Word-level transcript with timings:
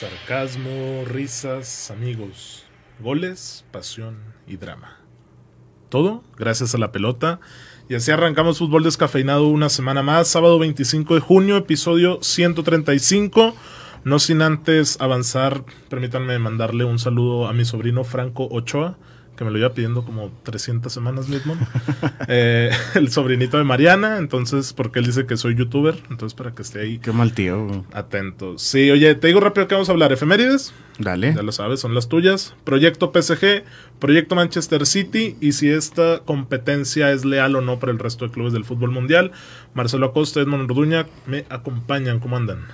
Sarcasmo, 0.00 1.04
risas, 1.04 1.90
amigos, 1.90 2.64
goles, 3.00 3.66
pasión 3.70 4.16
y 4.46 4.56
drama. 4.56 4.96
Todo 5.90 6.24
gracias 6.38 6.74
a 6.74 6.78
la 6.78 6.90
pelota. 6.90 7.38
Y 7.86 7.96
así 7.96 8.10
arrancamos 8.10 8.60
fútbol 8.60 8.82
descafeinado 8.82 9.48
una 9.48 9.68
semana 9.68 10.02
más, 10.02 10.26
sábado 10.26 10.58
25 10.58 11.16
de 11.16 11.20
junio, 11.20 11.58
episodio 11.58 12.18
135. 12.22 13.54
No 14.04 14.18
sin 14.20 14.40
antes 14.40 14.98
avanzar, 15.02 15.66
permítanme 15.90 16.38
mandarle 16.38 16.84
un 16.84 16.98
saludo 16.98 17.46
a 17.46 17.52
mi 17.52 17.66
sobrino 17.66 18.02
Franco 18.02 18.48
Ochoa, 18.50 18.96
que 19.40 19.44
me 19.46 19.50
lo 19.50 19.58
iba 19.58 19.72
pidiendo 19.72 20.04
como 20.04 20.30
300 20.42 20.92
semanas 20.92 21.28
mismo. 21.28 21.56
Eh, 22.28 22.70
el 22.94 23.10
sobrinito 23.10 23.56
de 23.56 23.64
Mariana, 23.64 24.18
entonces, 24.18 24.72
porque 24.72 25.00
él 25.00 25.06
dice 25.06 25.26
que 25.26 25.36
soy 25.36 25.56
youtuber, 25.56 25.96
entonces 26.10 26.36
para 26.36 26.52
que 26.52 26.62
esté 26.62 26.80
ahí. 26.80 26.98
Qué 26.98 27.10
mal 27.10 27.32
tío. 27.32 27.84
Atento. 27.92 28.56
Sí, 28.58 28.90
oye, 28.90 29.14
te 29.16 29.26
digo 29.28 29.40
rápido 29.40 29.66
que 29.66 29.74
vamos 29.74 29.88
a 29.88 29.92
hablar. 29.92 30.12
Efemérides. 30.12 30.72
Dale. 30.98 31.34
Ya 31.34 31.42
lo 31.42 31.50
sabes, 31.50 31.80
son 31.80 31.94
las 31.94 32.08
tuyas. 32.08 32.54
Proyecto 32.62 33.10
PSG, 33.12 33.64
Proyecto 33.98 34.36
Manchester 34.36 34.86
City 34.86 35.36
y 35.40 35.52
si 35.52 35.70
esta 35.70 36.20
competencia 36.20 37.10
es 37.10 37.24
leal 37.24 37.56
o 37.56 37.62
no 37.62 37.80
para 37.80 37.90
el 37.90 37.98
resto 37.98 38.26
de 38.26 38.32
clubes 38.32 38.52
del 38.52 38.64
fútbol 38.64 38.90
mundial. 38.90 39.32
Marcelo 39.74 40.06
Acosta, 40.06 40.40
Edmond 40.40 40.70
Orduña 40.70 41.06
me 41.26 41.46
acompañan. 41.48 42.20
¿Cómo 42.20 42.36
andan? 42.36 42.66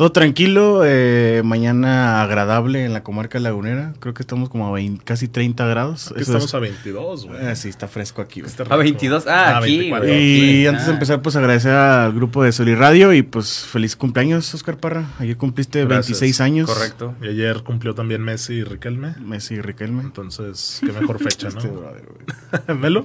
Todo 0.00 0.12
tranquilo, 0.12 0.80
eh, 0.82 1.42
mañana 1.44 2.22
agradable 2.22 2.86
en 2.86 2.94
la 2.94 3.02
comarca 3.02 3.38
lagunera. 3.38 3.92
Creo 4.00 4.14
que 4.14 4.22
estamos 4.22 4.48
como 4.48 4.66
a 4.66 4.72
20, 4.72 5.04
casi 5.04 5.28
30 5.28 5.66
grados. 5.66 6.10
Aquí 6.12 6.22
estamos 6.22 6.46
es, 6.46 6.54
a 6.54 6.58
22, 6.58 7.26
güey. 7.26 7.46
Eh, 7.46 7.54
sí, 7.54 7.68
está 7.68 7.86
fresco 7.86 8.22
aquí. 8.22 8.40
Está 8.40 8.62
a 8.62 8.76
22, 8.76 9.26
ah, 9.26 9.58
aquí. 9.58 9.92
y 9.92 10.66
antes 10.66 10.86
de 10.86 10.92
empezar, 10.94 11.20
pues 11.20 11.36
agradecer 11.36 11.72
al 11.72 12.14
grupo 12.14 12.42
de 12.42 12.50
Soli 12.50 12.74
Radio 12.74 13.12
y 13.12 13.20
pues 13.20 13.66
feliz 13.66 13.94
cumpleaños, 13.94 14.54
Oscar 14.54 14.78
Parra. 14.78 15.04
Ayer 15.18 15.36
cumpliste 15.36 15.84
Gracias. 15.84 16.18
26 16.18 16.40
años. 16.40 16.70
Correcto. 16.70 17.14
Y 17.20 17.28
ayer 17.28 17.62
cumplió 17.62 17.94
también 17.94 18.22
Messi 18.22 18.54
y 18.54 18.64
Riquelme. 18.64 19.16
Messi 19.20 19.56
y 19.56 19.60
Riquelme. 19.60 20.00
Entonces, 20.00 20.80
qué 20.80 20.92
mejor 20.92 21.22
fecha, 21.22 21.50
¿no? 21.50 21.58
este 21.58 22.72
¿Melo? 22.74 23.04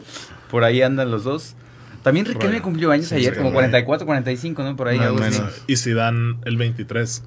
Por 0.50 0.64
ahí 0.64 0.82
andan 0.82 1.12
los 1.12 1.26
dos. 1.26 1.58
También 2.06 2.28
Riquelme 2.28 2.62
cumplió 2.62 2.92
años 2.92 3.08
sí, 3.08 3.16
ayer, 3.16 3.34
sí, 3.34 3.40
como 3.40 3.52
44, 3.52 4.06
45, 4.06 4.62
¿no? 4.62 4.76
Por 4.76 4.90
ahí. 4.90 5.00
Más 5.00 5.12
menos. 5.12 5.64
Y 5.66 5.76
Zidane 5.76 6.36
el 6.46 6.56
23. 6.56 7.24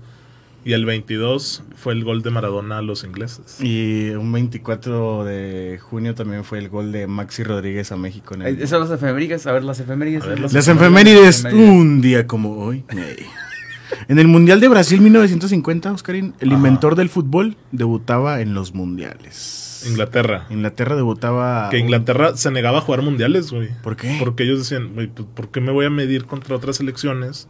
Y 0.64 0.72
el 0.72 0.84
22 0.84 1.64
fue 1.74 1.94
el 1.94 2.04
gol 2.04 2.22
de 2.22 2.30
Maradona 2.30 2.78
a 2.78 2.82
los 2.82 3.02
ingleses. 3.02 3.60
Y 3.60 4.10
un 4.10 4.30
24 4.30 5.24
de 5.24 5.80
junio 5.82 6.14
también 6.14 6.44
fue 6.44 6.58
el 6.58 6.68
gol 6.68 6.92
de 6.92 7.08
Maxi 7.08 7.42
Rodríguez 7.42 7.90
a 7.90 7.96
México. 7.96 8.34
En 8.34 8.42
el... 8.42 8.62
¿Esas 8.62 8.78
las 8.78 8.90
efemérides? 8.92 9.48
A 9.48 9.52
ver, 9.52 9.64
las 9.64 9.80
efemérides. 9.80 10.24
Ver, 10.24 10.38
las, 10.38 10.52
las 10.52 10.68
efemérides, 10.68 11.44
un 11.52 12.00
día 12.00 12.28
como 12.28 12.58
hoy. 12.58 12.84
En 14.08 14.18
el 14.18 14.28
Mundial 14.28 14.60
de 14.60 14.68
Brasil 14.68 15.00
1950, 15.00 15.92
Oscarín, 15.92 16.34
el 16.40 16.48
Ajá. 16.48 16.56
inventor 16.56 16.94
del 16.96 17.08
fútbol 17.08 17.56
debutaba 17.72 18.40
en 18.40 18.54
los 18.54 18.74
mundiales. 18.74 19.84
Inglaterra. 19.86 20.46
Inglaterra 20.50 20.96
debutaba. 20.96 21.68
Que 21.70 21.78
Inglaterra 21.78 22.36
se 22.36 22.50
negaba 22.50 22.78
a 22.78 22.80
jugar 22.80 23.02
mundiales, 23.02 23.52
güey. 23.52 23.68
¿Por 23.82 23.96
qué? 23.96 24.16
Porque 24.18 24.42
ellos 24.42 24.58
decían, 24.58 24.94
güey, 24.94 25.06
pues, 25.06 25.28
¿por 25.34 25.50
qué 25.50 25.60
me 25.60 25.70
voy 25.72 25.86
a 25.86 25.90
medir 25.90 26.26
contra 26.26 26.56
otras 26.56 26.76
selecciones 26.76 27.48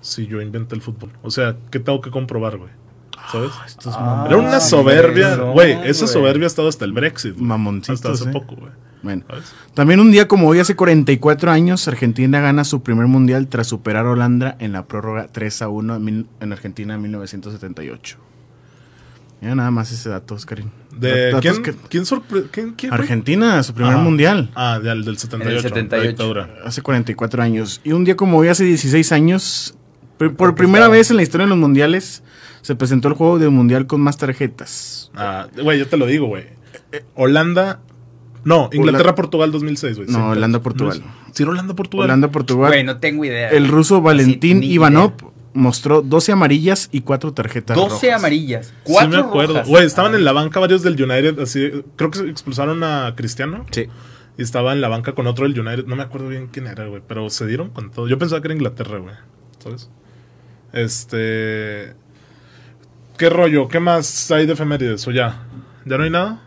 si 0.00 0.26
yo 0.26 0.40
inventé 0.42 0.74
el 0.74 0.82
fútbol? 0.82 1.10
O 1.22 1.30
sea, 1.30 1.56
¿qué 1.70 1.78
tengo 1.80 2.00
que 2.00 2.10
comprobar, 2.10 2.58
güey? 2.58 2.70
¿Sabes? 3.32 3.52
Ah, 3.86 4.26
Era 4.28 4.36
una 4.36 4.60
soberbia, 4.60 5.36
güey. 5.36 5.72
Esa 5.88 6.06
soberbia 6.06 6.44
ha 6.44 6.46
estado 6.46 6.68
hasta 6.68 6.84
el 6.84 6.92
Brexit. 6.92 7.36
Mamoncito. 7.36 7.94
Hasta 7.94 8.12
hace 8.12 8.28
¿eh? 8.28 8.32
poco, 8.32 8.56
güey. 8.56 8.72
Bueno, 9.04 9.22
también 9.74 10.00
un 10.00 10.10
día 10.10 10.26
como 10.26 10.48
hoy, 10.48 10.60
hace 10.60 10.74
44 10.74 11.50
años, 11.50 11.86
Argentina 11.88 12.40
gana 12.40 12.64
su 12.64 12.82
primer 12.82 13.06
mundial 13.06 13.48
tras 13.48 13.66
superar 13.66 14.06
a 14.06 14.10
Holanda 14.10 14.56
en 14.60 14.72
la 14.72 14.86
prórroga 14.86 15.28
3 15.30 15.60
a 15.60 15.68
1 15.68 15.96
en 16.40 16.52
Argentina 16.52 16.94
en 16.94 17.02
1978. 17.02 18.16
Mira 19.42 19.56
nada 19.56 19.70
más 19.70 19.92
ese 19.92 20.08
dato, 20.08 20.34
Oscarín. 20.36 20.70
¿De 20.96 21.32
Datos 21.32 21.42
¿Quién, 21.42 21.62
que... 21.62 21.74
¿quién, 21.90 22.06
sorpre... 22.06 22.44
¿quién, 22.50 22.72
quién 22.72 22.94
Argentina, 22.94 23.62
su 23.62 23.74
primer 23.74 23.92
ah, 23.92 23.98
mundial. 23.98 24.50
Ah, 24.54 24.80
del, 24.82 25.04
del 25.04 25.18
78. 25.18 25.54
El 25.54 25.62
78. 25.62 26.48
Hace 26.64 26.80
44 26.80 27.42
años. 27.42 27.82
Y 27.84 27.92
un 27.92 28.04
día 28.04 28.16
como 28.16 28.38
hoy, 28.38 28.48
hace 28.48 28.64
16 28.64 29.12
años, 29.12 29.74
por, 30.16 30.34
por 30.34 30.54
primera 30.54 30.88
vez 30.88 31.10
en 31.10 31.18
la 31.18 31.22
historia 31.22 31.44
de 31.44 31.50
los 31.50 31.58
mundiales, 31.58 32.22
se 32.62 32.74
presentó 32.74 33.08
el 33.08 33.14
juego 33.14 33.38
del 33.38 33.50
mundial 33.50 33.86
con 33.86 34.00
más 34.00 34.16
tarjetas. 34.16 35.10
Ah, 35.14 35.46
güey, 35.62 35.78
yo 35.78 35.88
te 35.88 35.98
lo 35.98 36.06
digo, 36.06 36.26
güey. 36.26 36.46
Holanda. 37.14 37.80
No, 38.44 38.68
Inglaterra-Portugal 38.72 39.50
2006, 39.52 39.96
güey. 39.96 40.08
No, 40.08 40.30
Holanda-Portugal. 40.30 41.02
Sí, 41.32 41.42
Holanda-Portugal. 41.44 42.04
Holanda-Portugal. 42.04 42.70
Güey, 42.70 42.84
no 42.84 42.98
tengo 42.98 43.24
idea. 43.24 43.50
El 43.50 43.68
ruso 43.68 44.00
Valentín 44.00 44.62
Ivanov 44.62 45.12
mostró 45.54 46.02
12 46.02 46.32
amarillas 46.32 46.88
y 46.92 47.02
4 47.02 47.32
tarjetas 47.32 47.76
12 47.76 48.06
rojas. 48.06 48.20
amarillas, 48.20 48.74
4 48.82 49.04
sí 49.04 49.16
me 49.16 49.22
acuerdo. 49.22 49.64
Güey, 49.64 49.86
estaban 49.86 50.14
en 50.14 50.24
la 50.24 50.32
banca 50.32 50.60
varios 50.60 50.82
del 50.82 51.00
United, 51.00 51.38
así, 51.38 51.70
creo 51.96 52.10
que 52.10 52.28
expulsaron 52.28 52.82
a 52.82 53.14
Cristiano. 53.16 53.64
Sí. 53.70 53.86
Y 54.36 54.42
estaba 54.42 54.72
en 54.72 54.80
la 54.80 54.88
banca 54.88 55.12
con 55.12 55.28
otro 55.28 55.48
del 55.48 55.58
United, 55.58 55.86
no 55.86 55.94
me 55.94 56.02
acuerdo 56.02 56.28
bien 56.28 56.48
quién 56.48 56.66
era, 56.66 56.86
güey, 56.86 57.02
pero 57.06 57.30
se 57.30 57.46
dieron 57.46 57.70
con 57.70 57.92
todo. 57.92 58.08
Yo 58.08 58.18
pensaba 58.18 58.42
que 58.42 58.48
era 58.48 58.54
Inglaterra, 58.54 58.98
güey, 58.98 59.14
¿sabes? 59.62 59.88
Este... 60.72 61.94
¿Qué 63.16 63.30
rollo? 63.30 63.68
¿Qué 63.68 63.78
más 63.78 64.28
hay 64.32 64.44
de 64.44 64.54
efemérides? 64.54 65.06
¿O 65.06 65.12
ya? 65.12 65.46
¿Ya 65.84 65.96
no 65.96 66.02
hay 66.02 66.10
nada? 66.10 66.42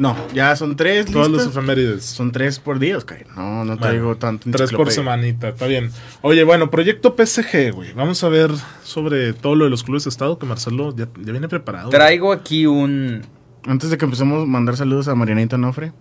No, 0.00 0.16
ya 0.32 0.56
son 0.56 0.76
tres. 0.76 1.04
Todas 1.12 1.30
las 1.30 1.46
efemérides. 1.46 2.06
Son 2.06 2.32
tres 2.32 2.58
por 2.58 2.78
día, 2.78 2.96
Oscar. 2.96 3.26
No, 3.36 3.66
no 3.66 3.76
traigo 3.76 4.06
bueno, 4.06 4.18
tanto. 4.18 4.50
Tres 4.50 4.72
por 4.72 4.90
semanita, 4.90 5.50
está 5.50 5.66
bien. 5.66 5.90
Oye, 6.22 6.42
bueno, 6.42 6.70
proyecto 6.70 7.14
PSG, 7.14 7.72
güey. 7.72 7.92
Vamos 7.92 8.24
a 8.24 8.30
ver 8.30 8.50
sobre 8.82 9.34
todo 9.34 9.56
lo 9.56 9.64
de 9.64 9.70
los 9.70 9.84
clubes 9.84 10.04
de 10.04 10.10
estado 10.10 10.38
que 10.38 10.46
Marcelo 10.46 10.96
ya, 10.96 11.06
ya 11.22 11.32
viene 11.32 11.48
preparado. 11.48 11.90
Traigo 11.90 12.28
güey. 12.28 12.38
aquí 12.38 12.64
un. 12.64 13.26
Antes 13.66 13.90
de 13.90 13.98
que 13.98 14.06
empecemos, 14.06 14.48
mandar 14.48 14.78
saludos 14.78 15.06
a 15.08 15.14
Marianita 15.14 15.58
Nofre. 15.58 15.92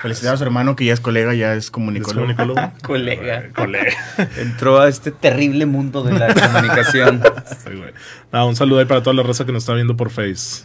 Felicidades 0.00 0.36
a 0.36 0.38
su 0.38 0.44
hermano 0.44 0.74
que 0.74 0.86
ya 0.86 0.94
es 0.94 1.00
colega, 1.00 1.34
ya 1.34 1.54
es 1.54 1.70
comunicólogo. 1.70 2.30
¿Es 2.30 2.36
comunicólogo? 2.36 2.72
colega. 2.82 3.50
colega. 3.54 3.92
Entró 4.38 4.80
a 4.80 4.88
este 4.88 5.10
terrible 5.10 5.66
mundo 5.66 6.02
de 6.02 6.18
la 6.18 6.32
comunicación. 6.52 7.22
sí, 7.46 7.82
ah, 8.32 8.46
un 8.46 8.56
saludo 8.56 8.80
ahí 8.80 8.86
para 8.86 9.02
toda 9.02 9.14
la 9.14 9.22
raza 9.22 9.44
que 9.44 9.52
nos 9.52 9.64
está 9.64 9.74
viendo 9.74 9.94
por 9.94 10.08
Face. 10.08 10.64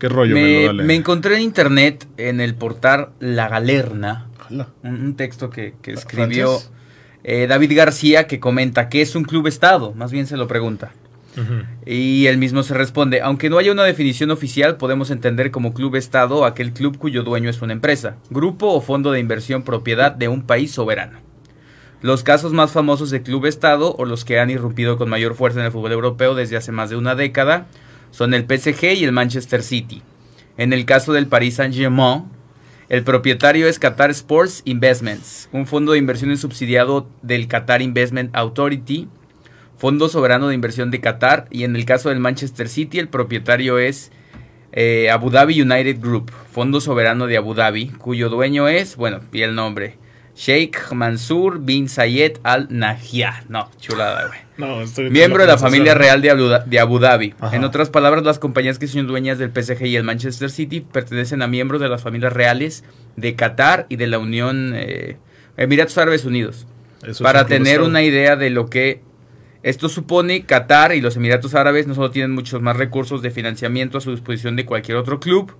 ¿Qué 0.00 0.08
rollo? 0.08 0.34
Me, 0.34 0.72
me, 0.72 0.94
encontré 0.94 1.36
en 1.36 1.42
internet, 1.42 2.08
en 2.16 2.40
el 2.40 2.54
portal 2.54 3.10
La 3.20 3.48
Galerna, 3.48 4.28
un, 4.48 4.66
un, 4.82 5.14
texto 5.14 5.50
que, 5.50 5.74
que 5.82 5.92
escribió 5.92 6.58
eh, 7.22 7.46
David 7.46 7.76
García 7.76 8.26
que 8.26 8.40
comenta 8.40 8.88
que 8.88 9.02
es 9.02 9.14
un 9.14 9.24
club 9.24 9.46
estado, 9.46 9.92
más 9.92 10.10
bien 10.10 10.26
se 10.26 10.38
lo 10.38 10.48
pregunta. 10.48 10.92
Uh 11.36 11.40
-huh. 11.40 11.66
Y 11.84 12.26
él 12.28 12.38
mismo 12.38 12.62
se 12.62 12.72
responde, 12.72 13.20
aunque 13.20 13.50
no 13.50 13.58
haya 13.58 13.72
una 13.72 13.84
definición 13.84 14.30
oficial, 14.30 14.78
podemos 14.78 15.10
entender 15.10 15.50
como 15.50 15.74
club 15.74 15.94
estado 15.96 16.46
aquel 16.46 16.72
club 16.72 16.96
cuyo 16.96 17.22
dueño 17.22 17.50
es 17.50 17.60
una 17.60 17.74
empresa, 17.74 18.16
grupo 18.30 18.68
o 18.72 18.80
fondo 18.80 19.12
de 19.12 19.20
inversión 19.20 19.64
propiedad 19.64 20.12
de 20.12 20.28
un 20.28 20.42
país 20.42 20.72
soberano. 20.72 21.18
Los 22.00 22.22
casos 22.22 22.54
más 22.54 22.72
famosos 22.72 23.10
de 23.10 23.20
club 23.20 23.44
estado 23.44 23.94
o 23.96 24.06
los 24.06 24.24
que 24.24 24.40
han 24.40 24.48
irrumpido 24.48 24.96
con 24.96 25.10
mayor 25.10 25.34
fuerza 25.34 25.60
en 25.60 25.66
el 25.66 25.72
fútbol 25.72 25.92
europeo 25.92 26.34
desde 26.34 26.56
hace 26.56 26.72
más 26.72 26.88
de 26.88 26.96
una 26.96 27.14
década 27.14 27.66
son 28.10 28.34
el 28.34 28.44
PSG 28.44 28.94
y 28.96 29.04
el 29.04 29.12
Manchester 29.12 29.62
City. 29.62 30.02
En 30.56 30.72
el 30.72 30.84
caso 30.84 31.12
del 31.12 31.26
Paris 31.26 31.56
Saint-Germain, 31.56 32.24
el 32.88 33.04
propietario 33.04 33.68
es 33.68 33.78
Qatar 33.78 34.10
Sports 34.10 34.62
Investments, 34.64 35.48
un 35.52 35.66
fondo 35.66 35.92
de 35.92 35.98
inversiones 35.98 36.40
subsidiado 36.40 37.08
del 37.22 37.46
Qatar 37.46 37.82
Investment 37.82 38.34
Authority, 38.34 39.08
fondo 39.76 40.08
soberano 40.08 40.48
de 40.48 40.54
inversión 40.54 40.90
de 40.90 41.00
Qatar, 41.00 41.46
y 41.50 41.64
en 41.64 41.76
el 41.76 41.84
caso 41.84 42.08
del 42.08 42.18
Manchester 42.18 42.68
City, 42.68 42.98
el 42.98 43.08
propietario 43.08 43.78
es 43.78 44.10
eh, 44.72 45.08
Abu 45.10 45.30
Dhabi 45.30 45.62
United 45.62 46.00
Group, 46.00 46.32
fondo 46.50 46.80
soberano 46.80 47.26
de 47.26 47.36
Abu 47.36 47.54
Dhabi, 47.54 47.90
cuyo 47.90 48.28
dueño 48.28 48.68
es, 48.68 48.96
bueno, 48.96 49.20
y 49.32 49.42
el 49.42 49.54
nombre, 49.54 49.96
Sheikh 50.40 50.92
Mansour 50.92 51.58
bin 51.58 51.86
Zayed 51.86 52.38
Al 52.44 52.68
Nahyan. 52.70 53.44
No, 53.50 53.68
chulada, 53.78 54.28
güey. 54.28 54.40
No, 54.56 55.10
Miembro 55.10 55.42
de 55.42 55.46
la 55.46 55.58
familia 55.58 55.92
real 55.92 56.22
de 56.22 56.30
Abu, 56.30 56.48
de 56.64 56.78
Abu 56.78 56.98
Dhabi. 56.98 57.34
Ajá. 57.40 57.54
En 57.54 57.62
otras 57.62 57.90
palabras, 57.90 58.24
las 58.24 58.38
compañías 58.38 58.78
que 58.78 58.86
son 58.86 59.06
dueñas 59.06 59.36
del 59.36 59.50
PSG 59.50 59.84
y 59.84 59.96
el 59.96 60.02
Manchester 60.02 60.50
City 60.50 60.80
pertenecen 60.80 61.42
a 61.42 61.46
miembros 61.46 61.82
de 61.82 61.90
las 61.90 62.02
familias 62.02 62.32
reales 62.32 62.84
de 63.16 63.34
Qatar 63.34 63.84
y 63.90 63.96
de 63.96 64.06
la 64.06 64.18
Unión 64.18 64.72
eh, 64.74 65.18
Emiratos 65.58 65.98
Árabes 65.98 66.24
Unidos. 66.24 66.66
Eso 67.06 67.22
Para 67.22 67.44
tener 67.44 67.82
una 67.82 68.02
idea 68.02 68.36
de 68.36 68.48
lo 68.48 68.70
que 68.70 69.02
esto 69.62 69.90
supone, 69.90 70.46
Qatar 70.46 70.94
y 70.94 71.02
los 71.02 71.16
Emiratos 71.16 71.54
Árabes 71.54 71.86
no 71.86 71.94
solo 71.94 72.10
tienen 72.12 72.30
muchos 72.30 72.62
más 72.62 72.78
recursos 72.78 73.20
de 73.20 73.30
financiamiento 73.30 73.98
a 73.98 74.00
su 74.00 74.10
disposición 74.10 74.56
de 74.56 74.64
cualquier 74.64 74.96
otro 74.96 75.20
club, 75.20 75.54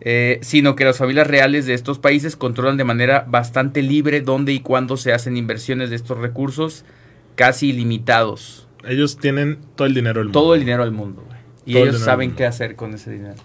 eh, 0.00 0.38
sino 0.42 0.76
que 0.76 0.84
las 0.84 0.98
familias 0.98 1.26
reales 1.26 1.66
de 1.66 1.74
estos 1.74 1.98
países 1.98 2.36
controlan 2.36 2.76
de 2.76 2.84
manera 2.84 3.24
bastante 3.28 3.82
libre 3.82 4.20
dónde 4.20 4.52
y 4.52 4.60
cuándo 4.60 4.96
se 4.96 5.12
hacen 5.12 5.36
inversiones 5.36 5.90
de 5.90 5.96
estos 5.96 6.18
recursos 6.18 6.84
casi 7.34 7.70
ilimitados. 7.70 8.68
Ellos 8.84 9.16
tienen 9.16 9.58
todo 9.74 9.86
el 9.86 9.94
dinero 9.94 10.20
del 10.20 10.26
mundo. 10.26 10.40
Todo 10.40 10.54
el 10.54 10.60
dinero 10.60 10.84
del 10.84 10.92
mundo. 10.92 11.24
Güey. 11.26 11.38
Y 11.64 11.72
todo 11.74 11.84
ellos 11.84 12.00
saben 12.00 12.34
qué 12.34 12.46
hacer 12.46 12.76
con 12.76 12.94
ese 12.94 13.10
dinero. 13.10 13.36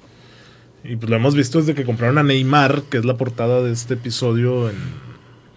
Y 0.84 0.96
pues 0.96 1.10
lo 1.10 1.16
hemos 1.16 1.36
visto 1.36 1.60
desde 1.60 1.76
que 1.76 1.86
compraron 1.86 2.18
a 2.18 2.24
Neymar, 2.24 2.84
que 2.90 2.98
es 2.98 3.06
la 3.06 3.16
portada 3.18 3.62
de 3.62 3.72
este 3.72 3.94
episodio 3.96 4.70
en... 4.70 4.76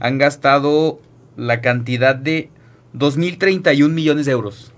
han 0.00 0.18
gastado 0.18 1.00
la 1.34 1.62
cantidad 1.62 2.14
de 2.14 2.50
2.031 2.94 3.88
millones 3.88 4.26
de 4.26 4.32
euros. 4.32 4.70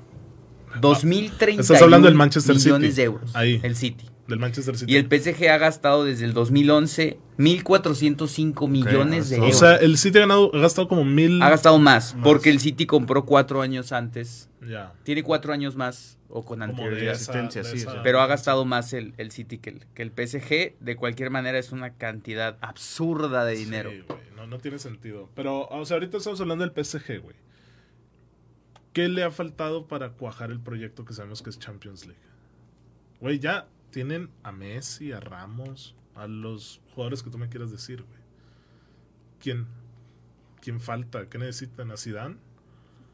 2.031 0.80 1.58
Estás 1.60 1.82
hablando 1.82 2.06
del 2.06 2.14
Manchester 2.16 2.54
millones 2.54 2.90
City. 2.90 2.96
de 2.96 3.02
euros. 3.02 3.34
Ahí. 3.34 3.58
El 3.64 3.74
City. 3.74 4.06
Del 4.26 4.38
Manchester 4.38 4.76
City. 4.78 4.92
Y 4.92 4.96
el 4.96 5.04
PSG 5.06 5.48
ha 5.50 5.58
gastado 5.58 6.04
desde 6.04 6.24
el 6.24 6.32
2011 6.32 7.18
1.405 7.38 8.68
millones 8.68 9.28
de 9.28 9.36
o 9.36 9.40
o 9.40 9.44
euros. 9.44 9.58
sea, 9.58 9.76
el 9.76 9.98
City 9.98 10.18
ha, 10.18 10.20
ganado, 10.22 10.50
ha 10.54 10.58
gastado 10.60 10.88
como 10.88 11.04
mil. 11.04 11.42
ha 11.42 11.50
gastado 11.50 11.78
más, 11.78 12.14
Más. 12.14 12.24
porque 12.24 12.50
el 12.50 12.60
City 12.60 12.86
compró 12.86 13.24
cuatro 13.26 13.60
años 13.62 13.92
antes. 13.92 14.48
Ya. 14.66 14.94
Tiene 15.02 15.22
cuatro 15.22 15.52
años 15.52 15.76
más 15.76 16.16
o 16.28 16.42
con 16.42 16.62
anterioridad. 16.62 17.12
asistencia, 17.14 17.62
de 17.62 17.68
sí, 17.70 17.76
esa- 17.76 17.92
sí. 17.92 17.98
Pero 18.02 18.20
ha 18.20 18.26
gastado 18.26 18.64
más 18.64 18.92
el, 18.94 19.12
el 19.18 19.30
City 19.30 19.58
que 19.58 19.70
el, 19.70 19.86
que 19.94 20.02
el 20.02 20.10
PSG. 20.10 20.76
De 20.80 20.96
cualquier 20.96 21.28
manera 21.30 21.58
es 21.58 21.70
una 21.72 21.94
cantidad 21.94 22.56
absurda 22.62 23.44
de 23.44 23.56
dinero. 23.56 23.90
Sí, 23.90 24.02
güey, 24.08 24.20
no, 24.36 24.46
no 24.46 24.58
tiene 24.58 24.78
sentido. 24.78 25.28
Pero, 25.34 25.66
o 25.68 25.84
sea, 25.84 25.96
ahorita 25.96 26.16
estamos 26.16 26.40
hablando 26.40 26.64
del 26.66 26.72
PSG, 26.84 27.20
güey. 27.20 27.36
¿Qué 28.94 29.08
le 29.08 29.22
ha 29.24 29.30
faltado 29.30 29.86
para 29.86 30.10
cuajar 30.12 30.50
el 30.50 30.60
proyecto 30.60 31.04
que 31.04 31.12
sabemos 31.12 31.42
que 31.42 31.50
es 31.50 31.58
Champions 31.58 32.06
League? 32.06 32.20
Güey, 33.20 33.38
ya 33.38 33.66
tienen 33.94 34.28
a 34.42 34.50
Messi, 34.52 35.12
a 35.12 35.20
Ramos, 35.20 35.94
a 36.16 36.26
los 36.26 36.80
jugadores 36.94 37.22
que 37.22 37.30
tú 37.30 37.38
me 37.38 37.48
quieras 37.48 37.70
decir, 37.70 38.02
güey. 38.02 38.20
¿Quién? 39.40 39.66
¿Quién 40.60 40.80
falta? 40.80 41.28
¿Qué 41.28 41.38
necesitan? 41.38 41.90
¿A 41.92 41.96
Zidane? 41.96 42.36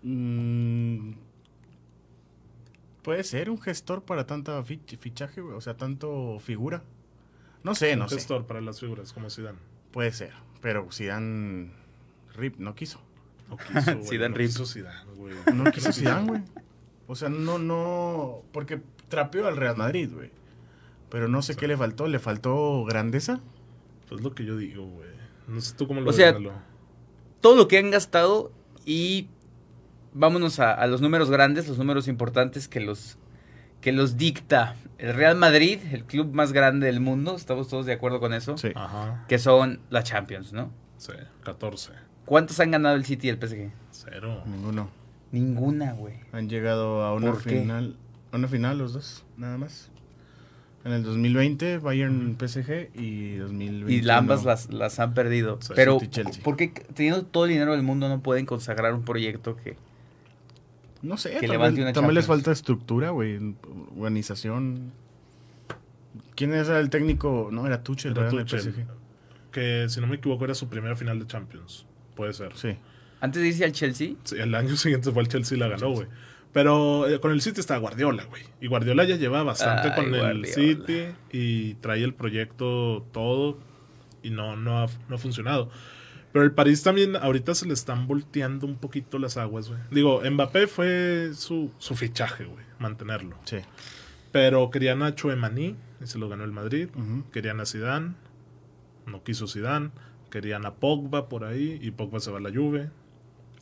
Mm, 0.03 1.13
Puede 3.03 3.25
ser 3.25 3.49
un 3.51 3.61
gestor 3.61 4.03
para 4.05 4.27
tanta 4.27 4.63
fich- 4.63 4.99
fichaje, 4.99 5.41
güey. 5.41 5.55
O 5.57 5.61
sea, 5.61 5.77
tanto 5.77 6.39
figura. 6.41 6.83
No 7.65 7.75
sé, 7.75 7.97
no 7.97 8.05
Un 8.05 8.09
sé. 8.11 8.17
gestor 8.17 8.47
para 8.47 8.61
las 8.61 8.81
figuras 8.81 9.13
como 9.13 9.29
Zidane. 9.31 9.59
Puede 9.91 10.13
ser. 10.13 10.33
Pero 10.61 10.87
Zidane 10.93 11.73
Rip 12.35 12.57
no 12.59 12.75
quiso. 12.75 13.01
No 13.49 13.57
quiso, 13.57 13.97
güey, 13.97 14.07
Zidane 14.09 14.29
no 14.31 14.37
Rip. 14.37 14.47
quiso 14.49 14.67
Zidane, 14.67 15.13
güey. 15.15 15.35
No 15.55 15.65
quiso 15.73 15.93
Zidane, 15.93 16.27
güey. 16.29 16.43
O 17.07 17.17
sea, 17.17 17.29
no, 17.31 17.59
no. 17.59 18.43
Porque 18.53 18.81
trapeó 19.09 19.47
al 19.47 19.57
Real 19.57 19.77
Madrid, 19.77 20.11
güey. 20.13 20.31
Pero 21.11 21.29
no 21.29 21.43
sé 21.43 21.57
qué 21.57 21.67
le 21.69 21.77
faltó. 21.77 22.07
¿Le 22.07 22.19
faltó 22.19 22.85
grandeza? 22.85 23.41
Pues 24.09 24.23
lo 24.23 24.35
que 24.35 24.45
yo 24.45 24.57
digo, 24.57 24.87
güey. 24.87 25.09
No 25.49 25.61
sé 25.61 25.75
tú 25.75 25.87
cómo 25.87 26.01
lo 26.01 26.11
O 26.11 26.13
sea. 26.13 26.37
Todo 27.41 27.57
lo 27.57 27.69
que 27.69 27.79
han 27.79 27.91
gastado 27.91 28.53
y 28.85 29.29
vámonos 30.13 30.61
a, 30.61 30.73
a 30.73 30.87
los 30.87 31.01
números 31.01 31.31
grandes, 31.31 31.69
los 31.69 31.79
números 31.79 32.07
importantes 32.07 32.69
que 32.69 32.81
los, 32.81 33.19
que 33.81 33.93
los 33.93 34.17
dicta 34.17 34.77
el 34.99 35.15
Real 35.15 35.37
Madrid, 35.37 35.79
el 35.93 36.05
club 36.05 36.33
más 36.33 36.53
grande 36.53 36.87
del 36.87 37.01
mundo. 37.01 37.35
¿Estamos 37.37 37.69
todos 37.69 37.87
de 37.87 37.95
acuerdo 37.95 38.21
con 38.21 38.35
eso? 38.35 38.57
Sí. 38.59 38.73
Ajá. 38.75 39.25
Que 39.29 39.39
son 39.39 39.81
la 39.91 40.03
Champions, 40.03 40.53
¿no? 40.53 40.71
Sí, 40.99 41.13
14. 41.45 41.93
¿Cuántos 42.27 42.61
han 42.61 42.71
ganado 42.71 42.97
el 42.97 43.05
City 43.05 43.29
y 43.29 43.31
el 43.31 43.39
PSG? 43.39 43.73
Cero. 43.91 44.43
Ninguno. 44.47 44.91
Ninguna, 45.33 45.93
güey. 45.93 46.15
Han 46.33 46.49
llegado 46.49 47.03
a 47.03 47.15
una 47.15 47.35
final. 47.35 47.97
A 48.33 48.37
una 48.37 48.49
final 48.49 48.79
los 48.79 48.93
dos, 48.93 49.25
nada 49.37 49.57
más. 49.59 49.90
En 50.85 50.93
el 50.93 51.03
2020, 51.03 51.79
Bayern 51.79 52.37
PSG 52.39 52.89
y 52.99 53.37
2021. 53.37 53.91
Y 53.91 54.01
la- 54.03 54.17
ambas 54.19 54.45
las, 54.45 54.73
las 54.73 54.99
han 54.99 55.13
perdido. 55.13 55.59
Pero. 55.75 55.99
¿por 56.43 56.57
qué 56.57 56.69
teniendo 56.95 57.23
todo 57.27 57.45
el 57.45 57.51
dinero 57.51 57.73
del 57.73 57.83
mundo 57.83 58.09
no 58.09 58.21
pueden 58.23 58.47
consagrar 58.47 58.95
un 58.95 59.05
proyecto 59.05 59.57
que... 59.57 59.77
No 61.03 61.17
sé, 61.17 61.31
que 61.31 61.35
también, 61.35 61.53
levante 61.53 61.83
una 61.83 61.93
también 61.93 62.15
les 62.15 62.27
falta 62.27 62.51
estructura, 62.53 63.11
güey. 63.11 63.39
Organización. 63.97 64.93
¿Quién 66.35 66.53
era 66.55 66.79
el 66.81 66.91
técnico? 66.91 67.49
No, 67.53 67.67
era 67.67 67.83
Tuchel, 67.83 68.13
Era 68.13 68.29
Tuchel. 68.29 68.61
PSG. 68.61 68.75
Que 69.53 69.87
si 69.89 70.01
no 70.01 70.07
me 70.07 70.17
equivoco 70.17 70.45
era 70.45 70.55
su 70.55 70.69
primera 70.69 70.97
final 70.97 71.19
de 71.19 71.27
Champions. 71.27 71.87
Puede 72.15 72.33
ser. 72.35 72.53
Sí. 72.57 72.77
Antes 73.21 73.43
de 73.43 73.49
irse 73.49 73.65
al 73.65 73.73
Chelsea, 73.73 74.13
Sí, 74.25 74.37
el 74.39 74.55
año 74.55 74.77
siguiente 74.77 75.11
fue 75.11 75.23
el 75.23 75.29
Chelsea 75.29 75.57
y 75.57 75.61
la 75.61 75.69
ganó, 75.69 75.91
güey. 75.91 76.07
Pero 76.53 77.09
eh, 77.09 77.21
con 77.21 77.31
el 77.33 77.41
City 77.41 77.61
está 77.61 77.77
Guardiola, 77.77 78.25
güey. 78.25 78.43
Y 78.61 78.67
Guardiola 78.67 79.05
ya 79.05 79.17
lleva 79.17 79.43
bastante 79.43 79.89
Ay, 79.89 79.95
con 79.95 80.15
el. 80.15 80.47
City 80.47 81.07
y 81.31 81.75
trae 81.75 82.03
el 82.03 82.15
proyecto 82.15 83.07
todo 83.13 83.59
y 84.23 84.31
no, 84.31 84.57
no, 84.57 84.83
ha, 84.83 84.89
no 85.09 85.15
ha 85.15 85.19
funcionado. 85.19 85.71
Pero 86.33 86.45
el 86.45 86.53
París 86.53 86.83
también 86.83 87.17
ahorita 87.17 87.55
se 87.55 87.67
le 87.67 87.75
están 87.75 88.07
volteando 88.07 88.67
un 88.67 88.77
poquito 88.77 89.19
las 89.19 89.37
aguas, 89.37 89.69
güey. 89.69 89.81
Digo, 89.91 90.23
Mbappé 90.29 90.67
fue 90.67 91.31
su, 91.35 91.73
su 91.79 91.95
fichaje, 91.97 92.45
güey, 92.45 92.65
mantenerlo. 92.79 93.37
Sí. 93.45 93.59
Pero 94.33 94.71
querían 94.71 95.03
a 95.03 95.15
Chouamani 95.15 95.77
y 96.03 96.07
se 96.07 96.19
lo 96.19 96.29
ganó 96.29 96.45
el 96.45 96.53
Madrid. 96.53 96.89
Ujú. 96.95 97.29
Querían 97.33 97.61
a 97.61 97.67
Zidane, 97.67 98.15
no 99.07 99.23
quiso 99.25 99.49
Zidane. 99.49 99.91
Querían 100.31 100.65
a 100.67 100.75
Pogba 100.75 101.29
por 101.29 101.43
ahí 101.45 101.81
y 101.83 101.91
Pogba 101.91 102.21
se 102.21 102.31
va 102.31 102.39
a 102.39 102.41
la 102.41 102.51
Juve. 102.51 102.91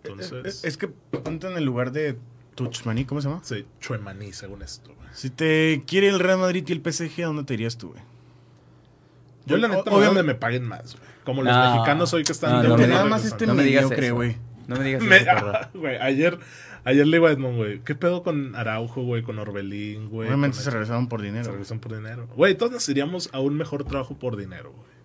Entonces, 0.04 0.44
Es, 0.44 0.64
es 0.64 0.76
que 0.76 0.88
ponte 0.88 1.46
en 1.46 1.56
el 1.56 1.64
lugar 1.64 1.92
de 1.92 2.18
Tuchmani, 2.64 3.04
¿cómo 3.04 3.20
se 3.20 3.28
llama? 3.28 3.40
sí, 3.44 3.64
Chouamani 3.80 4.32
según 4.32 4.62
esto, 4.62 4.94
güey. 4.94 5.08
Si 5.12 5.30
te 5.30 5.82
quiere 5.86 6.08
el 6.08 6.18
Real 6.20 6.38
Madrid 6.38 6.64
y 6.66 6.72
el 6.72 6.80
PSG, 6.82 7.22
¿a 7.22 7.26
dónde 7.26 7.44
te 7.44 7.54
irías 7.54 7.76
tú, 7.78 7.88
güey? 7.90 8.02
Yo 9.46 9.56
la 9.56 9.68
neta, 9.68 9.90
obviamente- 9.90 10.22
me 10.24 10.34
paguen 10.34 10.64
más, 10.64 10.96
güey. 10.96 11.08
Como 11.24 11.42
los 11.42 11.54
No. 11.54 11.72
mexicanos 11.74 12.12
hoy 12.14 12.22
que 12.24 12.32
están... 12.32 12.52
No, 12.68 12.76
de 12.76 12.86
no, 12.86 12.94
nada 12.94 13.04
más 13.06 13.24
este 13.24 13.46
No 13.46 13.54
me 13.54 13.62
digas 13.62 13.84
mediocre, 13.84 14.06
eso. 14.06 14.14
güey. 14.14 14.36
no 14.66 14.76
me 14.76 14.84
digas 14.84 15.02
Me- 15.04 15.16
eso, 15.16 15.52
güey, 15.74 15.96
ayer, 15.96 16.38
ayer 16.84 17.06
le 17.06 17.16
digo 17.16 17.26
a 17.26 17.32
Edmond, 17.32 17.56
güey, 17.56 17.80
¿qué 17.80 17.94
pedo 17.94 18.22
con 18.22 18.54
Araujo, 18.56 19.02
güey, 19.02 19.22
con 19.22 19.38
Orbelín, 19.38 20.08
güey? 20.10 20.28
Obviamente 20.28 20.58
se 20.58 20.70
regresaron 20.70 21.08
por 21.08 21.20
Se 21.20 21.26
dinero. 21.26 21.44
güey. 21.44 21.52
regresan 21.54 21.78
por 21.80 21.94
dinero. 21.96 22.26
Güey, 22.36 22.54
todos 22.56 22.72
nos 22.72 22.88
iríamos 22.88 23.30
a 23.32 23.40
un 23.40 23.54
mejor 23.56 23.84
trabajo 23.84 24.18
por 24.18 24.36
dinero, 24.36 24.72
güey. 24.72 24.97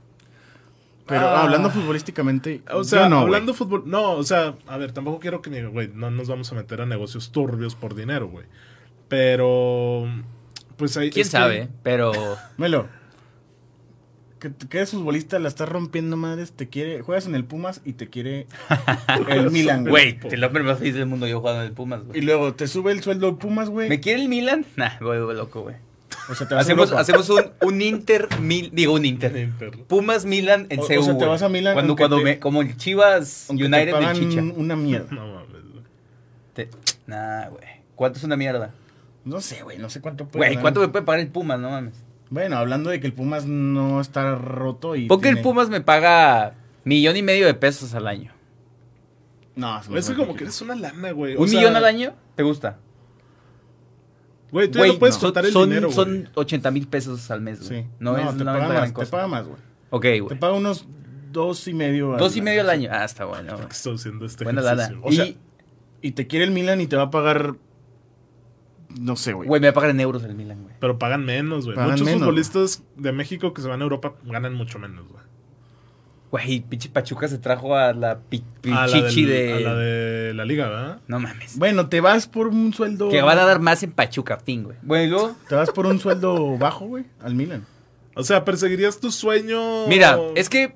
Pero 1.06 1.28
Ah. 1.28 1.44
hablando 1.44 1.70
futbolísticamente, 1.70 2.62
O 2.72 2.84
sea, 2.84 3.04
yo 3.04 3.10
no, 3.10 3.20
hablando 3.20 3.52
güey. 3.52 3.58
fútbol. 3.58 3.84
No, 3.86 4.12
o 4.14 4.24
sea, 4.24 4.56
a 4.68 4.78
ver, 4.78 4.92
tampoco 4.94 5.20
quiero 5.20 5.42
que 5.42 5.50
me. 5.50 5.66
Güey, 5.66 5.90
no 5.94 6.10
nos 6.12 6.30
vamos 6.30 6.52
a 6.52 6.56
meter 6.56 6.80
a 6.82 6.86
negocios 6.86 7.32
turbios 7.32 7.76
por 7.76 7.94
dinero, 7.96 8.28
güey. 8.30 8.46
Pero. 9.10 10.06
Pues 10.78 10.96
ahí. 10.98 11.10
¿Quién 11.10 11.26
que- 11.26 11.30
sabe? 11.30 11.70
Pero... 11.84 12.12
Melo, 12.58 12.88
que, 14.40 14.52
que 14.70 14.78
eres 14.78 14.92
futbolista, 14.92 15.40
la 15.40 15.48
estás 15.48 15.70
rompiendo 15.70 16.18
madres, 16.18 16.52
te 16.52 16.68
quiere, 16.68 17.02
juegas 17.02 17.28
en 17.28 17.36
el 17.36 17.46
Pumas 17.46 17.82
y 17.86 17.94
te 17.94 18.10
quiere 18.10 18.48
el 19.30 19.52
Milan, 19.52 19.86
güey. 19.88 20.18
Güey, 20.20 20.34
el 20.34 20.44
hombre 20.44 20.64
más 20.64 20.80
feliz 20.80 20.96
del 20.96 21.06
mundo 21.06 21.28
yo 21.28 21.40
jugando 21.40 21.62
en 21.62 21.68
el 21.68 21.74
Pumas, 21.74 22.02
Y 22.02 22.06
güey. 22.08 22.22
luego 22.22 22.54
te 22.54 22.68
sube 22.68 22.92
el 22.92 23.02
sueldo 23.04 23.38
Pumas, 23.38 23.70
güey. 23.70 23.88
¿Me 23.90 24.00
quiere 24.00 24.22
el 24.22 24.30
Milan? 24.30 24.66
Nah, 24.76 24.98
voy, 25.00 25.20
voy 25.20 25.36
loco, 25.36 25.62
güey. 25.62 25.76
O 26.30 26.36
sea, 26.36 26.48
te 26.48 26.56
vas 26.56 26.62
a 26.62 26.66
Hacemos, 26.66 26.92
hacemos 26.94 27.30
un, 27.30 27.42
un 27.62 27.82
Inter, 27.82 28.28
mil, 28.40 28.70
digo 28.74 28.94
un 28.94 29.06
Inter. 29.06 29.36
Inter. 29.36 29.72
Pumas 29.88 30.26
Milan 30.26 30.68
en 30.70 30.80
O- 30.80 30.84
o 30.84 30.88
CU. 30.88 31.04
sea, 31.04 31.18
te 31.18 31.26
vas 31.26 31.42
a 31.42 31.50
Milán 31.50 31.74
Cuando, 31.74 31.96
cuando 31.96 32.18
te- 32.18 32.24
me, 32.24 32.40
como 32.40 32.62
el 32.62 32.78
Chivas 32.78 33.48
Aunque 33.50 33.64
te 33.70 33.76
United 33.76 33.96
de 34.00 34.14
Chicha. 34.14 34.42
una 34.56 34.76
mierda. 34.76 35.08
No 35.12 35.28
mames, 35.28 35.50
güey. 35.72 35.84
Te- 36.54 36.70
Nah, 37.08 37.50
güey. 37.50 37.64
¿Cuánto 37.96 38.18
es 38.20 38.24
una 38.24 38.38
mierda? 38.38 38.72
No 39.26 39.42
sé, 39.42 39.64
güey, 39.64 39.78
no 39.78 39.90
sé 39.90 40.02
cuánto 40.02 40.26
puede 40.28 40.52
Güey. 40.52 40.62
¿cuánto 40.62 40.80
me 40.80 40.88
puede 40.88 41.06
pagar 41.06 41.20
el 41.22 41.28
Pumas? 41.28 41.60
No 41.60 41.70
mames. 41.70 41.94
Bueno, 42.30 42.58
hablando 42.58 42.90
de 42.90 43.00
que 43.00 43.08
el 43.08 43.14
Pumas 43.14 43.46
no 43.46 44.02
está 44.02 44.36
roto 44.36 44.96
y 44.96 45.08
Porque 45.08 45.30
el 45.30 45.42
Pumas 45.42 45.70
me 45.70 45.82
paga 45.82 46.56
millón 46.84 47.16
y 47.18 47.22
medio 47.22 47.46
de 47.46 47.54
pesos 47.54 47.94
al 47.94 48.08
año. 48.08 48.32
No, 49.56 49.80
es 49.80 49.88
Eso 49.94 50.16
como 50.16 50.36
que 50.36 50.46
eres 50.46 50.60
una 50.62 50.74
lana, 50.76 51.12
güey. 51.12 51.36
O 51.36 51.42
¿Un 51.42 51.48
sea, 51.48 51.60
millón 51.60 51.76
al 51.76 51.86
año? 51.86 52.14
¿Te 52.36 52.42
gusta? 52.44 52.78
Güey, 54.54 54.70
tú 54.70 54.78
ya 54.80 54.86
no 54.88 55.00
puedes 55.00 55.18
contar 55.18 55.46
el 55.46 55.52
son, 55.52 55.68
dinero, 55.68 55.88
güey. 55.88 55.96
son 55.96 56.30
80 56.36 56.70
mil 56.72 56.88
pesos 56.88 57.30
al 57.32 57.42
mes, 57.42 57.68
güey. 57.68 57.82
Sí. 57.82 57.88
No, 58.00 58.16
es 58.16 58.38
te 58.38 58.44
no 58.44 58.54
paga 58.54 58.86
es 58.86 58.94
más, 58.94 58.94
te 58.94 59.06
paga 59.12 59.28
más, 59.28 59.46
güey. 59.48 59.58
Ok, 59.90 60.02
Te 60.04 60.20
güey. 60.22 60.40
paga 60.40 60.54
unos 60.54 60.86
dos 61.32 61.68
y 61.68 61.74
medio. 61.74 62.16
Dos 62.18 62.38
y 62.38 62.42
medio 62.44 62.62
al 62.62 62.70
año. 62.70 62.90
Ah, 62.94 63.04
está 63.04 63.26
bueno. 63.26 63.56
¿Por 63.58 63.68
qué 63.68 63.74
estoy 63.74 63.96
haciendo 63.96 64.26
este 64.26 64.44
Buena 64.44 64.62
lana. 64.62 64.92
O 65.02 65.12
sea, 65.12 65.26
Y- 65.26 65.38
Y 66.02 66.12
te 66.12 66.28
quiere 66.28 66.46
el 66.46 66.52
Milan 66.52 66.82
y 66.82 66.88
te 66.88 66.96
va 66.96 67.04
a 67.04 67.10
pagar. 67.12 67.56
No 69.00 69.16
sé, 69.16 69.34
güey. 69.34 69.48
Güey, 69.48 69.60
me 69.60 69.68
va 69.68 69.72
a 69.72 69.74
pagar 69.74 69.90
en 69.90 70.00
euros 70.00 70.24
el 70.24 70.36
Milan, 70.36 70.62
güey. 70.62 70.76
Pero 70.80 71.00
pagan 71.00 71.26
menos, 71.26 71.66
güey. 71.66 71.76
Muchos 71.76 72.02
menos, 72.02 72.20
futbolistas 72.22 72.84
de 72.96 73.12
México 73.12 73.54
que 73.54 73.62
se 73.64 73.68
van 73.68 73.80
a 73.82 73.84
Europa 73.84 74.14
ganan 74.24 74.54
mucho 74.54 74.78
menos, 74.78 75.08
güey. 75.08 75.24
Güey, 76.34 76.62
pinche 76.62 76.90
Pachuca 76.90 77.28
se 77.28 77.38
trajo 77.38 77.76
a 77.76 77.94
la 77.94 78.18
pi- 78.18 78.44
A 78.72 78.88
la, 78.88 78.94
pichichi 79.04 79.24
del- 79.24 79.30
de... 79.30 79.54
a 79.54 79.60
la 79.60 79.76
de 79.76 80.34
la 80.34 80.46
liga, 80.46 80.68
¿verdad? 80.68 80.98
No 81.08 81.20
mames. 81.20 81.60
Bueno, 81.60 81.90
te 81.90 82.02
vas 82.02 82.26
por 82.26 82.48
un 82.48 82.74
sueldo. 82.74 83.10
Que 83.10 83.22
van 83.22 83.38
a 83.38 83.46
dar 83.46 83.60
más 83.60 83.84
en 83.84 83.92
Pachuca, 83.92 84.38
fin, 84.44 84.64
güey. 84.64 84.76
Bueno, 84.82 85.04
y 85.04 85.08
luego... 85.10 85.36
Te 85.48 85.54
vas 85.54 85.70
por 85.70 85.86
un 85.86 86.00
sueldo 86.00 86.58
bajo, 86.58 86.86
güey, 86.88 87.06
al 87.22 87.36
Milan. 87.36 87.68
O 88.16 88.24
sea, 88.24 88.44
¿perseguirías 88.46 89.00
tu 89.00 89.12
sueño? 89.12 89.86
Mira, 89.88 90.18
es 90.36 90.50
que 90.50 90.74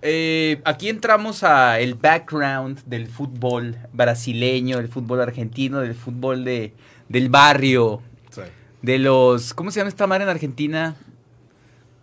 eh, 0.00 0.62
aquí 0.64 0.88
entramos 0.88 1.42
a 1.44 1.78
el 1.78 1.92
background 1.94 2.80
del 2.86 3.06
fútbol 3.06 3.76
brasileño, 3.92 4.78
del 4.78 4.88
fútbol 4.88 5.20
argentino, 5.20 5.80
del 5.80 5.94
fútbol 5.94 6.42
de, 6.42 6.72
del 7.10 7.28
barrio, 7.28 8.00
Sí. 8.30 8.40
de 8.80 8.98
los... 8.98 9.52
¿Cómo 9.52 9.70
se 9.70 9.80
llama 9.80 9.90
esta 9.90 10.06
madre 10.06 10.24
en 10.24 10.30
Argentina? 10.30 10.96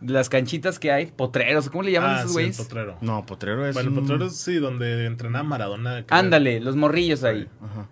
Las 0.06 0.30
canchitas 0.30 0.80
que 0.80 0.92
hay, 0.92 1.08
potreros, 1.08 1.70
¿cómo 1.70 1.84
le 1.84 1.92
llaman 1.92 2.12
Ah, 2.12 2.20
esos 2.20 2.32
sí, 2.32 2.34
güeyes? 2.34 2.58
potrero. 2.58 2.98
No, 3.02 3.26
Potrero 3.26 3.66
es. 3.66 3.74
Bueno, 3.74 3.90
un- 3.92 3.96
potrero 4.02 4.26
es, 4.26 4.36
sí, 4.38 4.56
donde 4.56 5.06
entrenaba 5.06 5.44
Maradona. 5.44 6.04
Ándale, 6.10 6.60
los 6.60 6.76
morrillos 6.76 7.24
ahí. 7.24 7.48
Ajá. 7.62 7.88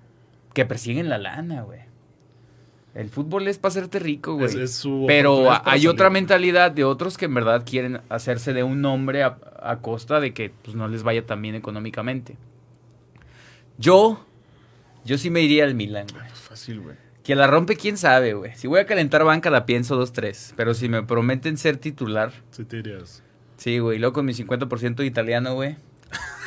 Que 0.54 0.66
persiguen 0.66 1.08
la 1.10 1.18
lana, 1.18 1.62
güey. 1.62 1.80
El 2.94 3.08
fútbol 3.10 3.48
es 3.48 3.58
para 3.58 3.70
hacerte 3.72 4.00
rico, 4.00 4.34
güey. 4.34 4.48
Es- 4.48 4.56
es 4.56 4.76
su 4.76 5.06
Pero 5.08 5.50
hay 5.50 5.60
salir, 5.64 5.90
otra 5.90 6.08
güey. 6.08 6.22
mentalidad 6.22 6.72
de 6.72 6.84
otros 6.84 7.18
que 7.18 7.26
en 7.26 7.34
verdad 7.34 7.64
quieren 7.66 8.02
hacerse 8.10 8.52
de 8.52 8.64
un 8.64 8.82
nombre 8.82 9.24
a, 9.24 9.38
a 9.64 9.78
costa 9.80 10.20
de 10.20 10.34
que 10.34 10.52
pues, 10.64 10.76
no 10.76 10.90
les 10.90 11.04
vaya 11.04 11.26
tan 11.26 11.42
bien 11.42 11.56
económicamente. 11.56 12.36
Yo, 13.78 14.26
yo 15.06 15.18
sí 15.18 15.30
me 15.30 15.42
iría 15.42 15.64
al 15.64 15.74
Milan, 15.76 16.06
güey. 16.14 16.26
Es 16.28 16.40
fácil, 16.40 16.82
güey. 16.82 16.96
Que 17.24 17.36
la 17.36 17.46
rompe, 17.48 17.76
quién 17.76 17.98
sabe, 17.98 18.34
güey. 18.34 18.52
Si 18.56 18.68
voy 18.68 18.80
a 18.80 18.86
calentar 18.86 19.24
banca, 19.24 19.50
la 19.50 19.66
pienso 19.66 19.96
dos, 19.96 20.12
tres. 20.12 20.54
Pero 20.58 20.74
si 20.74 20.90
me 20.90 21.04
prometen 21.04 21.58
ser 21.58 21.78
titular, 21.78 22.32
Sí, 22.52 22.66
te 22.66 22.78
irías. 22.78 23.22
sí, 23.58 23.78
güey. 23.80 24.00
Luego 24.00 24.14
con 24.14 24.26
mi 24.26 24.34
50% 24.34 24.96
de 24.96 25.06
italiano, 25.06 25.54
güey. 25.54 25.78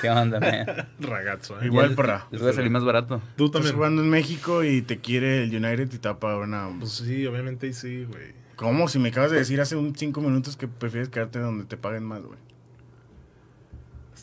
¿Qué 0.02 0.10
onda, 0.10 0.40
man? 0.40 0.88
Ragazzo, 0.98 1.60
¿eh? 1.62 1.66
Igual, 1.66 1.94
perra. 1.94 2.26
Les 2.30 2.40
voy 2.42 2.50
a 2.50 2.52
salir 2.52 2.70
más 2.70 2.84
barato. 2.84 3.22
Tú 3.36 3.46
Estás 3.46 3.60
también. 3.60 3.76
jugando 3.76 4.02
en 4.02 4.10
México 4.10 4.64
y 4.64 4.82
te 4.82 4.98
quiere 4.98 5.44
el 5.44 5.50
United 5.54 5.92
y 5.92 5.98
te 5.98 6.08
va 6.08 6.14
a 6.16 6.20
pagar 6.20 6.38
una. 6.40 6.68
Pues 6.78 6.92
sí, 6.92 7.24
obviamente 7.26 7.66
y 7.68 7.72
sí, 7.72 8.04
güey. 8.04 8.32
¿Cómo? 8.56 8.88
Si 8.88 8.98
me 8.98 9.08
acabas 9.08 9.30
de 9.30 9.38
decir 9.38 9.60
hace 9.60 9.76
un 9.76 9.96
cinco 9.96 10.20
minutos 10.20 10.56
que 10.56 10.68
prefieres 10.68 11.08
quedarte 11.08 11.38
donde 11.38 11.64
te 11.64 11.76
paguen 11.76 12.04
más, 12.04 12.22
güey. 12.22 12.38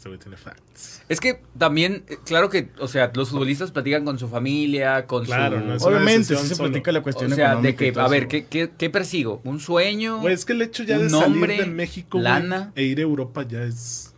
Este 0.01 0.09
güey 0.09 0.19
tiene 0.19 0.35
facts. 0.35 1.03
Es 1.09 1.19
que 1.19 1.43
también, 1.55 2.03
eh, 2.09 2.17
claro 2.25 2.49
que, 2.49 2.71
o 2.79 2.87
sea, 2.87 3.11
los 3.13 3.29
futbolistas 3.29 3.69
platican 3.69 4.03
con 4.03 4.17
su 4.17 4.27
familia, 4.27 5.05
con 5.05 5.25
Claro, 5.25 5.59
su... 5.59 5.63
no 5.67 5.75
es 5.75 5.83
Obviamente, 5.83 6.35
sí 6.37 6.47
se 6.47 6.55
platica 6.55 6.91
la 6.91 7.01
o 7.01 7.03
cuestión 7.03 7.29
sea, 7.35 7.57
de 7.57 7.75
que, 7.75 7.93
a 7.95 8.07
ver. 8.07 8.27
¿qué, 8.27 8.47
qué, 8.47 8.71
qué 8.75 8.89
persigo? 8.89 9.41
¿Un 9.43 9.59
sueño? 9.59 10.19
Güey, 10.19 10.33
es 10.33 10.43
que 10.43 10.53
el 10.53 10.63
hecho 10.63 10.81
ya 10.81 10.97
de 10.97 11.07
salir 11.07 11.27
nombre, 11.29 11.55
de 11.55 11.67
México 11.67 12.17
güey, 12.17 12.23
lana. 12.23 12.71
e 12.73 12.81
ir 12.81 12.97
a 12.97 13.03
Europa 13.03 13.45
ya 13.47 13.61
es. 13.61 14.15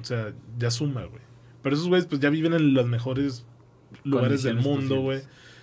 O 0.00 0.04
sea, 0.04 0.32
ya 0.58 0.68
suma, 0.72 1.04
güey. 1.04 1.22
Pero 1.62 1.76
esos 1.76 1.86
güeyes, 1.86 2.06
pues 2.06 2.20
ya 2.20 2.28
viven 2.28 2.52
en 2.52 2.74
los 2.74 2.86
mejores 2.88 3.44
lugares 4.02 4.42
del 4.42 4.56
mundo, 4.56 5.00
güey. 5.00 5.20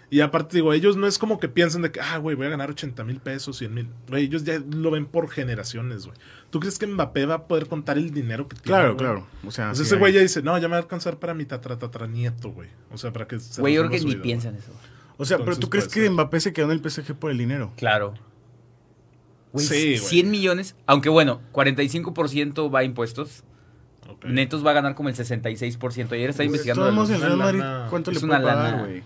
Y 0.09 0.21
aparte, 0.21 0.55
digo, 0.55 0.71
ellos 0.71 0.95
no 0.95 1.05
es 1.05 1.17
como 1.17 1.37
que 1.37 1.49
piensen 1.49 1.81
de 1.81 1.91
que, 1.91 1.99
ah, 1.99 2.17
güey, 2.17 2.35
voy 2.37 2.47
a 2.47 2.49
ganar 2.49 2.69
80 2.69 3.03
mil 3.03 3.19
pesos, 3.19 3.57
100 3.57 3.73
mil. 3.73 3.89
Güey, 4.07 4.23
ellos 4.25 4.45
ya 4.45 4.57
lo 4.69 4.89
ven 4.89 5.05
por 5.05 5.29
generaciones, 5.29 6.05
güey. 6.05 6.17
¿Tú 6.49 6.61
crees 6.61 6.79
que 6.79 6.87
Mbappé 6.87 7.25
va 7.25 7.35
a 7.35 7.47
poder 7.47 7.67
contar 7.67 7.97
el 7.97 8.11
dinero 8.13 8.47
que 8.47 8.55
tiene? 8.55 8.67
Claro, 8.77 8.95
claro. 8.95 9.27
O 9.45 9.51
sea, 9.51 9.75
sí 9.75 9.81
ese 9.81 9.97
güey 9.97 10.13
ya 10.13 10.21
dice, 10.21 10.41
no, 10.41 10.57
ya 10.57 10.69
me 10.69 10.71
va 10.71 10.77
a 10.77 10.81
alcanzar 10.81 11.17
para 11.19 11.33
mi 11.33 11.43
tataranieto, 11.43 12.51
güey. 12.51 12.69
O 12.89 12.97
sea, 12.97 13.11
para 13.11 13.27
que 13.27 13.37
se 13.39 13.59
Güey, 13.59 13.73
yo 13.73 13.81
creo 13.85 13.99
que 13.99 14.05
ni 14.05 14.15
piensan 14.15 14.55
eso. 14.55 14.71
O 15.17 15.25
sea, 15.25 15.39
pero 15.39 15.57
tú 15.57 15.69
crees 15.69 15.85
puede 15.87 15.95
que 15.95 16.01
ser. 16.03 16.11
Mbappé 16.11 16.39
se 16.39 16.53
quedó 16.53 16.71
en 16.71 16.79
el 16.81 16.89
PSG 16.89 17.13
por 17.15 17.31
el 17.31 17.37
dinero. 17.37 17.73
Claro. 17.75 18.13
Güey, 19.51 19.65
Sí, 19.65 19.97
güey. 19.97 19.97
100 19.97 20.31
millones, 20.31 20.75
aunque 20.85 21.09
bueno, 21.09 21.41
45% 21.51 22.73
va 22.73 22.79
a 22.79 22.83
impuestos. 22.85 23.43
güey. 24.05 24.15
Ok. 24.15 24.25
Netos 24.25 24.65
va 24.65 24.71
a 24.71 24.73
ganar 24.73 24.95
como 24.95 25.09
el 25.09 25.15
66%. 25.15 26.13
Ayer 26.15 26.29
estaba 26.29 26.43
De 26.43 26.45
investigando. 26.45 26.83
Real 26.85 27.35
Madrid, 27.37 27.59
lana- 27.59 27.87
¿cuánto 27.89 28.11
es 28.11 28.21
le 28.21 28.25
una 28.25 28.39
puede 28.41 28.53
pagar, 28.55 28.79
güey? 28.87 29.03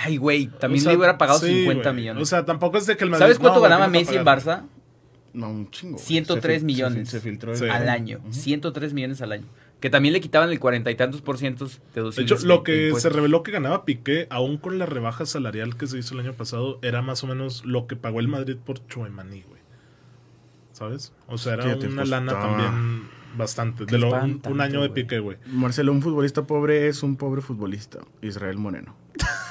Ay, 0.00 0.16
güey, 0.16 0.46
también 0.46 0.80
O 0.80 0.84
sea, 0.84 0.92
le 0.92 0.98
hubiera 0.98 1.18
pagado 1.18 1.40
sí, 1.40 1.46
50 1.46 1.82
güey. 1.90 1.94
millones. 2.00 2.22
O 2.22 2.26
sea, 2.26 2.44
tampoco 2.44 2.78
es 2.78 2.86
de 2.86 2.96
que 2.96 3.04
el 3.04 3.10
Madrid. 3.10 3.24
¿Sabes 3.24 3.38
cuánto 3.38 3.56
no, 3.58 3.62
ganaba 3.62 3.86
¿qué 3.86 3.98
nos 3.98 4.00
Messi 4.06 4.16
en 4.16 4.24
Barça? 4.24 4.62
No, 5.32 5.50
un 5.50 5.70
chingo. 5.70 5.94
güey. 5.94 6.04
103 6.06 6.60
Se 6.60 6.64
millones. 6.66 7.08
Se, 7.08 7.18
fil- 7.18 7.20
se 7.20 7.28
filtró 7.28 7.52
el- 7.54 7.70
Al 7.70 7.88
año. 7.88 8.20
103 8.30 8.92
millones 8.92 9.20
al 9.22 9.32
año. 9.32 9.44
Que 9.80 9.90
también 9.90 10.12
le 10.12 10.20
quitaban 10.20 10.50
el 10.50 10.58
cuarenta 10.58 10.90
y 10.90 10.96
tantos 10.96 11.20
por 11.20 11.38
ciento 11.38 11.66
De 11.66 11.72
deducibles. 11.94 12.32
hecho, 12.40 12.46
lo 12.48 12.58
de 12.58 12.62
que 12.64 12.92
se 13.00 13.08
reveló 13.10 13.42
que 13.44 13.52
ganaba 13.52 13.84
Piqué, 13.84 14.26
aún 14.30 14.56
con 14.58 14.78
la 14.78 14.86
rebaja 14.86 15.24
salarial 15.26 15.76
que 15.76 15.86
se 15.86 15.98
hizo 15.98 16.14
el 16.14 16.20
año 16.20 16.32
pasado, 16.32 16.78
era 16.82 17.00
más 17.02 17.22
o 17.22 17.26
menos 17.28 17.64
lo 17.64 17.86
que 17.86 17.94
pagó 17.94 18.18
el 18.20 18.26
Madrid 18.28 18.56
por 18.56 18.84
Chuemaní, 18.88 19.42
güey. 19.42 19.60
¿Sabes? 20.72 21.12
O 21.26 21.38
sea, 21.38 21.54
era 21.54 21.64
una 21.76 21.76
pues, 21.96 22.08
lana 22.08 22.32
también 22.32 23.08
bastante. 23.36 23.84
De 23.84 23.98
lo, 23.98 24.10
un, 24.10 24.40
un 24.48 24.60
año 24.60 24.80
de. 24.82 24.90
Piqué, 24.90 25.18
güey. 25.18 25.38
Marcelo, 25.46 25.92
un 25.92 26.02
futbolista 26.02 26.44
pobre 26.46 26.88
es 26.88 27.02
un 27.02 27.16
pobre 27.16 27.40
futbolista. 27.42 27.98
Israel 28.22 28.58
Moreno. 28.58 28.94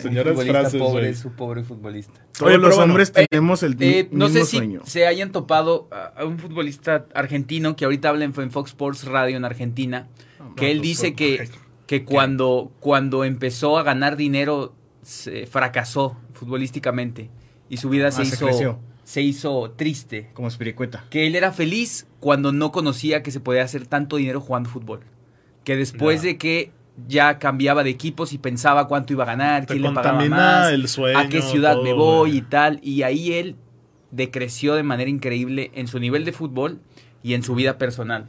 Señoras 0.00 0.34
futbolista 0.34 0.60
frases, 0.60 0.80
pobre 0.80 1.08
es 1.08 1.24
un 1.24 1.32
pobre 1.32 1.64
futbolista. 1.64 2.20
Todos 2.38 2.48
Oye, 2.50 2.58
los 2.58 2.76
bueno, 2.76 2.84
hombres 2.92 3.12
eh, 3.16 3.26
tenemos 3.28 3.62
el 3.64 3.76
Eh, 3.80 4.08
no 4.12 4.26
mismo 4.26 4.40
sé 4.40 4.44
si 4.46 4.56
sueño. 4.58 4.82
se 4.84 5.06
hayan 5.06 5.32
topado 5.32 5.88
a, 5.90 6.24
un 6.24 6.38
futbolista 6.38 7.06
argentino 7.14 7.74
que 7.74 7.84
ahorita 7.84 8.10
habla 8.10 8.24
en, 8.24 8.32
en 8.36 8.50
Fox 8.52 8.70
Sports 8.70 9.04
Radio 9.06 9.36
en 9.36 9.44
Argentina, 9.44 10.06
que 10.54 10.70
él 10.70 10.80
dice 10.80 11.14
que, 11.14 11.48
que 11.88 12.04
cuando, 12.04 12.70
cuando 12.78 13.24
empezó 13.24 13.76
a 13.76 13.82
ganar 13.82 14.16
dinero 14.16 14.72
se 15.02 15.46
fracasó 15.46 16.16
futbolísticamente 16.34 17.28
y 17.68 17.78
su 17.78 17.88
vida 17.88 18.12
se, 18.12 18.22
Ah, 18.22 18.24
se 18.24 18.34
hizo, 18.34 18.46
creció. 18.46 18.78
se 19.02 19.22
hizo 19.22 19.70
triste. 19.72 20.30
Como 20.34 20.46
espiricueta. 20.46 21.04
Que 21.10 21.26
él 21.26 21.34
era 21.34 21.50
feliz 21.50 22.06
cuando 22.20 22.52
no 22.52 22.70
conocía 22.70 23.24
que 23.24 23.32
se 23.32 23.40
podía 23.40 23.64
hacer 23.64 23.86
tanto 23.88 24.16
dinero 24.16 24.40
jugando 24.40 24.70
fútbol. 24.70 25.00
Que 25.64 25.74
después 25.76 26.22
de 26.22 26.38
que 26.38 26.70
ya 27.08 27.38
cambiaba 27.38 27.84
de 27.84 27.90
equipos 27.90 28.32
y 28.32 28.38
pensaba 28.38 28.88
cuánto 28.88 29.12
iba 29.12 29.24
a 29.24 29.26
ganar, 29.26 29.66
Te 29.66 29.74
quién 29.74 29.82
le 29.82 29.92
pagaba 29.92 30.24
más, 30.26 30.72
el 30.72 30.88
sueño. 30.88 31.18
a 31.18 31.28
qué 31.28 31.42
ciudad 31.42 31.74
todo, 31.74 31.84
me 31.84 31.92
voy 31.92 32.36
y 32.38 32.42
tal. 32.42 32.80
Y 32.82 33.02
ahí 33.02 33.32
él 33.34 33.56
decreció 34.10 34.74
de 34.74 34.82
manera 34.82 35.10
increíble 35.10 35.70
en 35.74 35.88
su 35.88 35.98
nivel 35.98 36.24
de 36.24 36.32
fútbol 36.32 36.80
y 37.22 37.34
en 37.34 37.42
su 37.42 37.54
vida 37.54 37.76
personal. 37.78 38.26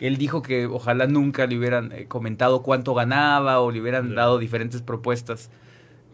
Él 0.00 0.16
dijo 0.16 0.42
que 0.42 0.66
ojalá 0.66 1.06
nunca 1.06 1.46
le 1.46 1.58
hubieran 1.58 1.90
eh, 1.92 2.06
comentado 2.06 2.62
cuánto 2.62 2.94
ganaba 2.94 3.60
o 3.60 3.70
le 3.70 3.80
hubieran 3.80 4.14
dado 4.14 4.38
diferentes 4.38 4.80
propuestas. 4.80 5.50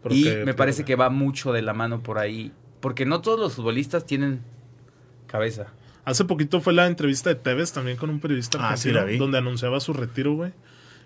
Porque, 0.03 0.41
y 0.43 0.45
me 0.45 0.55
parece 0.55 0.85
que 0.85 0.97
va 0.97 1.11
mucho 1.11 1.53
de 1.53 1.63
la 1.63 1.75
mano 1.75 2.03
por 2.03 2.19
ahí. 2.19 2.51
Porque 2.81 3.05
no 3.07 3.21
todos 3.21 3.39
los 3.39 3.55
futbolistas 3.55 4.05
tienen 4.07 4.41
cabeza. 5.27 5.67
Hace 6.05 6.25
poquito 6.25 6.61
fue 6.61 6.73
la 6.73 6.87
entrevista 6.87 7.31
de 7.31 7.37
Tevez 7.37 7.73
también 7.73 7.97
con 7.97 8.11
un 8.11 8.21
periodista 8.21 8.59
Ah, 8.61 8.77
sí 8.77 8.89
argentino, 8.91 9.01
la 9.01 9.05
vi. 9.13 9.19
donde 9.19 9.39
anunciaba 9.39 9.81
su 9.81 9.93
retiro, 9.93 10.35
güey. 10.35 10.53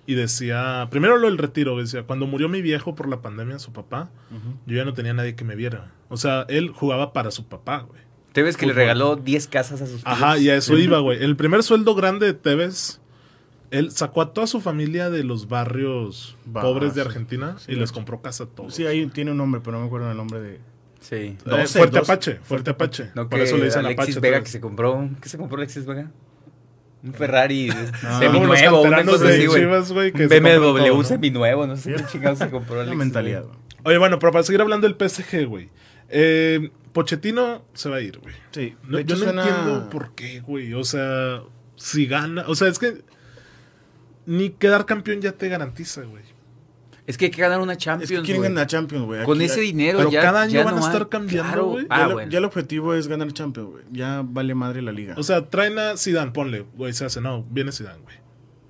Y 0.08 0.14
decía, 0.14 0.88
primero 0.90 1.18
lo 1.18 1.26
del 1.28 1.36
retiro, 1.36 1.76
decía, 1.76 2.04
cuando 2.04 2.26
murió 2.26 2.48
mi 2.48 2.62
viejo 2.62 2.94
por 2.94 3.10
la 3.10 3.20
pandemia, 3.20 3.58
su 3.58 3.74
papá, 3.74 4.08
yo 4.64 4.74
ya 4.74 4.86
no 4.86 4.94
tenía 4.94 5.12
nadie 5.12 5.34
que 5.34 5.44
me 5.44 5.54
viera. 5.54 5.92
O 6.08 6.16
sea, 6.16 6.46
él 6.48 6.70
jugaba 6.70 7.12
para 7.12 7.30
su 7.30 7.46
papá, 7.46 7.80
güey. 7.80 8.00
Tevez 8.32 8.56
que 8.56 8.64
le 8.64 8.72
regaló 8.72 9.16
10 9.16 9.48
casas 9.48 9.82
a 9.82 9.86
sus 9.86 10.00
Ajá, 10.06 10.30
hijos. 10.36 10.40
y 10.40 10.48
a 10.48 10.56
eso 10.56 10.78
iba, 10.78 10.98
güey. 11.00 11.22
El 11.22 11.36
primer 11.36 11.62
sueldo 11.62 11.94
grande 11.94 12.24
de 12.24 12.32
Tevez, 12.32 13.02
él 13.70 13.90
sacó 13.90 14.22
a 14.22 14.32
toda 14.32 14.46
su 14.46 14.62
familia 14.62 15.10
de 15.10 15.24
los 15.24 15.46
barrios 15.46 16.38
pobres 16.54 16.94
de. 16.94 17.02
Argentina 17.02 17.56
Sí, 17.58 17.72
y 17.72 17.74
les 17.74 17.92
compró 17.92 18.22
casa 18.22 18.44
a 18.44 18.46
todos. 18.46 18.74
Sí, 18.74 18.86
ahí 18.86 19.06
tiene 19.08 19.32
un 19.32 19.36
nombre, 19.36 19.60
pero 19.62 19.72
no 19.76 19.80
me 19.82 19.86
acuerdo 19.88 20.10
el 20.10 20.16
nombre 20.16 20.40
de. 20.40 20.60
Sí. 21.00 21.16
Eh, 21.16 21.36
12, 21.44 21.78
fuerte 21.80 21.98
12. 21.98 22.12
Apache, 22.12 22.34
fuerte 22.42 22.70
Apache. 22.70 23.10
No, 23.14 23.28
Por 23.28 23.40
eso 23.40 23.58
le 23.58 23.66
dicen 23.66 23.84
Alexis 23.84 24.16
Apache. 24.16 24.20
Vega 24.20 24.42
que 24.42 24.48
se 24.48 24.60
compró. 24.60 25.06
¿Qué 25.20 25.28
se 25.28 25.36
compró 25.36 25.58
Alexis 25.58 25.84
Vega? 25.84 26.10
Un 27.02 27.14
Ferrari 27.14 27.68
los 28.02 28.18
seminuevo, 28.18 28.82
una 28.82 29.04
cosa 29.04 29.28
así, 29.28 29.46
güey. 29.46 29.64
Un 29.64 29.70
BMW 30.28 30.78
todo, 30.78 30.96
¿no? 30.96 31.04
seminuevo, 31.04 31.66
no 31.66 31.76
sé 31.76 31.94
qué 31.94 32.04
chingados 32.06 32.38
se 32.38 32.50
compró 32.50 32.82
La 32.84 32.94
mentalidad. 32.94 33.44
Güey. 33.44 33.56
Oye, 33.84 33.98
bueno, 33.98 34.18
pero 34.18 34.32
para 34.32 34.42
seguir 34.44 34.60
hablando 34.60 34.88
del 34.88 34.96
PSG, 35.08 35.46
güey. 35.46 35.70
Eh, 36.08 36.70
Pochettino 36.92 37.64
se 37.74 37.88
va 37.88 37.96
a 37.96 38.00
ir, 38.00 38.18
güey. 38.18 38.34
Sí, 38.50 38.74
No, 38.88 38.98
yo 38.98 39.14
no 39.16 39.24
suena- 39.24 39.42
entiendo 39.46 39.90
por 39.90 40.14
qué, 40.14 40.40
güey. 40.40 40.74
O 40.74 40.82
sea, 40.84 41.42
si 41.76 42.06
gana. 42.06 42.44
O 42.48 42.54
sea, 42.56 42.66
es 42.68 42.78
que 42.78 43.02
ni 44.26 44.50
quedar 44.50 44.84
campeón 44.84 45.20
ya 45.20 45.32
te 45.32 45.48
garantiza, 45.48 46.02
güey. 46.02 46.22
Es 47.08 47.16
que 47.18 47.24
hay 47.24 47.30
que 47.30 47.40
ganar 47.40 47.58
una 47.60 47.72
Es 47.72 47.78
Champions, 47.78 48.10
que 48.12 48.22
quieren 48.22 48.42
ganar 48.42 48.66
Champions, 48.66 49.06
güey. 49.06 49.24
Con 49.24 49.40
ese 49.40 49.60
dinero 49.62 49.98
Pero 49.98 50.10
ya 50.10 50.20
cada 50.20 50.42
año 50.42 50.52
ya 50.52 50.64
van 50.64 50.76
a 50.76 50.80
estar 50.80 51.02
hay- 51.02 51.08
cambiando, 51.08 51.48
Claro. 51.52 51.66
güey. 51.66 51.86
Ah, 51.90 52.06
ya, 52.06 52.12
bueno. 52.12 52.30
ya 52.30 52.38
el 52.38 52.44
objetivo 52.44 52.94
es 52.94 53.08
ganar 53.08 53.32
Champions, 53.32 53.70
güey. 53.70 53.84
Ya 53.90 54.22
vale 54.24 54.54
madre 54.54 54.82
la 54.82 54.92
liga. 54.92 55.14
O 55.16 55.22
sea, 55.22 55.48
traen 55.48 55.78
a 55.78 55.96
Zidane, 55.96 56.30
ponle, 56.32 56.66
güey, 56.76 56.92
se 56.92 57.06
hace. 57.06 57.20
No, 57.20 57.44
viene 57.50 57.72
Zidane, 57.72 57.98
güey. 58.02 58.16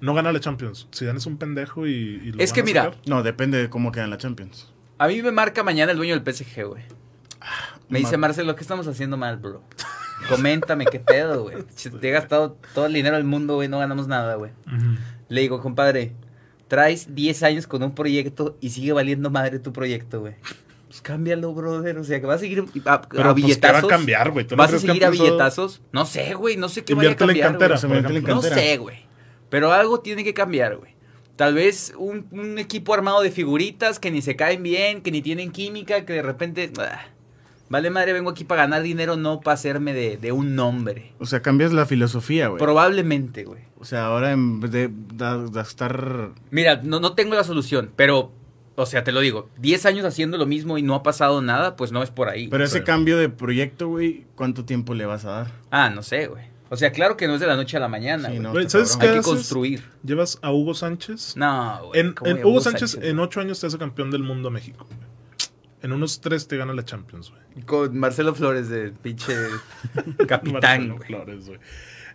No 0.01 0.15
gana 0.15 0.31
la 0.33 0.39
Champions. 0.41 0.87
Zidane 0.95 1.19
es 1.19 1.27
un 1.27 1.37
pendejo 1.37 1.87
y, 1.89 1.91
y 1.91 2.33
lo 2.33 2.39
Es 2.43 2.51
van 2.51 2.55
que 2.55 2.61
a 2.61 2.65
mira, 2.65 2.83
sacar. 2.85 2.99
no, 3.07 3.23
depende 3.25 3.59
de 3.59 3.69
cómo 3.69 3.91
quedan 3.93 4.11
la 4.11 4.17
Champions. 4.19 4.73
A 4.99 5.09
mí 5.09 5.21
me 5.21 5.33
marca 5.33 5.63
mañana 5.65 5.91
el 5.93 5.99
dueño 5.99 6.15
del 6.19 6.23
PSG, 6.35 6.65
güey. 6.65 6.85
Me 7.89 7.99
dice 7.99 8.13
Mar- 8.17 8.31
Marcelo, 8.31 8.55
¿qué 8.55 8.63
estamos 8.63 8.87
haciendo 8.87 9.17
mal, 9.17 9.37
bro? 9.39 9.63
Coméntame 10.29 10.85
qué 10.87 11.01
pedo, 11.01 11.43
güey. 11.43 11.57
Te 12.01 12.09
he 12.09 12.13
gastado 12.13 12.57
todo 12.75 12.87
el 12.87 12.93
dinero 12.93 13.17
del 13.17 13.25
mundo, 13.25 13.55
güey, 13.57 13.69
no 13.69 13.79
ganamos 13.79 14.07
nada, 14.09 14.37
güey. 14.37 14.53
Le 15.29 15.41
digo, 15.41 15.61
compadre, 15.61 16.15
traes 16.69 17.15
10 17.15 17.43
años 17.43 17.67
con 17.67 17.83
un 17.83 17.95
proyecto 17.95 18.57
y 18.61 18.71
sigue 18.71 18.93
valiendo 18.93 19.31
madre 19.31 19.59
tu 19.59 19.73
proyecto, 19.73 20.21
güey. 20.21 20.35
Pues 20.87 21.03
cámbialo, 21.03 21.53
brother. 21.53 21.99
O 21.99 22.05
sea, 22.05 22.21
que 22.21 22.27
vas 22.27 22.37
a 22.37 22.41
seguir 22.41 22.65
a, 22.87 23.03
Pero, 23.03 23.31
a 23.31 23.35
pues, 23.35 23.35
¿qué 23.35 23.35
billetazos. 23.35 23.83
va 23.83 23.87
a 23.87 23.91
cambiar, 23.91 24.31
güey? 24.31 24.47
¿Tú 24.47 24.57
no 24.57 24.63
¿Vas 24.63 24.73
a 24.73 24.79
seguir 24.79 25.05
a 25.05 25.11
billetazos? 25.11 25.83
No 25.93 26.07
sé, 26.07 26.35
güey. 26.35 26.57
No 26.57 26.69
sé 26.69 26.85
qué 26.85 26.95
vaya 26.95 27.11
a 27.11 27.17
cambiar. 27.17 27.49
cantera, 27.49 27.79
güey. 27.81 28.23
No 28.23 28.41
sé, 28.41 28.79
güey. 28.79 28.99
Pero 29.51 29.73
algo 29.73 30.01
tiene 30.01 30.25
que 30.25 30.35
cambiar, 30.35 30.77
güey. 30.77 30.95
Tal 31.37 31.55
vez 31.55 31.93
un, 31.97 32.27
un 32.31 32.59
equipo 32.59 32.95
armado 32.95 33.21
de 33.21 33.31
figuritas 33.31 33.99
que 33.99 34.11
ni 34.11 34.23
se 34.23 34.35
caen 34.35 34.63
bien, 34.63 35.03
que 35.03 35.11
ni 35.11 35.23
tienen 35.23 35.53
química, 35.53 36.05
que 36.05 36.15
de 36.15 36.23
repente... 36.23 36.73
ah, 36.79 37.01
vale 37.69 37.91
madre, 37.91 38.13
vengo 38.13 38.31
aquí 38.31 38.45
para 38.45 38.63
ganar 38.63 38.83
dinero, 38.83 39.17
no 39.17 39.41
para 39.41 39.55
hacerme 39.55 39.93
de, 39.95 40.17
de 40.17 40.33
un 40.33 40.55
nombre. 40.55 41.13
O 41.19 41.27
sea, 41.27 41.41
cambias 41.43 41.73
la 41.73 41.87
filosofía, 41.87 42.49
güey. 42.49 42.59
Probablemente, 42.59 43.45
güey. 43.45 43.63
O 43.79 43.85
sea, 43.85 44.07
ahora 44.07 44.33
en 44.33 44.61
vez 44.61 44.71
de, 44.73 44.89
de 44.89 45.61
estar... 45.61 46.31
Mira, 46.51 46.81
no, 46.83 47.01
no 47.01 47.15
tengo 47.15 47.35
la 47.35 47.45
solución, 47.45 47.91
pero... 47.97 48.33
O 48.81 48.87
sea, 48.87 49.03
te 49.03 49.11
lo 49.11 49.19
digo, 49.19 49.49
10 49.59 49.87
años 49.87 50.05
haciendo 50.05 50.39
lo 50.39 50.47
mismo 50.47 50.79
y 50.79 50.83
no 50.83 50.95
ha 50.95 51.03
pasado 51.03 51.43
nada, 51.43 51.75
pues 51.75 51.91
no 51.91 52.01
es 52.01 52.11
por 52.11 52.29
ahí. 52.29 52.47
Pero 52.47 52.63
ese 52.63 52.85
cambio 52.85 53.19
de 53.19 53.29
proyecto, 53.29 53.89
güey, 53.89 54.25
¿cuánto 54.37 54.65
tiempo 54.65 54.95
le 54.95 55.05
vas 55.05 55.25
a 55.25 55.31
dar? 55.31 55.47
Ah, 55.73 55.91
no 55.91 56.05
sé, 56.05 56.29
güey. 56.29 56.45
O 56.71 56.77
sea, 56.77 56.93
claro 56.93 57.17
que 57.17 57.27
no 57.27 57.35
es 57.35 57.41
de 57.41 57.49
la 57.49 57.57
noche 57.57 57.77
a 57.77 57.81
la 57.81 57.89
mañana, 57.89 58.29
Sí, 58.29 58.35
güey. 58.35 58.39
no, 58.41 58.53
Güey, 58.53 58.67
está 58.67 58.79
¿sabes 58.79 58.93
cabrón. 58.93 59.11
qué 59.11 59.17
Hay 59.17 59.23
que 59.25 59.29
construir. 59.29 59.83
¿Llevas 60.05 60.39
a 60.43 60.53
Hugo 60.53 60.75
Sánchez? 60.75 61.35
No, 61.37 61.87
güey. 61.89 61.99
En, 62.01 62.13
¿cómo 62.13 62.31
en 62.31 62.37
de 62.37 62.45
Hugo 62.45 62.61
Sánchez, 62.61 62.95
en 63.03 63.17
güey? 63.17 63.27
ocho 63.27 63.41
años 63.41 63.59
te 63.59 63.67
hace 63.67 63.79
campeón 63.79 64.13
del 64.13 64.23
mundo 64.23 64.47
a 64.47 64.51
México. 64.53 64.85
güey. 64.87 64.99
En 65.83 65.91
unos 65.93 66.21
tres 66.21 66.47
te 66.47 66.57
gana 66.57 66.73
la 66.73 66.85
Champions, 66.85 67.31
güey. 67.31 67.43
Con 67.67 67.99
Marcelo 67.99 68.35
Flores 68.35 68.69
de 68.69 68.91
pinche 68.91 69.35
capitán, 70.29 70.89
Marcelo. 70.89 70.99
Flores, 70.99 71.47
güey. 71.47 71.61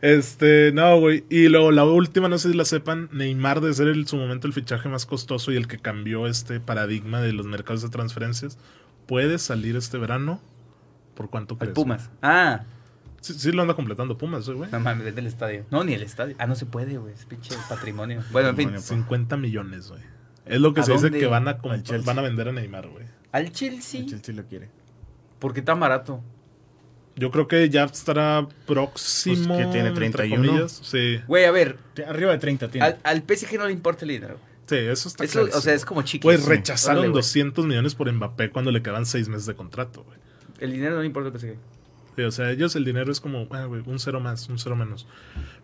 Este, 0.02 0.72
no, 0.74 1.00
güey. 1.00 1.24
Y 1.30 1.48
luego 1.48 1.72
la 1.72 1.86
última, 1.86 2.28
no 2.28 2.38
sé 2.38 2.52
si 2.52 2.58
la 2.58 2.66
sepan, 2.66 3.08
Neymar 3.14 3.62
de 3.62 3.74
ser 3.74 3.88
en 3.88 4.06
su 4.06 4.18
momento 4.18 4.48
el 4.48 4.54
fichaje 4.54 4.90
más 4.90 5.06
costoso 5.06 5.52
y 5.52 5.56
el 5.56 5.68
que 5.68 5.78
cambió 5.78 6.28
este 6.28 6.60
paradigma 6.60 7.22
de 7.22 7.32
los 7.32 7.46
mercados 7.46 7.82
de 7.84 7.90
transferencias, 7.90 8.58
puede 9.08 9.40
salir 9.40 9.76
este 9.78 9.98
verano. 9.98 10.42
¿Por 11.16 11.30
cuánto 11.30 11.54
Al 11.54 11.60
crees? 11.60 11.74
Pumas. 11.74 12.10
Ah, 12.22 12.64
Sí, 13.22 13.34
sí 13.36 13.52
lo 13.54 13.62
anda 13.62 13.74
completando 13.74 14.18
Pumas, 14.18 14.50
güey. 14.50 14.70
no 14.70 14.82
mames, 14.82 15.06
vete 15.06 15.22
al 15.22 15.28
estadio. 15.28 15.66
No, 15.72 15.86
ni 15.86 15.94
el 15.94 16.04
estadio. 16.04 16.36
Ah, 16.40 16.46
no 16.46 16.56
se 16.56 16.66
puede, 16.66 16.98
güey. 16.98 17.14
Es 17.14 17.24
pinche 17.24 17.56
patrimonio. 17.70 18.22
Bueno, 18.34 18.50
en 18.50 18.58
fin. 18.58 18.66
Patrimonio. 18.72 19.04
50 19.06 19.38
millones, 19.38 19.88
güey. 19.88 20.02
Es 20.46 20.60
lo 20.60 20.74
que 20.74 20.82
¿A 20.82 20.84
se 20.84 20.92
dice 20.92 21.12
que 21.12 21.26
van 21.28 21.48
a, 21.48 21.52
Al 21.52 22.02
van 22.02 22.20
a 22.20 22.22
vender 22.22 22.50
a 22.50 22.52
Neymar, 22.52 22.90
güey. 22.90 23.06
Al 23.32 23.54
Chelsea. 23.54 24.02
El 24.02 24.08
Chelsea 24.08 24.36
lo 24.36 24.44
quiere. 24.46 24.70
¿Por 25.44 25.54
qué 25.54 25.62
tan 25.62 25.78
barato? 25.78 26.22
Yo 27.18 27.30
creo 27.30 27.50
que 27.50 27.68
ya 27.70 27.84
estará 27.84 28.48
próximo. 28.66 29.56
Pues 29.56 29.66
que 29.66 29.72
tiene 29.74 29.90
entre 29.90 30.10
31. 30.10 30.48
comillas. 30.48 30.80
Sí, 30.82 31.20
Güey, 31.28 31.44
a 31.44 31.52
ver. 31.52 31.78
Arriba 32.08 32.32
de 32.32 32.38
30 32.38 32.72
tiene. 32.72 32.88
Al, 32.88 32.98
al 33.04 33.24
PSG 33.28 33.58
no 33.58 33.66
le 33.66 33.74
importa 33.74 34.06
el 34.06 34.12
dinero. 34.12 34.40
sí, 34.68 34.78
eso 34.78 35.10
está 35.10 35.26
Eso, 35.26 35.42
o 35.42 35.60
sea, 35.60 35.74
es 35.74 35.84
como 35.84 36.02
chiquito. 36.04 36.30
Pues 36.30 36.46
rechazaron 36.46 37.02
güey. 37.02 37.16
200 37.16 37.66
millones 37.66 37.94
por 37.94 38.10
Mbappé 38.10 38.52
cuando 38.52 38.72
le 38.72 38.82
quedaban 38.82 39.06
6 39.06 39.28
meses 39.28 39.46
de 39.46 39.54
contrato, 39.54 40.06
güey. 40.06 40.18
El 40.60 40.72
dinero 40.72 40.96
no 40.96 41.02
le 41.02 41.08
importa 41.08 41.28
al 41.28 41.38
PSG. 41.38 41.58
Sí, 42.16 42.22
o 42.22 42.32
sea, 42.32 42.50
ellos 42.50 42.78
el 42.78 42.86
dinero 42.86 43.12
es 43.12 43.20
como, 43.20 43.46
ah, 43.52 43.66
güey, 43.66 43.84
un 43.86 44.00
cero 44.00 44.22
más, 44.22 44.48
un 44.48 44.60
cero 44.60 44.78
menos. 44.78 45.08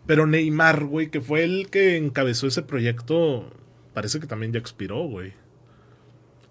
Pero 0.06 0.28
Neymar, 0.28 0.84
güey, 0.84 1.10
que 1.10 1.22
fue 1.22 1.46
el 1.46 1.70
que 1.70 1.96
encabezó 1.96 2.48
ese 2.48 2.64
proyecto, 2.64 3.50
parece 3.94 4.20
que 4.20 4.28
también 4.28 4.52
ya 4.52 4.60
expiró, 4.60 5.04
güey. 5.04 5.32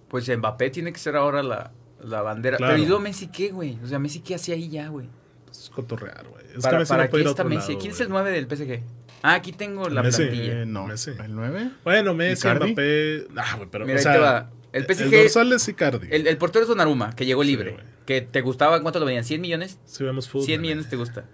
Pues 0.08 0.34
Mbappé 0.34 0.70
tiene 0.70 0.94
que 0.94 0.98
ser 0.98 1.14
ahora 1.14 1.42
la, 1.42 1.72
la 2.02 2.22
bandera. 2.22 2.56
Claro. 2.56 2.72
Pero 2.74 2.82
¿y 2.84 2.86
luego 2.86 3.02
Messi 3.02 3.28
qué, 3.28 3.50
güey? 3.50 3.78
O 3.82 3.86
sea, 3.86 3.98
Messi 3.98 4.20
qué 4.20 4.34
hacía 4.34 4.54
ahí 4.54 4.68
ya, 4.68 4.88
güey. 4.88 5.08
Es 5.50 5.70
cotorrear, 5.74 6.26
güey. 6.28 6.44
Es 6.56 6.62
¿Para, 6.62 6.76
que 6.76 6.78
Messi 6.80 6.88
para 6.90 7.04
no 7.04 7.10
puede 7.10 7.22
ir 7.22 7.26
a 7.26 7.30
está 7.30 7.42
otro 7.42 7.54
Messi? 7.54 7.68
lado, 7.72 7.80
¿Quién 7.80 7.90
es 7.92 7.98
güey. 7.98 8.06
el 8.06 8.12
9 8.12 8.30
del 8.30 8.46
PSG? 8.46 8.82
Ah, 9.22 9.34
aquí 9.34 9.52
tengo 9.52 9.88
la 9.88 10.02
Messi. 10.02 10.24
plantilla. 10.26 10.62
Eh, 10.62 10.66
no. 10.66 10.86
Messi. 10.86 11.10
¿El 11.10 11.34
9? 11.34 11.70
Bueno, 11.84 12.14
Messi. 12.14 12.46
Mbappé. 12.48 13.26
Ah, 13.36 13.54
güey, 13.56 13.68
pero. 13.70 13.84
Mira, 13.86 13.96
o 13.96 13.98
ahí 13.98 14.02
sea, 14.02 14.12
te 14.12 14.18
va. 14.18 14.50
El 14.72 14.84
PSG 14.84 15.02
El 15.04 15.10
dorsal 15.10 15.52
es 15.54 15.66
Icardi. 15.68 16.08
El, 16.10 16.26
el 16.26 16.36
portero 16.36 16.62
es 16.62 16.68
Donnarumma, 16.68 17.16
que 17.16 17.24
llegó 17.26 17.42
Sí, 17.42 17.48
libre. 17.50 17.72
güey. 17.72 17.84
que 18.06 18.20
te 18.20 18.40
gustaba, 18.42 18.80
¿cuánto 18.82 19.00
lo 19.00 19.06
venían? 19.06 19.24
¿100 19.24 19.40
millones? 19.40 19.78
Si 19.86 20.04
vemos 20.04 20.28
fútbol. 20.28 20.44
100 20.46 20.60
nene. 20.60 20.68
millones 20.74 20.90
te 20.90 20.96
gusta. 20.96 21.24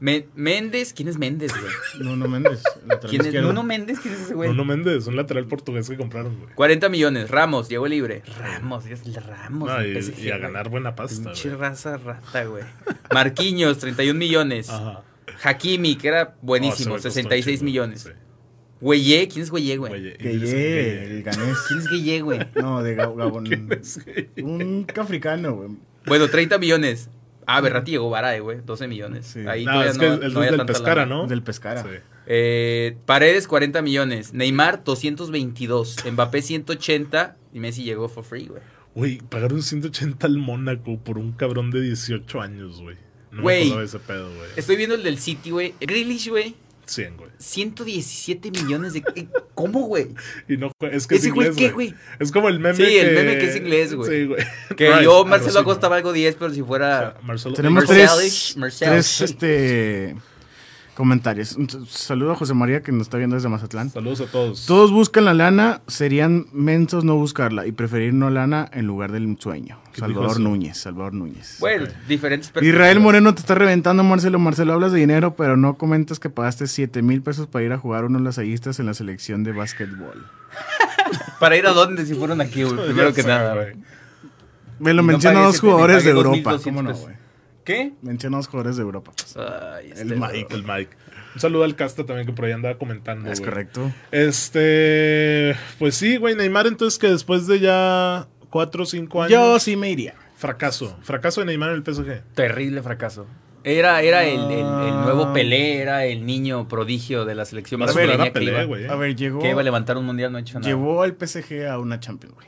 Méndez, 0.00 0.92
¿quién 0.94 1.08
es 1.08 1.18
Méndez, 1.18 1.52
güey? 1.52 2.06
Nuno 2.08 2.28
Méndez. 2.28 2.62
lateral 2.86 3.10
¿Quién 3.10 3.26
es. 3.26 3.42
Nuno 3.42 3.62
Méndez? 3.64 3.98
¿Quién 4.00 4.14
es 4.14 4.20
ese 4.20 4.34
güey? 4.34 4.48
Nuno 4.50 4.64
Méndez, 4.64 5.06
un 5.06 5.16
lateral 5.16 5.46
portugués 5.46 5.88
que 5.88 5.96
compraron, 5.96 6.36
güey. 6.38 6.54
40 6.54 6.88
millones, 6.88 7.30
Ramos, 7.30 7.68
llegó 7.68 7.86
libre. 7.88 8.22
Ramos, 8.38 8.86
es 8.86 9.04
el 9.04 9.14
Ramos. 9.14 9.68
No, 9.68 9.78
del 9.78 9.96
y, 9.96 10.00
PSG, 10.02 10.18
y 10.20 10.28
a 10.30 10.36
güey. 10.38 10.40
ganar 10.42 10.68
buena 10.68 10.94
pasta, 10.94 11.24
Pinche 11.30 11.48
güey. 11.48 11.60
raza 11.60 11.96
rata, 11.96 12.44
güey. 12.44 12.64
Marquinhos, 13.12 13.78
31 13.78 14.18
millones. 14.18 14.68
Ajá. 14.70 15.02
Hakimi, 15.42 15.96
que 15.96 16.08
era 16.08 16.36
buenísimo, 16.42 16.94
costó 16.94 17.10
66 17.10 17.46
un 17.46 17.58
chingo, 17.58 17.64
millones. 17.66 18.02
sí. 18.02 18.10
Güeyé, 18.80 19.26
¿quién 19.26 19.42
es 19.42 19.50
Güeyé, 19.50 19.76
güey? 19.76 19.92
Gueye. 20.18 21.04
el 21.16 21.22
ganés. 21.24 21.58
¿Quién 21.66 21.80
es 21.80 21.88
Gueye, 21.90 22.20
güey? 22.22 22.38
No, 22.54 22.80
de 22.82 22.96
Gab- 22.96 23.16
Gabón. 23.16 23.48
Un 24.42 24.86
africano, 24.96 25.54
güey. 25.54 25.70
Bueno, 26.06 26.28
30 26.28 26.58
millones. 26.58 27.10
Ah, 27.50 27.60
Berratti 27.62 27.92
llegó 27.92 28.10
Barae, 28.10 28.40
güey, 28.40 28.58
12 28.64 28.88
millones. 28.88 29.26
Sí. 29.26 29.40
Ahí 29.48 29.64
No, 29.64 29.72
todavía 29.72 29.90
es 29.92 29.98
que 29.98 30.06
no, 30.06 30.14
el 30.14 30.20
no 30.20 30.26
es 30.26 30.36
había 30.36 30.50
del 30.58 30.66
Pescara, 30.66 31.02
lana. 31.06 31.14
¿no? 31.14 31.26
Del 31.26 31.42
Pescara. 31.42 31.82
Sí. 31.82 31.88
Eh, 32.26 32.96
Paredes, 33.06 33.48
40 33.48 33.80
millones. 33.80 34.34
Neymar, 34.34 34.84
222. 34.84 35.96
Mbappé, 36.12 36.42
180. 36.42 37.36
Y 37.54 37.60
Messi 37.60 37.84
llegó 37.84 38.08
for 38.08 38.22
free, 38.24 38.46
güey. 38.48 38.60
Güey, 38.94 39.18
pagaron 39.30 39.62
180 39.62 40.26
al 40.26 40.36
Mónaco 40.38 40.98
por 40.98 41.18
un 41.18 41.32
cabrón 41.32 41.70
de 41.70 41.80
18 41.80 42.40
años, 42.40 42.82
güey. 42.82 42.96
No 43.30 43.42
Güey. 43.42 43.72
me 43.74 43.82
ese 43.84 43.98
pedo, 43.98 44.28
güey. 44.34 44.50
Estoy 44.56 44.76
viendo 44.76 44.94
el 44.94 45.02
del 45.02 45.18
City, 45.18 45.50
güey. 45.50 45.74
Grealish, 45.80 46.28
güey. 46.28 46.54
100, 46.88 47.16
güey. 47.16 47.30
117 47.38 48.50
millones 48.50 48.92
de... 48.94 49.02
eh, 49.14 49.28
¿Cómo, 49.54 49.80
güey? 49.86 50.08
Y 50.48 50.56
no, 50.56 50.70
es 50.80 51.06
que 51.06 51.16
es 51.16 51.22
¿Ese 51.22 51.30
güey 51.30 51.48
inglés, 51.48 51.56
qué, 51.56 51.72
güey. 51.72 51.88
güey? 51.90 52.00
Es 52.18 52.32
como 52.32 52.48
el 52.48 52.58
meme 52.60 52.76
Sí, 52.76 52.82
que... 52.84 53.00
el 53.00 53.14
meme 53.14 53.38
que 53.38 53.48
es 53.50 53.56
inglés, 53.56 53.94
güey. 53.94 54.10
Sí, 54.10 54.26
güey. 54.26 54.44
Que 54.76 54.86
yo, 54.86 54.94
algo 54.94 55.24
Marcelo 55.26 55.60
Acosta 55.60 55.86
¿no? 55.86 55.90
valgo 55.90 56.12
10, 56.12 56.36
pero 56.36 56.52
si 56.52 56.60
O 56.60 56.66
fuera... 56.66 57.12
sea, 57.12 57.20
Marcelo- 57.22 57.54
Tenemos 57.56 57.84
tres 57.86 59.20
este, 59.20 60.16
comentarios. 60.98 61.52
Un 61.52 61.68
saludo 61.86 62.32
a 62.32 62.34
José 62.34 62.54
María 62.54 62.82
que 62.82 62.90
nos 62.90 63.02
está 63.02 63.18
viendo 63.18 63.36
desde 63.36 63.48
Mazatlán. 63.48 63.88
Saludos 63.88 64.20
a 64.20 64.26
todos. 64.26 64.66
Todos 64.66 64.90
buscan 64.90 65.24
la 65.24 65.32
lana, 65.32 65.80
serían 65.86 66.46
mensos 66.52 67.04
no 67.04 67.14
buscarla 67.14 67.68
y 67.68 67.72
preferir 67.72 68.12
no 68.14 68.30
lana 68.30 68.68
en 68.72 68.88
lugar 68.88 69.12
del 69.12 69.38
sueño. 69.38 69.78
¿Qué 69.92 70.00
Salvador? 70.00 70.40
Núñez, 70.40 70.76
Salvador 70.76 71.14
Núñez. 71.14 71.58
Bueno, 71.60 71.86
diferentes 72.08 72.48
Israel 72.48 72.64
perspectivas. 72.64 73.00
Moreno 73.00 73.32
te 73.32 73.40
está 73.40 73.54
reventando, 73.54 74.02
Marcelo. 74.02 74.40
Marcelo, 74.40 74.72
hablas 74.72 74.90
de 74.90 74.98
dinero, 74.98 75.36
pero 75.36 75.56
no 75.56 75.78
comentas 75.78 76.18
que 76.18 76.30
pagaste 76.30 76.66
7 76.66 77.00
mil 77.02 77.22
pesos 77.22 77.46
para 77.46 77.64
ir 77.64 77.72
a 77.72 77.78
jugar 77.78 78.04
unos 78.04 78.22
lasallistas 78.22 78.80
en 78.80 78.86
la 78.86 78.94
selección 78.94 79.44
de 79.44 79.52
básquetbol. 79.52 80.26
¿Para 81.38 81.56
ir 81.56 81.68
a 81.68 81.74
dónde 81.74 82.06
si 82.06 82.14
fueron 82.14 82.40
aquí, 82.40 82.64
güey? 82.64 82.76
Primero 82.86 83.14
que 83.14 83.22
nada, 83.22 83.54
güey. 83.54 83.76
Me 84.80 84.92
lo 84.92 85.02
Y 85.02 85.06
no 85.06 85.12
menciona 85.12 85.34
pagué 85.36 85.46
dos 85.46 85.60
jugadores 85.60 86.02
de 86.02 86.12
2,200 86.12 86.42
Europa. 86.42 86.64
¿Cómo 86.64 86.82
no, 86.82 86.92
güey? 86.92 87.27
¿Qué? 87.68 87.92
Menciona 88.02 88.38
dos 88.38 88.48
jugadores 88.48 88.76
de 88.76 88.82
Europa. 88.82 89.12
pues. 89.14 89.36
Ay, 89.36 89.90
este 89.90 90.02
El 90.02 90.16
Mike. 90.18 90.46
El 90.54 90.62
Mike. 90.64 90.96
Un 91.34 91.40
saludo 91.40 91.64
al 91.64 91.76
Casta 91.76 92.04
también 92.06 92.26
que 92.26 92.32
por 92.32 92.46
ahí 92.46 92.52
andaba 92.52 92.78
comentando, 92.78 93.30
Es 93.30 93.40
correcto. 93.40 93.92
Este... 94.10 95.54
Pues 95.78 95.94
sí, 95.94 96.16
güey. 96.16 96.34
Neymar 96.34 96.66
entonces 96.66 96.98
que 96.98 97.08
después 97.08 97.46
de 97.46 97.60
ya 97.60 98.26
4 98.50 98.82
o 98.82 98.86
5 98.86 99.22
años... 99.22 99.32
Yo 99.32 99.58
sí 99.60 99.76
me 99.76 99.90
iría. 99.90 100.14
Fracaso. 100.36 100.96
Fracaso 101.02 101.40
de 101.42 101.46
Neymar 101.46 101.70
en 101.70 101.76
el 101.76 101.84
PSG. 101.94 102.22
Terrible 102.34 102.82
fracaso. 102.82 103.26
Era, 103.64 104.00
era 104.02 104.24
el, 104.24 104.40
el- 104.40 104.50
el 104.60 104.64
Ah. 104.64 105.02
nuevo 105.04 105.32
Pelé, 105.34 105.78
era 105.82 106.06
el 106.06 106.24
niño 106.24 106.68
prodigio 106.68 107.24
de 107.24 107.34
la 107.34 107.44
selección 107.44 107.80
menos 107.80 107.94
brasileña 107.94 108.22
era 108.22 108.32
que, 108.32 108.38
Pelé, 108.38 108.52
iba, 108.52 108.64
güey. 108.64 108.86
A 108.86 108.94
ver, 108.94 109.14
llegó, 109.16 109.40
que 109.40 109.50
iba 109.50 109.60
a 109.60 109.64
levantar 109.64 109.96
un 109.98 110.06
mundial, 110.06 110.32
no 110.32 110.38
ha 110.38 110.40
hecho 110.40 110.58
nada. 110.58 110.66
llevó 110.68 111.02
al 111.02 111.14
PSG 111.18 111.66
a 111.68 111.78
una 111.78 112.00
Champions, 112.00 112.34
güey. 112.34 112.46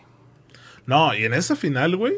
No, 0.86 1.14
y 1.14 1.24
en 1.24 1.34
esa 1.34 1.56
final, 1.56 1.96
güey, 1.96 2.14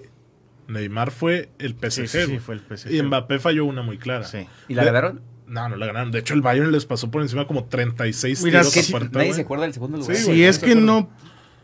Neymar 0.72 1.10
fue 1.10 1.50
el 1.58 1.74
PSG. 1.74 2.06
Sí, 2.08 2.26
sí, 2.26 2.38
fue 2.38 2.54
el 2.56 2.60
PSG. 2.60 2.90
Y 2.92 3.02
Mbappé 3.02 3.38
falló 3.38 3.64
una 3.64 3.82
muy 3.82 3.98
clara. 3.98 4.24
Sí. 4.24 4.46
¿Y 4.68 4.74
la 4.74 4.82
De- 4.82 4.86
ganaron? 4.86 5.20
No, 5.46 5.68
no 5.68 5.76
la 5.76 5.86
ganaron. 5.86 6.10
De 6.12 6.18
hecho, 6.20 6.34
el 6.34 6.40
Bayern 6.40 6.72
les 6.72 6.86
pasó 6.86 7.10
por 7.10 7.20
encima 7.22 7.46
como 7.46 7.64
36 7.64 8.42
Mira, 8.42 8.60
tiros 8.60 8.72
que 8.74 8.80
a 8.80 8.82
si- 8.82 8.92
puerta, 8.92 9.18
Nadie 9.18 9.34
se 9.34 9.42
acuerda 9.42 9.64
del 9.64 9.74
segundo 9.74 9.98
lugar. 9.98 10.16
Sí, 10.16 10.22
si 10.24 10.44
es 10.44 10.58
que 10.58 10.74
no 10.74 11.10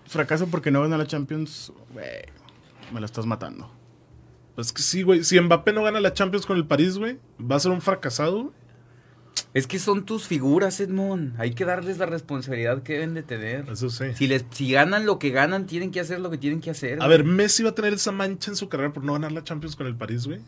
fracaso 0.07 0.47
porque 0.49 0.71
no 0.71 0.83
gana 0.83 0.97
la 0.99 1.07
Champions, 1.07 1.73
güey, 1.93 2.07
me 2.93 3.01
lo 3.01 3.07
estás 3.07 3.25
matando. 3.27 3.71
Pues 4.55 4.73
que 4.73 4.83
sí, 4.83 5.03
güey. 5.03 5.23
Si 5.25 5.41
Mbappé 5.41 5.73
no 5.73 5.83
gana 5.85 6.01
la 6.01 6.13
Champions 6.13 6.45
con 6.45 6.57
el 6.57 6.67
París, 6.67 6.99
güey, 6.99 7.19
va 7.41 7.57
a 7.57 7.61
ser 7.61 7.71
un 7.71 7.81
fracasado. 7.81 8.53
Es 9.55 9.67
que 9.67 9.79
son 9.79 10.05
tus 10.05 10.27
figuras, 10.27 10.81
Edmond. 10.81 11.41
Hay 11.41 11.53
que 11.55 11.65
darles 11.65 11.99
la 11.99 12.07
responsabilidad 12.07 12.83
que 12.83 12.95
deben 12.95 13.15
de 13.15 13.23
tener. 13.23 13.67
Eso 13.71 13.91
sí. 13.91 14.07
Si, 14.15 14.27
les, 14.27 14.45
si 14.51 14.71
ganan 14.73 15.07
lo 15.07 15.19
que 15.19 15.31
ganan, 15.31 15.67
tienen 15.67 15.91
que 15.91 16.01
hacer 16.01 16.21
lo 16.21 16.31
que 16.31 16.39
tienen 16.39 16.61
que 16.61 16.71
hacer. 16.71 17.03
A 17.03 17.07
ver, 17.09 17.25
Messi 17.25 17.63
va 17.63 17.71
a 17.71 17.75
tener 17.75 17.93
esa 17.95 18.13
mancha 18.13 18.51
en 18.51 18.57
su 18.57 18.69
carrera 18.69 18.93
por 18.93 19.05
no 19.05 19.13
ganar 19.15 19.33
la 19.33 19.45
Champions 19.45 19.77
con 19.77 19.87
el 19.87 19.97
París, 19.97 20.27
güey. 20.27 20.41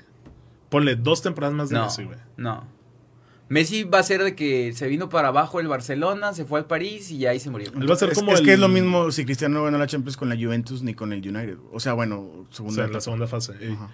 Ponle 0.69 0.97
dos 0.97 1.23
temporadas 1.23 1.55
más 1.57 1.69
de 1.69 1.77
no, 1.77 1.85
Messi, 1.85 2.05
güey. 2.05 2.19
no. 2.37 2.81
Messi 3.49 3.83
va 3.83 3.99
a 3.99 4.03
ser 4.05 4.23
de 4.23 4.37
que 4.37 4.73
se 4.75 4.87
vino 4.87 5.09
para 5.09 5.27
abajo 5.29 5.59
el 5.59 5.67
Barcelona, 5.67 6.33
se 6.35 6.45
fue 6.45 6.61
al 6.61 6.67
París 6.67 7.11
y 7.11 7.27
ahí 7.27 7.41
se 7.41 7.51
murió. 7.51 7.73
Él 7.77 7.91
va 7.91 7.95
a 7.95 7.99
ser 7.99 8.11
es, 8.11 8.19
como 8.19 8.33
es 8.33 8.39
el- 8.39 8.47
que 8.47 8.53
es 8.53 8.61
lo 8.61 8.69
mismo 8.69 9.11
si 9.11 9.25
Cristiano 9.25 9.59
no 9.59 9.65
ganó 9.65 9.77
la 9.77 9.89
Champions 9.89 10.17
con 10.17 10.29
la 10.29 10.37
Juventus 10.37 10.83
ni 10.85 10.95
con 10.95 11.13
el 11.13 11.19
United. 11.19 11.57
O 11.73 11.81
sea, 11.81 11.95
bueno, 11.95 12.19
O 12.21 12.47
segunda 12.51 12.77
sea, 12.77 12.85
en 12.85 12.93
la 12.93 13.01
segunda 13.01 13.27
fase. 13.27 13.55
Ajá. 13.73 13.91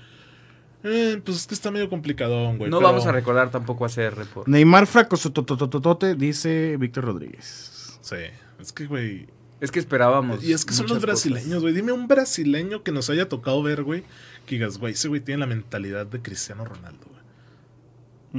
Eh, 0.89 1.21
pues 1.25 1.39
es 1.39 1.47
que 1.47 1.55
está 1.55 1.71
medio 1.71 1.89
complicadón, 1.91 2.59
güey. 2.59 2.71
No 2.71 2.79
pero- 2.79 2.89
vamos 2.91 3.07
a 3.07 3.13
recordar 3.13 3.51
tampoco 3.51 3.85
a 3.85 3.89
CR 3.89 4.25
por... 4.33 4.49
Neymar 4.49 4.87
fracaso 4.87 5.33
totototote, 5.33 6.15
dice 6.15 6.77
Víctor 6.79 7.05
Rodríguez. 7.05 7.99
Sí, 8.01 8.17
es 8.61 8.73
que, 8.73 8.87
güey. 8.87 9.27
Es 9.61 9.71
que 9.71 9.79
esperábamos. 9.79 10.45
Y 10.45 10.53
es 10.53 10.65
que 10.65 10.75
son 10.75 10.87
los 10.87 11.01
brasileños, 11.01 11.63
güey. 11.63 11.73
Dime 11.75 11.91
un 11.93 12.07
brasileño 12.09 12.83
que 12.83 12.93
nos 12.93 13.09
haya 13.11 13.29
tocado 13.29 13.63
ver, 13.63 13.83
güey. 13.83 14.05
Que 14.47 14.57
digas, 14.57 14.79
güey, 14.79 14.93
ese 14.93 15.09
güey 15.09 15.21
tiene 15.21 15.41
la 15.41 15.47
mentalidad 15.47 16.07
de 16.07 16.21
Cristiano 16.21 16.65
Ronaldo, 16.65 17.07
güey. 17.07 17.16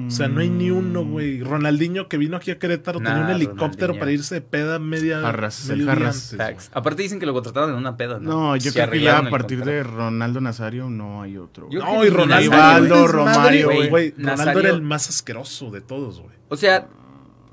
O 0.08 0.12
sea, 0.12 0.28
no 0.28 0.42
hay 0.42 0.50
ni 0.50 0.70
uno, 0.70 1.04
güey. 1.04 1.42
Ronaldinho 1.42 2.08
que 2.08 2.18
vino 2.18 2.38
aquí 2.38 2.52
a 2.52 2.60
Querétaro 2.60 3.00
tenía 3.00 3.16
un 3.16 3.22
Nah, 3.28 3.32
helicóptero 3.36 3.68
Ronaldinho. 3.94 4.00
para 4.00 4.12
irse 4.12 4.36
de 4.36 4.42
peda 4.42 4.80
media. 4.80 5.22
Jarras, 5.22 5.66
medio 5.70 5.86
Jarras. 5.88 6.36
antes. 6.40 6.70
Aparte 6.74 7.02
dicen 7.02 7.20
que 7.20 7.26
lo 7.26 7.34
contrataron 7.34 7.72
en 7.72 7.76
una 7.78 7.98
peda, 7.98 8.20
¿no? 8.20 8.30
No, 8.30 8.56
yo 8.56 8.72
creo 8.72 8.90
que 8.90 9.02
ya 9.02 9.18
a 9.20 9.30
partir 9.30 9.64
de. 9.66 9.84
Ronaldo 9.84 10.40
Nazario 10.42 10.90
no 10.90 11.22
hay 11.22 11.38
otro. 11.38 11.68
Yo- 11.70 11.80
No, 11.84 12.06
y 12.06 12.10
Ronaldo. 12.10 13.08
Romario, 13.08 13.68
güey. 13.72 13.90
güey. 13.90 14.14
Ronaldo 14.18 14.60
era 14.60 14.70
el 14.70 14.82
más 14.82 15.10
asqueroso 15.10 15.72
de 15.72 15.82
todos, 15.82 16.20
güey. 16.20 16.36
O 16.50 16.56
sea, 16.58 16.88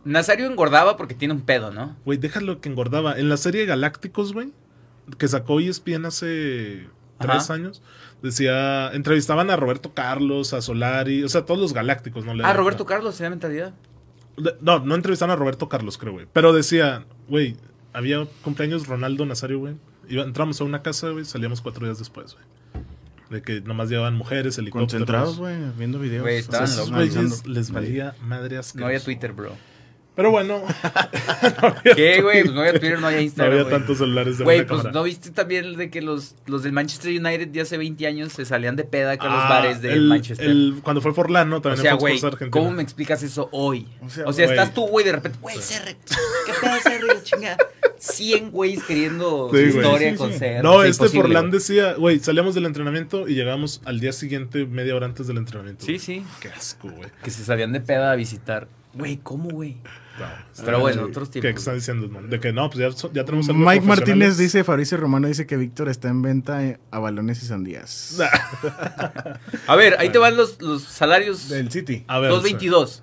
Nazario 0.04 0.46
engordaba 0.46 0.96
porque 0.96 1.14
tiene 1.14 1.33
un 1.35 1.40
pedo, 1.40 1.70
¿no? 1.72 1.96
Güey, 2.04 2.18
déjalo 2.18 2.61
que 2.61 2.68
engordaba. 2.68 3.18
En 3.18 3.28
la 3.28 3.37
serie 3.37 3.64
Galácticos, 3.64 4.33
güey, 4.33 4.52
que 5.18 5.28
sacó 5.28 5.61
ESPN 5.61 6.04
hace 6.07 6.88
tres 7.18 7.48
años, 7.50 7.83
decía, 8.24 8.90
entrevistaban 8.92 9.50
a 9.50 9.56
Roberto 9.56 9.92
Carlos, 9.94 10.52
a 10.54 10.62
Solari, 10.62 11.22
o 11.22 11.28
sea, 11.28 11.44
todos 11.44 11.60
los 11.60 11.72
Galácticos, 11.72 12.24
¿no? 12.24 12.34
Le- 12.34 12.44
Ah, 12.44 12.52
Roberto 12.52 12.84
Carlos, 12.87 13.16
tenía 13.16 13.30
mentalidad. 13.30 13.74
No, 14.60 14.80
no 14.80 14.94
entrevistaron 14.96 15.32
a 15.32 15.37
Roberto 15.37 15.68
Carlos, 15.68 15.96
creo, 15.98 16.14
güey. 16.14 16.26
Pero 16.32 16.52
decía, 16.52 17.04
güey, 17.28 17.56
había 17.92 18.26
cumpleaños 18.42 18.87
Ronaldo 18.88 19.24
Nazario, 19.26 19.58
güey. 19.60 19.74
Entramos 20.08 20.60
a 20.60 20.64
una 20.64 20.82
casa, 20.82 21.10
güey, 21.10 21.24
salíamos 21.24 21.60
cuatro 21.60 21.87
días 21.87 21.98
después, 21.98 22.34
güey. 22.34 22.44
De 23.30 23.42
que 23.42 23.60
nomás 23.60 23.88
llevaban 23.88 24.16
mujeres, 24.16 24.58
helicópteros. 24.58 24.92
Concentrados, 24.92 25.38
güey, 25.38 25.56
viendo 25.78 25.98
videos. 25.98 26.22
Güey, 26.22 26.40
O 26.40 26.42
sea, 26.42 26.64
estaban 26.64 26.90
locos. 26.90 27.14
güeyes 27.14 27.46
les 27.46 27.70
valía 27.70 28.14
madre 28.22 28.58
asqueroso. 28.58 28.80
No 28.80 28.87
había 28.87 29.00
Twitter, 29.00 29.32
bro. 29.32 29.52
Pero 30.16 30.31
bueno. 30.31 30.62
¿Qué, 31.96 32.22
güey? 32.22 32.42
Pues 32.42 32.55
no 32.55 32.61
había 32.61 32.72
Twitter, 32.79 33.00
no 33.00 33.07
había 33.09 33.18
No 33.18 33.24
Instagram. 33.24 33.59
había 33.59 33.70
tantos 33.70 33.98
celulares 33.98 34.38
de 34.38 34.44
Güey, 34.44 34.59
pues 34.64 34.79
cámara. 34.83 34.92
¿no 34.92 35.03
viste 35.03 35.31
también 35.31 35.77
de 35.77 35.90
que 35.90 36.00
los, 36.03 36.37
los 36.46 36.62
del 36.62 36.72
Manchester 36.72 37.11
United 37.11 37.48
de 37.48 37.61
hace 37.61 37.77
20 37.79 38.07
años 38.07 38.33
se 38.33 38.44
salían 38.44 38.77
de 38.77 38.85
peda 38.85 39.16
con 39.18 39.29
los 39.33 39.40
Ah, 39.42 39.48
bares 39.48 39.83
de 39.83 39.92
el- 39.92 40.03
Manchester? 40.09 40.46
el- 40.48 40.77
cuando 40.83 41.00
fue 41.00 41.12
Forlán, 41.14 41.50
¿no? 41.50 41.57
o 41.57 41.61
También 41.61 41.83
sea, 41.83 41.92
en 41.92 41.98
Fox 42.00 42.38
güey. 42.38 42.50
¿cómo 42.50 42.70
me 42.70 42.83
explicas 42.83 43.22
eso 43.24 43.48
hoy? 43.53 43.88
O 44.03 44.07
O 44.07 44.09
sea, 44.11 44.33
sea, 44.33 44.44
estás 44.46 44.72
tú, 44.72 44.87
güey, 44.87 45.05
de 45.05 45.12
repente, 45.12 45.38
güey, 45.40 45.57
CR, 45.57 45.96
¿qué 46.46 46.53
pedo 46.61 46.74
CR, 46.85 47.22
chinga? 47.22 47.57
100 47.98 48.50
güeyes 48.50 48.83
queriendo 48.85 49.50
Sí, 49.53 49.72
su 49.72 49.79
historia 49.79 50.11
Sí, 50.12 50.16
con 50.16 50.33
sí. 50.33 50.44
No, 50.62 50.74
o 50.74 50.81
sea, 50.83 50.90
este 50.90 51.09
Forlán 51.09 51.50
decía, 51.50 51.94
güey, 51.94 52.20
salíamos 52.20 52.55
del 52.55 52.66
entrenamiento 52.66 53.29
y 53.29 53.35
llegamos 53.35 53.81
al 53.85 53.98
día 53.98 54.12
siguiente, 54.12 54.64
media 54.66 54.94
hora 54.94 55.07
antes 55.07 55.27
del 55.27 55.38
entrenamiento. 55.38 55.85
Sí, 55.85 55.98
sí. 55.98 56.22
Qué 56.40 56.48
asco, 56.48 56.88
güey. 56.90 57.09
Que 57.24 57.31
se 57.31 57.44
salían 57.44 57.72
de 57.72 57.81
peda 57.81 58.12
a 58.12 58.14
visitar. 58.14 58.68
Güey, 58.92 59.16
¿cómo, 59.22 59.48
güey? 59.48 59.77
No, 60.18 60.64
Pero 60.64 60.81
bueno, 60.81 61.03
otros 61.05 61.29
¿Qué 61.29 61.40
tiempos. 61.40 61.62
están 61.62 61.74
diciendo? 61.74 62.09
De 62.29 62.38
que 62.38 62.53
no, 62.53 62.70
pues 62.70 63.03
ya, 63.03 63.11
ya 63.12 63.24
tenemos 63.24 63.48
algo 63.48 63.61
Mike. 63.68 63.85
Martínez 63.85 64.37
dice, 64.37 64.62
Fabricio 64.62 64.96
Romano 64.96 65.27
dice 65.27 65.46
que 65.46 65.57
Víctor 65.57 65.88
está 65.88 66.09
en 66.09 66.22
venta 66.22 66.64
eh, 66.64 66.79
a 66.90 67.00
balones 67.00 67.42
y 67.42 67.46
sandías. 67.46 68.18
A 69.66 69.77
ver, 69.77 69.96
ahí 69.98 70.11
te 70.11 70.18
van 70.18 70.37
los, 70.37 70.61
los 70.62 70.83
salarios. 70.83 71.48
Del 71.48 71.70
City. 71.70 72.05
A 72.07 72.20
ver, 72.20 72.31
2.22. 72.31 73.03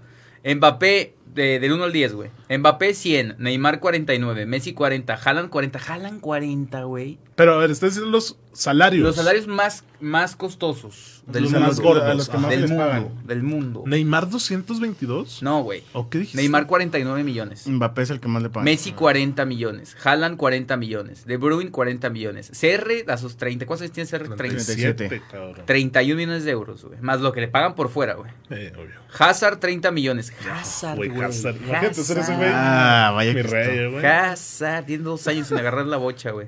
Mbappé, 0.56 1.16
de, 1.34 1.60
del 1.60 1.72
1 1.74 1.84
al 1.84 1.92
10, 1.94 2.14
güey. 2.14 2.30
Mbappé 2.50 2.94
100, 2.94 3.36
Neymar 3.40 3.80
49, 3.80 4.46
Messi 4.46 4.74
40, 4.74 5.14
Haaland 5.14 5.50
40. 5.50 5.80
Haaland 5.80 6.22
40, 6.22 6.84
güey. 6.84 7.20
Pero 7.36 7.54
a 7.54 7.58
ver, 7.58 7.72
estás 7.72 7.92
diciendo 7.92 8.12
los 8.12 8.38
salarios. 8.54 9.04
Los 9.04 9.16
salarios 9.16 9.48
más, 9.48 9.84
más 10.00 10.36
costosos 10.36 11.24
del 11.28 11.44
Los 11.44 11.52
mundo. 11.54 11.68
más 11.68 11.80
gordos. 11.80 12.04
a 12.04 12.14
los 12.14 12.30
que 12.30 12.38
más 12.38 12.50
del 12.50 12.62
les 12.62 12.70
mundo. 12.72 12.86
pagan. 12.86 13.10
Del 13.28 13.44
mundo. 13.44 13.84
Neymar 13.86 14.30
222. 14.30 15.42
No, 15.44 15.64
güey. 15.64 15.84
¿O 15.94 16.10
qué 16.10 16.20
dijiste? 16.20 16.38
Neymar 16.38 16.68
49 16.68 17.24
millones. 17.24 17.68
Mbappé 17.68 18.02
es 18.02 18.10
el 18.10 18.20
que 18.20 18.28
más 18.28 18.44
le 18.44 18.50
paga. 18.50 18.64
Messi 18.64 18.92
40 18.92 19.46
millones. 19.46 19.96
Haaland 20.04 20.38
40 20.38 20.78
millones. 20.78 21.26
De 21.26 21.38
Bruyne 21.38 21.72
40 21.72 22.10
millones. 22.10 22.52
CR 22.60 23.10
a 23.12 23.18
sus 23.18 23.38
30. 23.38 23.66
¿Cuántos 23.66 23.84
años 23.84 23.94
tiene 23.94 24.10
CR? 24.10 24.36
30. 24.36 24.36
37, 24.38 25.22
cabrón. 25.32 25.66
31 25.66 26.18
millones 26.18 26.44
de 26.44 26.52
euros, 26.52 26.84
güey. 26.84 27.00
Más 27.02 27.22
lo 27.22 27.32
que 27.32 27.42
le 27.42 27.48
pagan 27.48 27.76
por 27.76 27.90
fuera, 27.90 28.16
güey. 28.16 28.32
Eh, 28.50 28.74
obvio. 28.76 29.00
Hazard 29.18 29.60
30 29.60 29.92
millones. 29.92 30.34
Hazard, 30.50 30.98
Güey. 30.98 31.10
Hazard. 31.22 31.56
Imagínate 31.58 31.94
ser 32.04 32.18
ese 32.18 32.36
güey. 32.36 32.50
Ah, 32.52 33.12
vaya 33.16 33.34
Mi 33.34 33.42
que 33.42 33.48
rey, 33.48 33.92
güey. 33.92 34.06
Hazard, 34.06 34.86
tiene 34.86 35.04
dos 35.04 35.28
años 35.28 35.48
sin 35.48 35.58
agarrar 35.58 35.86
la 35.86 35.98
bocha, 35.98 36.32
güey. 36.32 36.48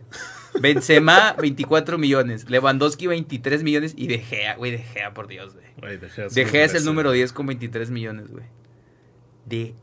Benzema, 0.61 1.33
24 1.39 1.97
millones. 1.97 2.49
Lewandowski, 2.49 3.07
23 3.07 3.63
millones. 3.63 3.93
Y 3.97 4.07
De 4.07 4.19
Gea, 4.19 4.55
güey, 4.55 4.71
De 4.71 4.77
Gea, 4.79 5.13
por 5.13 5.27
Dios, 5.27 5.53
güey. 5.53 5.65
Güey, 5.79 5.97
De 5.97 6.09
Gea 6.09 6.25
De 6.25 6.29
sí 6.29 6.45
Gea 6.45 6.65
es 6.65 6.73
el 6.75 6.85
número 6.85 7.11
10 7.11 7.33
con 7.33 7.45
23 7.47 7.89
millones, 7.89 8.29
güey. 8.29 8.45
De 9.45 9.73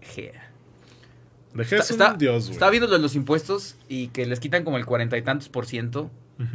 Gea. 0.00 0.50
De 1.54 1.64
Gea 1.64 1.78
es 1.80 1.90
Está- 1.90 2.12
un 2.12 2.18
dios, 2.18 2.44
güey. 2.44 2.52
Estaba 2.52 2.70
viendo 2.70 2.86
lo 2.88 2.94
de 2.94 3.02
los 3.02 3.14
impuestos 3.14 3.76
y 3.88 4.08
que 4.08 4.26
les 4.26 4.38
quitan 4.40 4.64
como 4.64 4.76
el 4.76 4.86
cuarenta 4.86 5.16
y 5.16 5.22
tantos 5.22 5.48
por 5.48 5.66
ciento, 5.66 6.10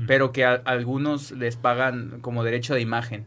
pero 0.07 0.31
que 0.31 0.45
a, 0.45 0.53
algunos 0.65 1.31
les 1.31 1.57
pagan 1.57 2.19
como 2.21 2.43
derecho 2.45 2.73
de 2.73 2.79
imagen. 2.81 3.25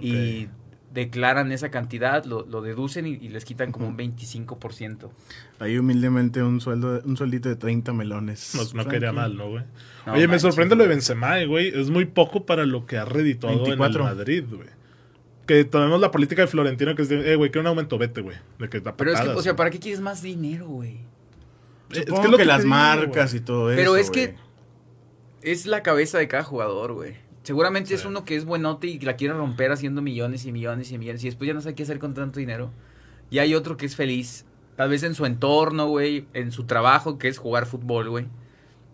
Y 0.00 0.48
declaran 0.92 1.52
esa 1.52 1.70
cantidad, 1.70 2.24
lo, 2.24 2.44
lo 2.46 2.62
deducen 2.62 3.06
y, 3.06 3.10
y 3.10 3.28
les 3.28 3.44
quitan 3.44 3.72
como 3.72 3.86
un 3.86 3.96
25%. 3.96 5.08
Ahí 5.60 5.78
humildemente 5.78 6.42
un 6.42 6.60
sueldo, 6.60 7.00
un 7.04 7.16
sueldito 7.16 7.48
de 7.48 7.56
30 7.56 7.92
melones. 7.92 8.54
No, 8.54 8.82
no 8.82 8.88
quería 8.88 9.12
mal, 9.12 9.36
¿no, 9.36 9.48
güey? 9.48 9.64
No 10.06 10.14
Oye, 10.14 10.26
me 10.26 10.38
sorprende 10.38 10.74
lo 10.74 10.82
de. 10.82 10.88
Benzema, 10.88 11.42
güey. 11.44 11.68
Es 11.68 11.90
muy 11.90 12.06
poco 12.06 12.44
para 12.44 12.66
lo 12.66 12.86
que 12.86 12.98
ha 12.98 13.04
redituado 13.04 13.56
24. 13.56 14.00
en 14.02 14.08
el 14.08 14.16
Madrid, 14.16 14.44
güey. 14.50 14.68
Que 15.46 15.64
tenemos 15.64 16.00
la 16.00 16.10
política 16.10 16.42
de 16.42 16.48
Florentino 16.48 16.94
que 16.94 17.02
es 17.02 17.08
de, 17.08 17.32
eh, 17.32 17.36
güey, 17.36 17.50
que 17.50 17.58
un 17.58 17.66
aumento, 17.66 17.98
vete, 17.98 18.20
güey. 18.20 18.36
De 18.58 18.68
que 18.68 18.80
da 18.80 18.96
Pero 18.96 19.10
es 19.12 19.16
que, 19.18 19.22
patadas, 19.22 19.38
o 19.38 19.42
sea. 19.42 19.56
¿para 19.56 19.70
qué 19.70 19.78
quieres 19.78 20.00
más 20.00 20.22
dinero, 20.22 20.68
güey? 20.68 20.98
Es 21.90 22.04
que 22.04 22.04
que, 22.04 22.28
lo 22.28 22.36
que 22.36 22.44
las 22.44 22.58
te 22.58 22.64
digo, 22.64 22.76
marcas 22.76 23.32
güey. 23.32 23.42
y 23.42 23.44
todo 23.44 23.70
eso. 23.70 23.76
Pero 23.76 23.96
es 23.96 24.10
güey. 24.10 24.26
que 24.26 24.34
es 25.42 25.66
la 25.66 25.82
cabeza 25.82 26.18
de 26.18 26.28
cada 26.28 26.44
jugador, 26.44 26.92
güey. 26.92 27.14
Seguramente 27.50 27.94
es 27.94 28.04
uno 28.04 28.24
que 28.24 28.36
es 28.36 28.44
buenote 28.44 28.86
y 28.86 29.00
la 29.00 29.16
quiere 29.16 29.34
romper 29.34 29.72
haciendo 29.72 30.02
millones 30.02 30.46
y 30.46 30.52
millones 30.52 30.92
y 30.92 30.98
millones 30.98 31.24
y 31.24 31.26
después 31.26 31.48
ya 31.48 31.52
no 31.52 31.60
sabe 31.60 31.74
qué 31.74 31.82
hacer 31.82 31.98
con 31.98 32.14
tanto 32.14 32.38
dinero. 32.38 32.70
Y 33.28 33.40
hay 33.40 33.56
otro 33.56 33.76
que 33.76 33.86
es 33.86 33.96
feliz, 33.96 34.44
tal 34.76 34.88
vez 34.88 35.02
en 35.02 35.16
su 35.16 35.26
entorno, 35.26 35.88
güey, 35.88 36.26
en 36.32 36.52
su 36.52 36.62
trabajo, 36.62 37.18
que 37.18 37.26
es 37.26 37.38
jugar 37.38 37.66
fútbol, 37.66 38.08
güey. 38.08 38.28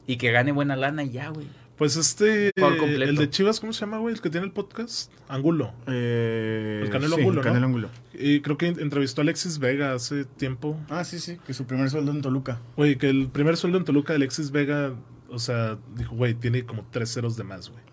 Y 0.06 0.16
que 0.16 0.32
gane 0.32 0.52
buena 0.52 0.74
lana 0.74 1.04
y 1.04 1.10
ya, 1.10 1.28
güey. 1.28 1.46
Pues 1.76 1.98
este, 1.98 2.50
el 2.56 3.16
de 3.16 3.28
Chivas, 3.28 3.60
¿cómo 3.60 3.74
se 3.74 3.80
llama, 3.80 3.98
güey? 3.98 4.14
El 4.14 4.22
que 4.22 4.30
tiene 4.30 4.46
el 4.46 4.52
podcast. 4.52 5.12
Angulo. 5.28 5.74
Eh, 5.86 6.80
El 6.82 6.88
Canelo 6.88 7.16
sí, 7.16 7.20
Angulo, 7.20 7.40
el 7.40 7.44
¿no? 7.44 7.52
Canelo 7.52 7.66
Angulo. 7.66 7.90
Y 8.14 8.40
creo 8.40 8.56
que 8.56 8.68
entrevistó 8.68 9.20
a 9.20 9.24
Alexis 9.24 9.58
Vega 9.58 9.92
hace 9.92 10.24
tiempo. 10.24 10.80
Ah, 10.88 11.04
sí, 11.04 11.18
sí, 11.18 11.36
que 11.46 11.52
su 11.52 11.66
primer 11.66 11.90
sueldo 11.90 12.10
en 12.10 12.22
Toluca. 12.22 12.58
Güey, 12.74 12.96
que 12.96 13.10
el 13.10 13.28
primer 13.28 13.58
sueldo 13.58 13.76
en 13.76 13.84
Toluca 13.84 14.14
de 14.14 14.16
Alexis 14.16 14.50
Vega, 14.50 14.94
o 15.28 15.38
sea, 15.38 15.76
dijo, 15.94 16.16
güey, 16.16 16.32
tiene 16.32 16.64
como 16.64 16.86
tres 16.90 17.12
ceros 17.12 17.36
de 17.36 17.44
más, 17.44 17.68
güey. 17.68 17.84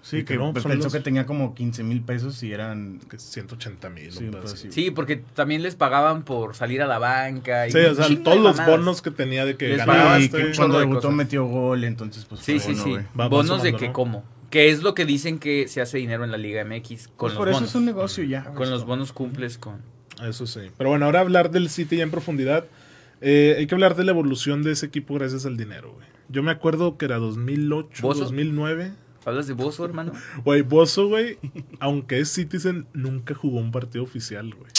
Sí, 0.00 0.18
que 0.18 0.24
que 0.24 0.36
no, 0.36 0.52
pues, 0.52 0.62
son 0.62 0.72
pensó 0.72 0.84
los- 0.86 0.92
que 0.92 1.00
tenía 1.00 1.26
como 1.26 1.54
15 1.54 1.82
mil 1.82 2.00
pesos 2.02 2.42
y 2.42 2.52
eran... 2.52 3.00
Que 3.10 3.18
180 3.18 3.90
mil. 3.90 4.10
Sí, 4.12 4.28
pues, 4.30 4.52
sí. 4.52 4.68
Sí, 4.70 4.90
porque 4.90 5.16
también 5.34 5.62
les 5.62 5.74
pagaban 5.74 6.22
por 6.22 6.54
salir 6.54 6.80
a 6.82 6.86
la 6.86 6.98
banca. 6.98 7.66
Y 7.68 7.72
Sí, 7.72 7.78
o 7.78 7.94
sea, 7.94 8.06
todos 8.22 8.38
los 8.38 8.64
bonos 8.64 9.02
que 9.02 9.10
tenía 9.10 9.44
de 9.44 9.56
que 9.56 9.68
Les 9.68 9.78
ganaba 9.78 9.98
pagaban 9.98 10.22
y 10.22 10.28
que 10.30 10.36
un 10.44 10.52
cuando 10.54 10.78
debutó 10.78 11.00
cosas. 11.02 11.14
metió 11.16 11.44
gol, 11.46 11.84
entonces 11.84 12.24
pues 12.24 12.40
Sí, 12.40 12.58
fue 12.58 12.74
sí, 12.74 12.80
bono, 12.80 13.00
sí. 13.00 13.06
Va 13.18 13.28
bonos 13.28 13.62
de 13.62 13.74
que 13.74 13.88
¿no? 13.88 13.92
como. 13.92 14.24
Que 14.50 14.70
es 14.70 14.82
lo 14.82 14.94
que 14.94 15.04
dicen 15.04 15.38
que 15.38 15.68
se 15.68 15.82
hace 15.82 15.98
dinero 15.98 16.24
en 16.24 16.30
la 16.30 16.38
Liga 16.38 16.64
MX. 16.64 17.08
Con 17.08 17.16
Pues 17.18 17.32
los 17.34 17.38
por 17.38 17.48
eso 17.48 17.56
bonos. 17.58 17.68
es 17.70 17.74
un 17.74 17.84
negocio 17.84 18.24
ya. 18.24 18.44
Con 18.54 18.70
los 18.70 18.86
bonos 18.86 19.12
cumples 19.12 19.58
con. 19.58 19.82
Eso 20.26 20.46
sí. 20.46 20.60
Pero 20.78 20.88
bueno, 20.90 21.04
ahora 21.04 21.20
hablar 21.20 21.50
del 21.50 21.68
City 21.68 21.96
ya 21.98 22.02
en 22.04 22.10
profundidad. 22.10 22.64
Eh, 23.20 23.56
hay 23.58 23.66
que 23.66 23.74
hablar 23.74 23.94
de 23.94 24.04
la 24.04 24.12
evolución 24.12 24.62
de 24.62 24.72
ese 24.72 24.86
equipo 24.86 25.14
gracias 25.14 25.44
al 25.44 25.56
dinero, 25.58 25.92
güey. 25.92 26.06
Yo 26.30 26.42
me 26.42 26.50
acuerdo 26.50 26.96
que 26.96 27.04
era 27.04 27.18
2008, 27.18 28.02
¿Bozo? 28.02 28.20
2009. 28.20 28.92
¿Hablas 29.28 29.46
de 29.46 29.54
Bozo, 29.54 29.84
hermano? 29.84 30.12
Güey, 30.44 30.62
Bozo, 30.62 31.08
güey, 31.08 31.38
aunque 31.80 32.20
es 32.20 32.30
Citizen, 32.32 32.86
nunca 32.92 33.34
jugó 33.34 33.58
un 33.58 33.70
partido 33.72 34.04
oficial, 34.04 34.52
güey. 34.54 34.70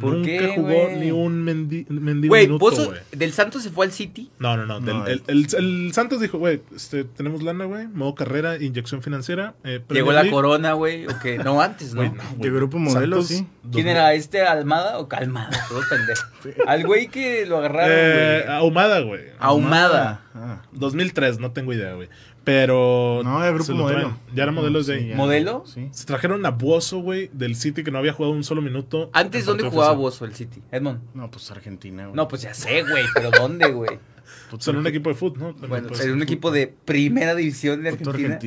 ¿Por 0.00 0.14
nunca 0.14 0.26
qué, 0.26 0.52
jugó 0.56 0.88
ni 0.98 1.10
un 1.12 1.44
mendi 1.44 1.84
mendigo 1.90 2.32
Güey, 2.32 2.46
minuto, 2.46 2.64
Bozo 2.64 2.86
güey. 2.86 3.00
del 3.12 3.30
Santos 3.32 3.62
se 3.62 3.68
fue 3.70 3.84
al 3.84 3.92
City. 3.92 4.30
No, 4.38 4.56
no, 4.56 4.64
no. 4.64 4.80
del- 4.80 4.96
No, 4.96 5.06
el, 5.06 5.22
el- 5.26 5.46
el 5.54 5.92
Santos 5.92 6.18
dijo, 6.18 6.38
güey, 6.38 6.62
este, 6.74 7.04
tenemos 7.04 7.42
lana, 7.42 7.66
güey, 7.66 7.86
modo 7.88 8.14
carrera, 8.14 8.56
inyección 8.56 9.02
financiera. 9.02 9.54
eh, 9.64 9.82
Llegó 9.90 10.12
la 10.12 10.28
corona, 10.30 10.72
güey. 10.72 11.06
O 11.06 11.18
que 11.20 11.36
no 11.38 11.60
antes, 11.60 11.92
¿no? 11.92 12.02
De 12.38 12.50
grupo 12.50 12.78
modelo, 12.78 13.20
sí. 13.22 13.46
¿Quién 13.70 13.84
2000. 13.84 13.86
era 13.88 14.14
este 14.14 14.40
Almada 14.42 14.98
o 14.98 15.08
Calmada? 15.08 15.50
Todo 15.68 15.82
pendejo. 15.88 16.26
Al 16.66 16.86
güey 16.86 17.08
que 17.08 17.44
lo 17.44 17.58
agarraron, 17.58 17.90
Eh, 17.94 18.42
güey. 18.46 18.56
Ahumada, 18.56 19.00
güey. 19.00 19.20
Ahumada. 19.38 20.22
Ah, 20.34 20.62
2003, 20.72 21.38
no 21.38 21.52
tengo 21.52 21.74
idea, 21.74 21.92
güey. 21.92 22.08
Pero. 22.44 23.20
No, 23.24 23.42
era 23.42 23.52
grupo 23.52 23.72
modelo. 23.74 24.16
Ya 24.34 24.42
era 24.42 24.52
modelo 24.52 24.82
de 24.82 24.98
Sí, 25.00 25.08
ya. 25.08 25.16
¿Modelo? 25.16 25.64
Sí. 25.66 25.88
Se 25.92 26.06
trajeron 26.06 26.44
a 26.44 26.50
Bozo, 26.50 26.98
güey, 26.98 27.30
del 27.32 27.54
City 27.56 27.84
que 27.84 27.90
no 27.90 27.98
había 27.98 28.12
jugado 28.12 28.34
un 28.34 28.44
solo 28.44 28.62
minuto. 28.62 29.10
Antes, 29.12 29.42
en 29.42 29.46
¿dónde 29.46 29.64
jugaba. 29.70 29.92
Bozo 29.94 30.24
el 30.24 30.34
City? 30.34 30.62
Edmond. 30.70 31.00
No, 31.14 31.30
pues 31.30 31.50
Argentina, 31.50 32.04
güey. 32.04 32.16
No, 32.16 32.28
pues 32.28 32.42
ya 32.42 32.54
sé, 32.54 32.82
güey. 32.82 33.04
Pero 33.14 33.30
¿dónde, 33.30 33.70
güey? 33.70 33.98
Son 34.58 34.76
un 34.76 34.86
equipo 34.86 35.10
de 35.10 35.14
fútbol, 35.14 35.56
¿no? 35.60 35.68
Bueno, 35.68 35.88
era 35.88 35.96
ser 35.96 36.06
un 36.06 36.12
fútbol. 36.12 36.22
equipo 36.22 36.50
de 36.50 36.66
primera 36.66 37.34
división 37.34 37.82
de 37.82 37.90
Argentina. 37.90 38.38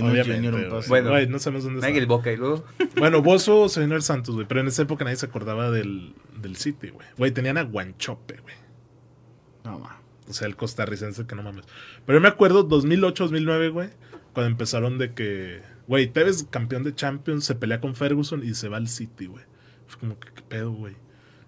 paso. 0.69 0.89
Bueno. 0.89 1.09
Güey, 1.09 1.27
no 1.27 1.39
sabemos 1.39 1.63
dónde 1.63 1.79
está. 1.79 1.89
el 1.97 2.05
Boca 2.05 2.31
y 2.31 2.37
luego. 2.37 2.63
Bueno, 2.97 3.21
Bozo 3.21 3.69
se 3.69 3.81
vino 3.81 3.95
el 3.95 4.01
Santos, 4.01 4.35
güey. 4.35 4.47
Pero 4.47 4.61
en 4.61 4.67
esa 4.67 4.83
época 4.83 5.03
nadie 5.03 5.17
se 5.17 5.25
acordaba 5.25 5.71
del, 5.71 6.13
del 6.41 6.55
City, 6.57 6.89
güey. 6.89 7.07
Güey, 7.17 7.31
tenían 7.31 7.57
a 7.57 7.63
Guanchope, 7.63 8.39
güey. 8.41 8.55
No, 9.63 9.79
ma. 9.79 9.99
O 10.27 10.33
sea, 10.33 10.47
el 10.47 10.55
costarricense 10.55 11.25
que 11.25 11.35
no 11.35 11.43
mames. 11.43 11.65
Pero 12.05 12.17
yo 12.17 12.21
me 12.21 12.27
acuerdo 12.27 12.63
2008, 12.63 13.25
2009, 13.25 13.69
güey. 13.69 13.89
Cuando 14.33 14.51
empezaron 14.51 14.97
de 14.97 15.13
que... 15.13 15.61
Güey, 15.87 16.07
Tevez, 16.07 16.45
campeón 16.49 16.83
de 16.83 16.95
Champions, 16.95 17.45
se 17.45 17.55
pelea 17.55 17.79
con 17.79 17.95
Ferguson 17.95 18.43
y 18.43 18.55
se 18.55 18.69
va 18.69 18.77
al 18.77 18.87
City, 18.87 19.27
güey. 19.27 19.43
Fue 19.87 19.99
como 19.99 20.19
que, 20.19 20.29
¿qué 20.33 20.41
pedo, 20.41 20.71
güey? 20.71 20.95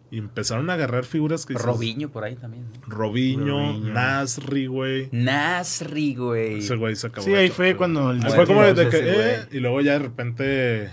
Y 0.10 0.20
empezaron 0.20 0.70
a 0.70 0.74
agarrar 0.74 1.04
figuras 1.04 1.46
que... 1.46 1.54
Robinho 1.56 2.10
por 2.10 2.24
ahí 2.24 2.36
también. 2.36 2.66
Robinho. 2.88 3.78
Nasri, 3.80 4.68
güey. 4.68 5.10
Nasri, 5.12 6.16
güey. 6.16 6.60
Ese 6.60 6.76
güey 6.76 6.96
se 6.96 7.08
acabó. 7.08 7.26
Sí, 7.26 7.34
ahí 7.34 7.50
fue 7.50 7.76
cuando 7.76 8.12
el 8.12 8.24
Ahí 8.24 8.32
fue 8.32 8.46
como 8.46 8.62
de 8.62 8.90
que, 8.90 9.00
eh, 9.02 9.46
y 9.52 9.60
luego 9.60 9.82
ya 9.82 9.94
de 9.94 10.00
repente, 10.00 10.92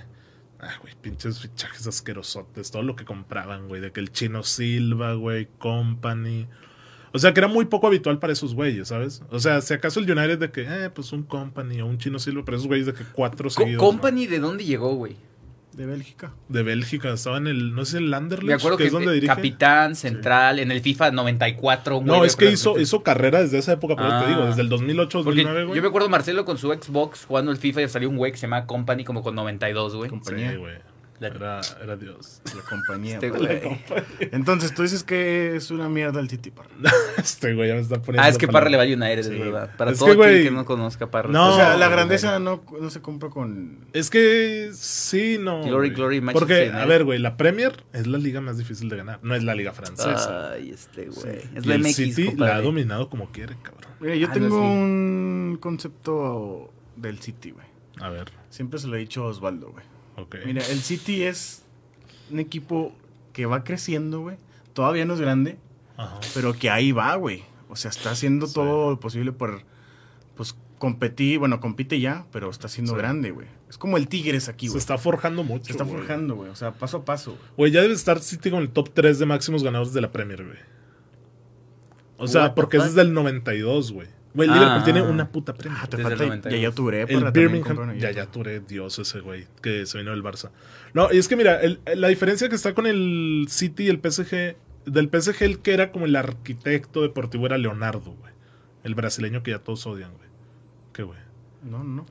ah, 0.59 0.73
güey, 0.81 0.95
pinches 1.01 1.41
fichajes 1.41 1.87
asquerosotes, 1.87 2.73
todo 2.73 2.83
lo 2.83 2.97
que 2.97 3.05
compraban, 3.05 3.69
güey, 3.69 3.81
de 3.81 3.93
que 3.93 4.01
el 4.01 4.11
chino 4.11 4.43
Silva, 4.43 5.15
güey, 5.15 5.49
Company. 5.59 6.49
O 7.15 7.19
sea, 7.19 7.33
que 7.33 7.39
era 7.41 7.49
muy 7.49 7.65
poco 7.67 7.87
habitual 7.87 8.19
para 8.19 8.33
esos 8.33 8.55
güeyes, 8.55 8.89
¿sabes? 8.89 9.23
O 9.31 9.39
sea, 9.39 9.61
si 9.61 9.73
acaso 9.73 10.01
el 10.01 10.11
United 10.11 10.39
de 10.39 10.51
que, 10.51 10.63
eh, 10.69 10.91
pues 10.93 11.13
un 11.13 11.23
Company 11.23 11.81
o 11.81 11.87
un 11.87 11.97
chino 11.97 12.19
Silva, 12.19 12.43
pero 12.45 12.57
esos 12.57 12.67
güeyes 12.67 12.87
de 12.87 12.93
que 12.93 13.05
cuatro 13.13 13.45
Co- 13.49 13.51
seguidos. 13.51 13.81
Company, 13.83 14.27
¿de 14.27 14.41
dónde 14.41 14.65
llegó, 14.65 14.95
güey? 14.97 15.17
De 15.77 15.87
Bélgica. 15.87 16.33
De 16.49 16.63
Bélgica, 16.63 17.13
estaba 17.13 17.37
en 17.39 17.47
el, 17.49 17.75
no 17.75 17.85
sé, 17.85 17.99
el 17.99 18.13
Anderlecht, 18.15 18.47
Me 18.49 18.55
acuerdo 18.55 18.79
que, 18.79 18.87
es 18.87 18.93
donde 18.93 19.13
dirige. 19.13 19.27
capitán, 19.35 19.97
central, 19.97 20.61
en 20.61 20.71
el 20.71 20.81
FIFA 20.81 21.11
94. 21.11 21.99
un 21.99 22.07
No, 22.07 22.17
güey 22.19 22.27
es 22.29 22.37
que 22.37 22.51
hizo, 22.51 22.79
hizo 22.79 23.03
carrera 23.03 23.41
desde 23.43 23.59
esa 23.59 23.73
época, 23.73 23.97
pero 23.97 24.09
te 24.09 24.15
Ah. 24.15 24.29
digo, 24.29 24.47
desde 24.47 24.61
el 24.63 24.69
2008, 24.69 25.19
Porque 25.25 25.43
2009, 25.43 25.65
güey. 25.65 25.77
yo 25.77 25.83
me 25.83 25.89
acuerdo 25.89 26.09
Marcelo 26.09 26.45
con 26.45 26.59
su 26.59 26.73
Xbox 26.73 27.25
jugando 27.27 27.51
el 27.51 27.57
FIFA 27.59 27.83
y 27.83 27.89
salió 27.89 28.09
un 28.09 28.17
güey 28.17 28.31
que 28.31 28.39
se 28.39 28.47
llama 28.47 28.67
Company 28.67 29.03
como 29.05 29.23
con 29.23 29.35
92, 29.35 29.97
güey. 29.97 30.11
Compañía. 30.11 30.53
Sí, 30.53 30.57
güey. 30.59 30.75
La- 31.21 31.29
Era, 31.29 31.61
era 31.83 31.97
Dios. 31.97 32.43
La 32.57 32.63
compañía. 32.63 33.15
Este 33.15 33.31
güey. 33.31 33.61
Entonces 34.33 34.75
tú 34.75 34.83
dices 34.83 35.05
que 35.05 35.55
es 35.55 35.71
una 35.71 35.89
mierda 35.89 36.19
el 36.21 36.29
City, 36.29 36.51
parra. 36.51 36.71
Este 37.17 37.55
güey 37.55 37.69
ya 37.69 37.75
me 37.77 37.81
está 37.81 38.03
poniendo. 38.03 38.23
Ah, 38.23 38.29
es 38.29 38.37
que 38.37 38.49
Parra 38.49 38.69
le 38.69 38.77
va 38.77 38.83
a 38.83 38.87
palabras. 38.87 39.09
United, 39.27 39.31
Sí. 39.31 39.39
es 39.39 39.45
verdad. 39.45 39.71
Para 39.77 39.93
Es 39.93 39.99
todo 39.99 40.09
que, 40.11 40.15
güey, 40.17 40.43
que 40.45 40.51
no 40.51 40.65
conozca 40.65 41.11
Parra. 41.11 41.31
no, 41.31 41.53
o 41.53 41.57
sea, 41.57 41.77
la 41.77 41.89
grandeza 41.89 42.39
no, 42.41 42.65
no 42.81 42.91
se 42.91 43.01
compra 43.01 43.31
con. 43.31 43.87
Es 43.93 44.11
que 44.11 44.71
sí, 44.75 45.39
no. 45.41 45.63
Glory, 45.63 45.89
güey. 45.89 45.91
glory, 45.97 46.21
Manchester 46.21 46.71
Porque, 46.71 46.77
a 46.77 46.85
ver, 46.87 47.05
güey, 47.05 47.19
la 47.21 47.37
Premier 47.37 47.85
es 47.93 48.07
la 48.09 48.19
liga 48.19 48.41
más 48.41 48.59
difícil 48.59 48.89
de 48.89 48.97
ganar. 48.97 49.21
No 49.23 49.35
es 49.37 49.45
la 49.45 49.55
liga 49.55 49.73
francesa. 49.73 50.51
Ay, 50.53 50.71
este 50.71 51.07
güey. 51.07 51.39
Y 51.55 51.59
Es 51.59 51.67
la 51.67 51.75
el 51.77 51.83
MX, 51.83 51.95
City 51.95 52.33
la 52.37 52.57
ha 52.57 52.61
dominado 52.61 53.09
como 53.09 53.31
quiere, 53.31 53.57
cabrón. 53.63 53.93
Mira, 54.01 54.17
yo 54.17 54.27
Ah, 54.29 54.33
tengo 54.33 54.49
no, 54.59 54.63
un 54.73 55.59
concepto 55.61 56.73
del 56.97 57.21
City, 57.21 57.53
güey. 57.53 57.67
A 58.01 58.09
ver, 58.09 58.31
Siempre 58.51 58.79
se 58.81 58.89
lo 58.89 58.97
he 58.97 58.99
dicho 58.99 59.23
a 59.25 59.29
Osvaldo, 59.29 59.71
güey. 59.71 59.85
Mira, 60.45 60.63
el 60.67 60.81
City 60.81 61.23
es 61.25 61.63
un 62.31 62.39
equipo 62.41 62.93
que 63.33 63.47
va 63.47 63.65
creciendo, 63.65 64.21
güey. 64.21 64.37
Todavía 64.73 65.05
no 65.05 65.15
es 65.15 65.21
grande, 65.21 65.59
Ajá. 65.97 66.21
pero 66.35 66.53
que 66.55 66.71
ahí 66.71 66.93
va, 66.93 67.15
güey. 67.17 67.43
O 67.69 67.77
sea, 67.77 67.91
está 67.91 68.11
haciendo 68.11 68.47
Sí. 68.47 68.55
todo 68.55 68.91
lo 68.91 69.01
posible 69.01 69.33
por, 69.33 69.63
pues, 70.37 70.57
competir. 70.79 71.39
Bueno, 71.39 71.61
compite 71.61 71.99
ya, 72.01 72.27
pero 72.31 72.51
está 72.51 72.69
siendo 72.69 72.93
Sí. 72.93 72.99
grande, 72.99 73.31
güey. 73.31 73.47
Es 73.69 73.79
como 73.79 73.97
el 73.97 74.07
Tigres 74.07 74.49
aquí, 74.49 74.67
Se 74.67 74.73
güey. 74.73 74.79
está 74.79 74.99
forjando 74.99 75.43
mucho. 75.43 75.65
Se 75.67 75.73
está 75.73 75.85
forjando, 75.85 76.37
güey. 76.37 76.51
O 76.51 76.55
sea, 76.57 76.73
paso 76.73 76.99
a 76.99 77.05
paso, 77.05 77.37
güey. 77.57 77.73
Ya 77.73 77.81
debe 77.83 77.95
estar 77.95 78.21
City 78.21 78.51
con 78.51 78.61
el 78.63 78.71
top 78.71 78.91
3 78.95 79.19
de 79.19 79.27
máximos 79.27 79.63
ganadores 79.65 79.93
de 79.93 80.01
la 80.01 80.13
Premier, 80.13 80.45
güey. 80.45 80.59
O 82.17 82.29
sea, 82.29 82.43
What 82.45 82.55
porque 82.55 82.77
es 82.77 82.85
desde 82.85 83.01
el 83.03 83.13
92, 83.13 83.93
güey. 83.93 84.09
Güey, 84.35 84.49
Ah. 84.51 84.55
Liverpool 84.55 84.85
tiene 84.85 85.03
una 85.03 85.29
puta 85.29 85.55
Premier. 85.55 85.81
Ah, 85.83 85.87
te 85.87 85.97
Desde 85.97 86.13
el 86.13 86.19
falta 86.19 86.25
92. 86.27 86.61
Yaya 86.61 86.75
Touré 86.75 87.03
El 87.03 87.31
Birmingham. 87.33 87.95
Yaya. 87.95 88.11
ya 88.11 88.27
Touré, 88.27 88.61
Dios 88.61 88.99
ese 88.99 89.21
güey, 89.21 89.47
que 89.63 89.87
se 89.87 89.99
vino 89.99 90.11
del 90.11 90.23
Barça. 90.25 90.51
No, 90.93 91.09
y 91.13 91.19
es 91.19 91.29
que 91.29 91.37
mira, 91.37 91.61
el- 91.61 91.81
la 91.95 92.09
diferencia 92.09 92.49
que 92.49 92.57
está 92.57 92.75
con 92.75 92.87
el 92.87 93.47
City 93.49 93.85
y 93.85 93.89
el 93.89 94.01
PSG, 94.01 94.57
del 94.87 95.09
PSG 95.09 95.43
el 95.45 95.61
que 95.61 95.73
era 95.73 95.93
como 95.93 96.05
el 96.07 96.17
arquitecto 96.17 97.03
deportivo 97.03 97.47
era 97.47 97.59
Leonardo, 97.59 98.11
güey. 98.13 98.33
El 98.83 98.95
brasileño 98.97 99.43
que 99.43 99.53
ya 99.53 99.61
todos 99.61 99.87
odian, 99.87 100.13
güey. 100.13 100.29
¿Qué, 100.93 101.03
güey? 101.05 101.19
No, 101.63 101.83
no. 101.85 102.05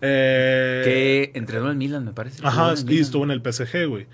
Eh, 0.00 0.82
Que 0.84 1.38
entrenó 1.38 1.70
en 1.70 1.78
Milan, 1.78 2.04
me 2.04 2.12
parece. 2.12 2.40
Ajá, 2.46 2.72
el 2.72 2.78
y 2.78 2.84
Milan. 2.84 3.02
estuvo 3.02 3.24
en 3.24 3.30
el 3.32 3.40
PSG, 3.42 3.86
güey. 3.88 4.06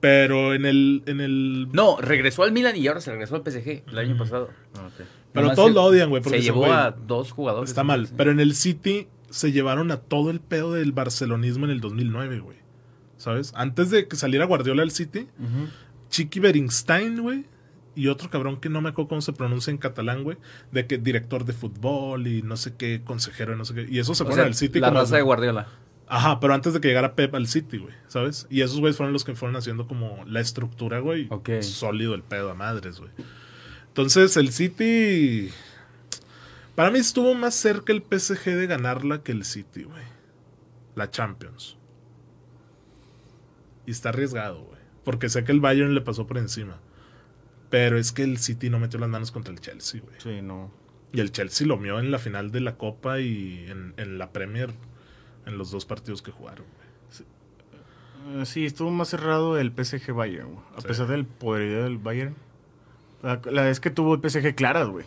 Pero 0.00 0.54
en 0.54 0.64
el, 0.64 1.02
en 1.06 1.20
el 1.20 1.68
No, 1.72 1.98
regresó 2.00 2.42
al 2.44 2.52
Milan 2.52 2.76
y 2.76 2.86
ahora 2.88 3.00
se 3.00 3.10
regresó 3.10 3.36
al 3.36 3.42
PSG 3.44 3.82
el 3.88 3.98
año 3.98 4.16
pasado. 4.16 4.50
Ah, 4.76 4.86
ok. 4.86 5.06
Pero 5.32 5.52
todos 5.54 5.68
se- 5.68 5.74
lo 5.74 5.84
odian, 5.84 6.10
güey. 6.10 6.22
porque 6.22 6.38
Se 6.38 6.44
llevó 6.44 6.66
a 6.72 6.90
dos 6.90 7.32
jugadores. 7.32 7.70
Está 7.70 7.84
mal. 7.84 8.06
Sí. 8.08 8.14
Pero 8.16 8.30
en 8.30 8.40
el 8.40 8.54
City 8.54 9.08
se 9.30 9.52
llevaron 9.52 9.90
a 9.90 9.98
todo 9.98 10.30
el 10.30 10.40
pedo 10.40 10.72
del 10.72 10.92
barcelonismo 10.92 11.64
en 11.66 11.70
el 11.70 11.80
2009, 11.80 12.40
güey. 12.40 12.56
¿Sabes? 13.18 13.52
Antes 13.56 13.90
de 13.90 14.06
que 14.08 14.16
saliera 14.16 14.44
Guardiola 14.46 14.82
al 14.82 14.90
City. 14.90 15.26
Chiqui 16.10 16.40
Beringstein, 16.40 17.20
güey. 17.20 17.44
Y 17.94 18.06
otro 18.08 18.30
cabrón 18.30 18.58
que 18.60 18.68
no 18.68 18.80
me 18.80 18.90
acuerdo 18.90 19.08
cómo 19.08 19.20
se 19.22 19.32
pronuncia 19.32 19.70
en 19.72 19.78
catalán, 19.78 20.22
güey. 20.22 20.36
De 20.70 20.86
que 20.86 20.98
director 20.98 21.44
de 21.44 21.52
fútbol 21.52 22.26
y 22.28 22.42
no 22.42 22.56
sé 22.56 22.74
qué, 22.76 23.02
consejero 23.04 23.54
y 23.54 23.56
no 23.58 23.64
sé 23.64 23.74
qué. 23.74 23.86
Y 23.90 23.98
eso 23.98 24.14
se 24.14 24.24
fueron 24.24 24.46
al 24.46 24.54
City 24.54 24.78
la 24.78 24.88
como- 24.88 25.00
raza 25.00 25.16
de 25.16 25.22
Guardiola. 25.22 25.66
Ajá, 26.06 26.40
pero 26.40 26.54
antes 26.54 26.72
de 26.72 26.80
que 26.80 26.88
llegara 26.88 27.14
Pep 27.14 27.34
al 27.34 27.48
City, 27.48 27.76
güey. 27.78 27.92
¿Sabes? 28.06 28.46
Y 28.48 28.62
esos 28.62 28.78
güeyes 28.80 28.96
fueron 28.96 29.12
los 29.12 29.24
que 29.24 29.34
fueron 29.34 29.56
haciendo 29.56 29.86
como 29.88 30.24
la 30.26 30.40
estructura, 30.40 31.00
güey. 31.00 31.26
Ok. 31.30 31.60
Sólido 31.60 32.14
el 32.14 32.22
pedo 32.22 32.50
a 32.50 32.54
madres, 32.54 32.98
güey. 33.00 33.10
Entonces 33.98 34.36
el 34.36 34.52
City. 34.52 35.50
Para 36.76 36.92
mí 36.92 37.00
estuvo 37.00 37.34
más 37.34 37.56
cerca 37.56 37.92
el 37.92 38.00
PSG 38.08 38.44
de 38.54 38.68
ganarla 38.68 39.24
que 39.24 39.32
el 39.32 39.42
City, 39.44 39.82
güey. 39.82 40.04
La 40.94 41.10
Champions. 41.10 41.76
Y 43.86 43.90
está 43.90 44.10
arriesgado, 44.10 44.62
güey. 44.62 44.78
Porque 45.02 45.28
sé 45.28 45.42
que 45.42 45.50
el 45.50 45.58
Bayern 45.58 45.96
le 45.96 46.00
pasó 46.00 46.28
por 46.28 46.38
encima. 46.38 46.78
Pero 47.70 47.98
es 47.98 48.12
que 48.12 48.22
el 48.22 48.38
City 48.38 48.70
no 48.70 48.78
metió 48.78 49.00
las 49.00 49.08
manos 49.08 49.32
contra 49.32 49.52
el 49.52 49.58
Chelsea, 49.58 50.00
güey. 50.00 50.14
Sí, 50.20 50.42
no. 50.42 50.70
Y 51.12 51.18
el 51.18 51.32
Chelsea 51.32 51.66
lo 51.66 51.76
mió 51.76 51.98
en 51.98 52.12
la 52.12 52.20
final 52.20 52.52
de 52.52 52.60
la 52.60 52.76
Copa 52.76 53.18
y 53.18 53.66
en, 53.68 53.94
en 53.96 54.16
la 54.16 54.30
Premier 54.32 54.70
en 55.44 55.58
los 55.58 55.72
dos 55.72 55.86
partidos 55.86 56.22
que 56.22 56.30
jugaron, 56.30 56.66
güey. 58.26 58.42
Eh, 58.42 58.46
sí, 58.46 58.64
estuvo 58.64 58.92
más 58.92 59.08
cerrado 59.08 59.58
el 59.58 59.72
PSG 59.72 60.12
Bayern, 60.12 60.52
güey. 60.52 60.64
A 60.76 60.82
Sí. 60.82 60.86
pesar 60.86 61.08
del 61.08 61.24
poderío 61.26 61.82
del 61.82 61.98
Bayern. 61.98 62.36
La, 63.22 63.40
la 63.50 63.62
vez 63.62 63.80
que 63.80 63.90
tuvo 63.90 64.14
el 64.14 64.20
PSG 64.30 64.54
claras, 64.54 64.88
güey. 64.88 65.04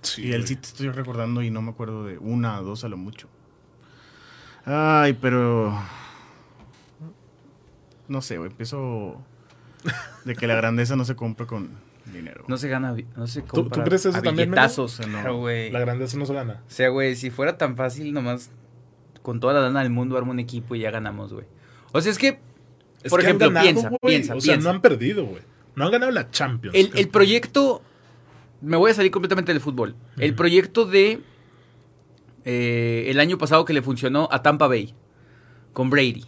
Sí, 0.00 0.22
y 0.22 0.32
el 0.32 0.38
güey. 0.42 0.48
City 0.48 0.60
estoy 0.64 0.88
recordando 0.90 1.42
y 1.42 1.50
no 1.50 1.62
me 1.62 1.70
acuerdo 1.70 2.04
de 2.04 2.18
una 2.18 2.60
o 2.60 2.64
dos 2.64 2.84
a 2.84 2.88
lo 2.88 2.96
mucho. 2.96 3.28
Ay, 4.64 5.12
pero. 5.20 5.78
No 8.08 8.20
sé, 8.22 8.38
güey. 8.38 8.50
Empiezo. 8.50 9.20
De 10.24 10.34
que 10.36 10.46
la 10.46 10.54
grandeza 10.54 10.96
no 10.96 11.04
se 11.04 11.16
compra 11.16 11.46
con 11.46 11.70
dinero. 12.12 12.44
No 12.48 12.56
se 12.56 12.68
gana, 12.68 12.94
no 13.16 13.26
se 13.26 13.42
¿Tú- 13.42 13.48
compra 13.48 13.82
tú 13.82 13.88
crees 13.88 14.06
eso 14.06 14.18
a 14.18 14.22
también, 14.22 14.50
billetazos. 14.50 15.00
No. 15.00 15.06
Claro, 15.06 15.36
güey. 15.38 15.70
La 15.70 15.80
grandeza 15.80 16.16
no 16.18 16.26
se 16.26 16.34
gana. 16.34 16.62
O 16.66 16.70
sea, 16.70 16.88
güey, 16.88 17.16
si 17.16 17.30
fuera 17.30 17.58
tan 17.58 17.76
fácil, 17.76 18.12
nomás 18.12 18.50
con 19.22 19.40
toda 19.40 19.54
la 19.54 19.60
lana 19.60 19.80
del 19.80 19.90
mundo 19.90 20.16
armo 20.16 20.30
un 20.32 20.40
equipo 20.40 20.74
y 20.74 20.80
ya 20.80 20.90
ganamos, 20.90 21.32
güey. 21.32 21.46
O 21.92 22.00
sea, 22.00 22.10
es 22.10 22.18
que, 22.18 22.40
Es 23.02 23.10
por 23.10 23.20
que 23.20 23.26
han 23.26 23.36
ejemplo, 23.36 23.48
ganado, 23.48 23.64
piensa, 23.64 23.90
piensa, 24.02 24.34
O 24.36 24.40
sea, 24.40 24.54
piensa. 24.54 24.68
no 24.68 24.74
han 24.74 24.80
perdido, 24.82 25.24
güey. 25.26 25.42
No 25.74 25.86
han 25.86 25.90
ganado 25.92 26.12
la 26.12 26.30
Champions. 26.30 26.76
el, 26.76 26.90
el 26.94 27.08
proyecto, 27.08 27.82
me 28.60 28.76
voy 28.76 28.90
a 28.90 28.94
salir 28.94 29.10
completamente 29.10 29.52
del 29.52 29.60
fútbol. 29.60 29.94
El 30.18 30.34
proyecto 30.34 30.84
de 30.84 31.20
eh, 32.44 33.04
el 33.08 33.20
año 33.20 33.38
pasado 33.38 33.64
que 33.64 33.72
le 33.72 33.82
funcionó 33.82 34.28
a 34.30 34.42
Tampa 34.42 34.66
Bay 34.68 34.94
con 35.72 35.90
Brady. 35.90 36.24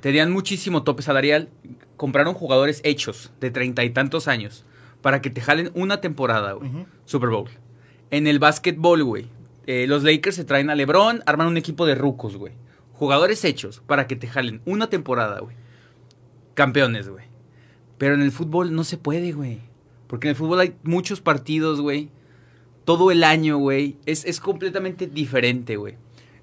Tenían 0.00 0.30
muchísimo 0.30 0.82
tope 0.84 1.02
salarial. 1.02 1.48
Compraron 1.96 2.34
jugadores 2.34 2.80
hechos 2.84 3.32
de 3.40 3.50
treinta 3.50 3.82
y 3.84 3.90
tantos 3.90 4.28
años 4.28 4.64
para 5.02 5.20
que 5.20 5.30
te 5.30 5.40
jalen 5.40 5.70
una 5.74 6.00
temporada, 6.00 6.52
güey. 6.52 6.70
Super 7.04 7.30
Bowl. 7.30 7.48
En 8.10 8.26
el 8.26 8.38
básquetbol, 8.38 9.02
güey. 9.04 9.26
eh, 9.66 9.86
los 9.88 10.02
Lakers 10.04 10.36
se 10.36 10.44
traen 10.44 10.70
a 10.70 10.74
LeBron, 10.74 11.22
arman 11.26 11.46
un 11.48 11.56
equipo 11.56 11.86
de 11.86 11.94
rucos, 11.94 12.36
güey. 12.36 12.52
Jugadores 12.92 13.44
hechos 13.44 13.82
para 13.86 14.06
que 14.06 14.16
te 14.16 14.26
jalen 14.28 14.60
una 14.64 14.88
temporada, 14.88 15.40
güey. 15.40 15.56
Campeones, 16.54 17.08
güey. 17.08 17.26
Pero 17.98 18.14
en 18.14 18.22
el 18.22 18.32
fútbol 18.32 18.74
no 18.74 18.84
se 18.84 18.96
puede, 18.96 19.32
güey. 19.32 19.58
Porque 20.06 20.28
en 20.28 20.30
el 20.30 20.36
fútbol 20.36 20.60
hay 20.60 20.74
muchos 20.84 21.20
partidos, 21.20 21.80
güey. 21.80 22.08
Todo 22.84 23.10
el 23.10 23.24
año, 23.24 23.58
güey. 23.58 23.96
Es, 24.06 24.24
es 24.24 24.40
completamente 24.40 25.06
diferente, 25.06 25.76
güey. 25.76 25.96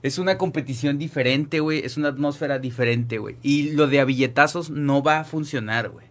Es 0.04 0.20
una 0.20 0.38
competición 0.38 1.00
diferente, 1.00 1.62
güey. 1.62 1.80
Es 1.80 1.98
una 1.98 2.10
atmósfera 2.10 2.60
diferente, 2.60 3.18
güey. 3.18 3.38
Y 3.42 3.72
lo 3.72 3.88
de 3.88 4.00
a 4.00 4.06
billetazos 4.06 4.70
no 4.70 5.02
va 5.02 5.22
a 5.22 5.24
funcionar, 5.24 5.90
güey. 5.90 6.06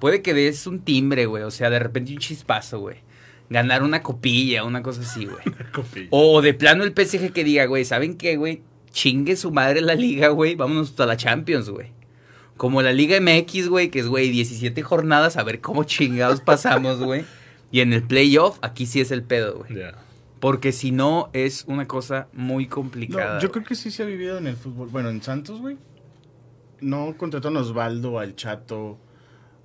Puede 0.00 0.22
que 0.22 0.32
des 0.34 0.66
un 0.66 0.80
timbre, 0.80 1.26
güey. 1.26 1.42
O 1.42 1.50
sea, 1.50 1.68
de 1.68 1.78
repente 1.78 2.12
un 2.12 2.18
chispazo, 2.18 2.78
güey. 2.78 2.98
Ganar 3.50 3.82
una 3.82 4.02
copilla, 4.02 4.64
una 4.64 4.82
cosa 4.82 5.02
así, 5.02 5.26
güey. 5.26 5.42
O 6.10 6.40
de 6.40 6.54
plano 6.54 6.84
el 6.84 6.92
PSG 6.92 7.32
que 7.32 7.44
diga, 7.44 7.66
güey, 7.66 7.84
¿saben 7.84 8.16
qué, 8.16 8.36
güey? 8.36 8.62
Chingue 8.90 9.36
su 9.36 9.50
madre 9.50 9.80
la 9.80 9.94
liga, 9.94 10.28
güey. 10.28 10.54
Vámonos 10.54 10.90
hasta 10.90 11.04
la 11.04 11.16
Champions, 11.16 11.68
güey. 11.68 11.90
Como 12.56 12.82
la 12.82 12.92
Liga 12.92 13.18
MX, 13.20 13.68
güey, 13.68 13.90
que 13.90 13.98
es, 13.98 14.06
güey, 14.06 14.30
17 14.30 14.80
jornadas, 14.82 15.36
a 15.36 15.42
ver 15.42 15.60
cómo 15.60 15.84
chingados 15.84 16.40
pasamos, 16.40 17.00
güey. 17.00 17.24
Y 17.72 17.80
en 17.80 17.92
el 17.92 18.02
playoff, 18.04 18.58
aquí 18.62 18.86
sí 18.86 19.00
es 19.00 19.10
el 19.10 19.22
pedo, 19.24 19.58
güey. 19.58 19.74
Ya. 19.76 19.94
Porque 20.38 20.70
si 20.72 20.92
no, 20.92 21.30
es 21.32 21.64
una 21.66 21.88
cosa 21.88 22.28
muy 22.32 22.66
complicada. 22.68 23.34
No, 23.36 23.40
yo 23.40 23.50
creo 23.50 23.64
que 23.64 23.74
sí 23.74 23.90
se 23.90 24.02
ha 24.02 24.06
vivido 24.06 24.38
en 24.38 24.46
el 24.46 24.56
fútbol. 24.56 24.88
Bueno, 24.88 25.08
en 25.08 25.22
Santos, 25.22 25.60
güey. 25.60 25.76
No 26.80 27.14
contrataron 27.16 27.56
a 27.56 27.60
Osvaldo, 27.60 28.18
al 28.18 28.36
Chato, 28.36 28.98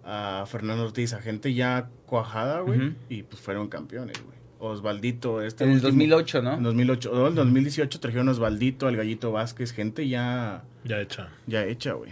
a 0.03 0.45
Fernando 0.47 0.85
Ortiz, 0.85 1.13
a 1.13 1.21
gente 1.21 1.53
ya 1.53 1.89
cuajada, 2.05 2.61
güey. 2.61 2.95
Y 3.09 3.23
pues 3.23 3.41
fueron 3.41 3.67
campeones, 3.67 4.17
güey. 4.23 4.37
Osvaldito, 4.61 5.41
este. 5.41 5.63
En 5.65 5.69
el 5.71 5.75
último- 5.77 5.91
2008, 5.91 6.41
¿no? 6.41 6.53
En 6.55 6.63
2008. 6.63 7.11
O 7.11 7.27
en 7.27 7.35
2018 7.35 7.99
trajeron 7.99 8.27
a 8.29 8.31
Osvaldito, 8.31 8.87
al 8.87 8.95
Gallito 8.95 9.31
Vázquez, 9.31 9.71
gente 9.73 10.07
ya, 10.07 10.63
Ya 10.85 10.99
hecha. 11.01 11.29
ya 11.47 11.65
hecha, 11.65 11.93
güey. 11.93 12.11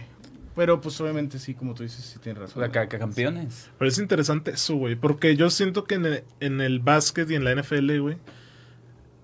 Pero 0.58 0.80
pues 0.80 1.00
obviamente 1.00 1.38
sí, 1.38 1.54
como 1.54 1.72
tú 1.72 1.84
dices, 1.84 2.04
sí 2.04 2.18
tienes 2.18 2.42
razón. 2.42 2.62
O 2.62 2.66
sea, 2.66 2.70
ca- 2.72 2.88
ca- 2.88 2.98
campeones. 2.98 3.70
Pero 3.78 3.88
es 3.88 3.98
interesante 3.98 4.50
eso, 4.50 4.74
güey. 4.74 4.94
Porque 4.96 5.36
yo 5.36 5.48
siento 5.50 5.84
que 5.84 5.94
en 5.94 6.04
el, 6.06 6.24
en 6.40 6.60
el 6.60 6.80
básquet 6.80 7.30
y 7.30 7.36
en 7.36 7.44
la 7.44 7.54
NFL, 7.54 7.98
güey, 8.00 8.16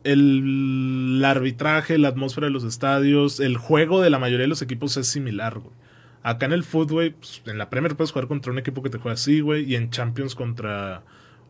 el, 0.05 1.17
el 1.19 1.25
arbitraje, 1.25 1.99
la 1.99 2.09
atmósfera 2.09 2.47
de 2.47 2.53
los 2.53 2.65
estadios, 2.65 3.41
el 3.41 3.57
juego 3.57 4.01
de 4.01 4.11
la 4.11 4.19
mayoría 4.19 4.43
de 4.45 4.49
los 4.49 4.63
equipos 4.63 4.97
es 4.97 5.07
similar, 5.09 5.59
güey. 5.59 5.75
Acá 6.23 6.47
en 6.47 6.53
el 6.53 6.65
fútbol, 6.65 7.15
pues, 7.19 7.43
en 7.47 7.59
la 7.59 7.69
Premier 7.69 7.97
puedes 7.97 8.13
jugar 8.13 8.29
contra 8.29 8.51
un 8.53 8.59
equipo 8.59 8.83
que 8.83 8.89
te 8.91 8.99
juega 8.99 9.15
así, 9.15 9.41
güey. 9.41 9.65
Y 9.71 9.77
en 9.77 9.91
Champions 9.91 10.35
contra 10.35 11.03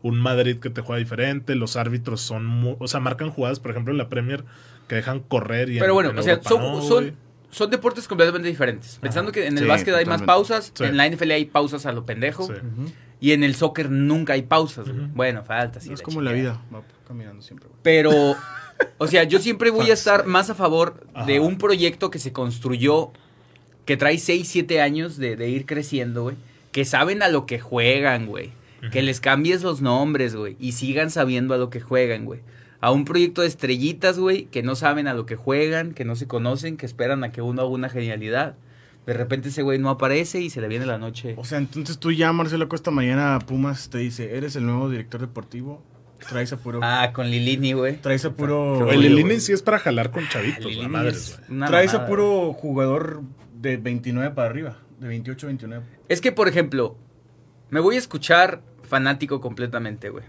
un 0.03 0.19
Madrid 0.19 0.57
que 0.57 0.69
te 0.69 0.81
juega 0.81 0.99
diferente. 0.99 1.55
Los 1.55 1.77
árbitros 1.77 2.19
son, 2.21 2.75
o 2.79 2.87
sea, 2.87 2.99
marcan 2.99 3.29
jugadas, 3.29 3.59
por 3.61 3.71
ejemplo, 3.71 3.91
en 3.93 3.97
la 3.97 4.09
Premier 4.09 4.43
que 4.89 4.95
dejan 4.95 5.19
correr. 5.21 5.69
Y 5.69 5.75
Pero 5.79 5.85
en- 5.91 5.93
bueno, 5.93 6.09
en 6.11 6.19
o 6.19 6.23
sea, 6.23 6.41
son, 6.43 6.61
no, 6.61 6.81
son, 6.81 7.03
güey. 7.03 7.13
Son 7.55 7.69
deportes 7.69 8.07
completamente 8.07 8.47
diferentes. 8.49 8.97
Pensando 9.01 9.31
que 9.31 9.47
en 9.47 9.53
el 9.57 9.63
Sí, 9.63 9.69
básquet 9.69 9.95
hay 9.95 10.05
más 10.05 10.21
pausas, 10.23 10.71
Sí. 10.75 10.83
en 10.83 10.97
la 10.97 11.05
NFL 11.07 11.31
hay 11.31 11.45
pausas 11.45 11.85
a 11.85 11.91
lo 11.93 12.05
pendejo. 12.05 12.47
Sí. 12.47 12.53
Y 13.21 13.31
en 13.31 13.43
el 13.45 13.55
soccer 13.55 13.89
nunca 13.89 14.33
hay 14.33 14.41
pausas, 14.41 14.87
güey. 14.89 15.05
Ujú. 15.05 15.09
Bueno, 15.15 15.41
falta, 15.43 15.79
sí. 15.79 15.93
es 15.93 16.01
como 16.01 16.21
la 16.21 16.33
vida, 16.33 16.61
va 16.73 16.83
caminando 17.07 17.41
siempre, 17.41 17.69
güey. 17.69 17.79
Pero, 17.81 18.35
o 18.97 19.07
sea, 19.07 19.23
yo 19.23 19.39
siempre 19.39 19.69
voy 19.71 19.89
a 19.89 19.93
estar 19.93 20.25
más 20.25 20.49
a 20.49 20.55
favor 20.55 20.99
de 21.25 21.39
un 21.39 21.57
proyecto 21.57 22.11
que 22.11 22.19
se 22.19 22.33
construyó, 22.33 23.11
que 23.85 23.95
trae 23.95 24.17
6, 24.17 24.47
7 24.47 24.81
años 24.81 25.15
de, 25.17 25.37
de 25.37 25.49
ir 25.49 25.65
creciendo, 25.65 26.23
güey. 26.23 26.35
Que 26.73 26.83
saben 26.83 27.23
a 27.23 27.29
lo 27.29 27.45
que 27.45 27.59
juegan, 27.59 28.25
güey. 28.27 28.51
Que 28.91 29.01
les 29.01 29.19
cambies 29.21 29.63
los 29.63 29.81
nombres, 29.81 30.35
güey. 30.35 30.57
Y 30.59 30.73
sigan 30.73 31.09
sabiendo 31.09 31.53
a 31.53 31.57
lo 31.57 31.69
que 31.71 31.79
juegan, 31.79 32.25
güey. 32.25 32.41
A 32.81 32.91
un 32.91 33.05
proyecto 33.05 33.41
de 33.41 33.47
estrellitas, 33.47 34.19
güey, 34.19 34.45
que 34.45 34.61
no 34.63 34.75
saben 34.75 35.07
a 35.07 35.13
lo 35.13 35.25
que 35.25 35.35
juegan, 35.35 35.93
que 35.93 36.05
no 36.05 36.15
se 36.15 36.27
conocen, 36.27 36.77
que 36.77 36.85
esperan 36.85 37.23
a 37.23 37.31
que 37.31 37.41
uno 37.41 37.61
haga 37.61 37.69
una 37.71 37.89
genialidad. 37.89 38.55
De 39.05 39.13
repente 39.13 39.49
ese 39.49 39.61
güey 39.61 39.79
no 39.79 39.89
aparece 39.89 40.41
y 40.41 40.49
se 40.49 40.61
le 40.61 40.67
viene 40.67 40.85
la 40.85 40.97
noche. 40.97 41.35
O 41.37 41.45
sea, 41.45 41.57
entonces 41.59 41.99
tú 41.99 42.11
ya, 42.11 42.31
Marcelo 42.33 42.67
Costa, 42.67 42.91
mañana 42.91 43.35
a 43.35 43.39
Pumas 43.39 43.89
te 43.89 43.99
dice, 43.99 44.35
eres 44.35 44.55
el 44.55 44.65
nuevo 44.65 44.89
director 44.89 45.21
deportivo, 45.21 45.83
traes 46.27 46.51
a 46.53 46.57
puro... 46.57 46.79
Ah, 46.81 47.11
con 47.13 47.29
Lilini, 47.29 47.73
güey. 47.73 47.97
Traes 48.01 48.25
a 48.25 48.31
puro... 48.33 48.89
El 48.91 49.01
Lilini 49.01 49.39
sí 49.39 49.53
es 49.53 49.61
para 49.61 49.77
jalar 49.79 50.09
con 50.11 50.27
chavitos, 50.27 50.63
la 50.65 50.69
Lilini 50.69 50.87
madre, 50.87 51.09
es 51.11 51.37
güey. 51.37 51.57
una 51.57 51.67
Traes 51.67 51.91
a 51.91 51.97
mamada. 51.97 52.09
puro 52.09 52.53
jugador 52.53 53.21
de 53.53 53.77
29 53.77 54.31
para 54.33 54.49
arriba, 54.49 54.77
de 54.99 55.07
28 55.07 55.45
a 55.45 55.49
29. 55.49 55.85
Es 56.09 56.19
que, 56.21 56.31
por 56.31 56.47
ejemplo, 56.47 56.97
me 57.69 57.79
voy 57.79 57.95
a 57.95 57.99
escuchar 57.99 58.61
fanático 58.83 59.39
completamente, 59.39 60.09
güey. 60.09 60.23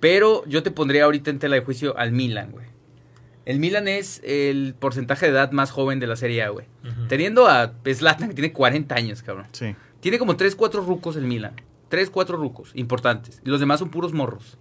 Pero 0.00 0.44
yo 0.46 0.62
te 0.62 0.70
pondría 0.70 1.04
ahorita 1.04 1.30
en 1.30 1.38
tela 1.38 1.56
de 1.56 1.62
juicio 1.62 1.96
al 1.96 2.12
Milan, 2.12 2.50
güey. 2.50 2.66
El 3.44 3.58
Milan 3.58 3.88
es 3.88 4.20
el 4.24 4.74
porcentaje 4.78 5.26
de 5.26 5.32
edad 5.32 5.52
más 5.52 5.70
joven 5.70 6.00
de 6.00 6.06
la 6.06 6.16
Serie 6.16 6.42
A, 6.42 6.48
güey. 6.50 6.66
Teniendo 7.08 7.46
a 7.48 7.72
Zlatan, 7.92 8.28
que 8.28 8.34
tiene 8.34 8.52
40 8.52 8.94
años, 8.94 9.22
cabrón. 9.22 9.46
Sí. 9.52 9.74
Tiene 10.00 10.18
como 10.18 10.36
3, 10.36 10.54
4 10.54 10.82
rucos 10.82 11.16
el 11.16 11.24
Milan. 11.24 11.52
3, 11.88 12.10
4 12.10 12.36
rucos 12.36 12.70
importantes. 12.74 13.42
Y 13.44 13.50
los 13.50 13.60
demás 13.60 13.80
son 13.80 13.90
puros 13.90 14.12
morros. 14.12 14.56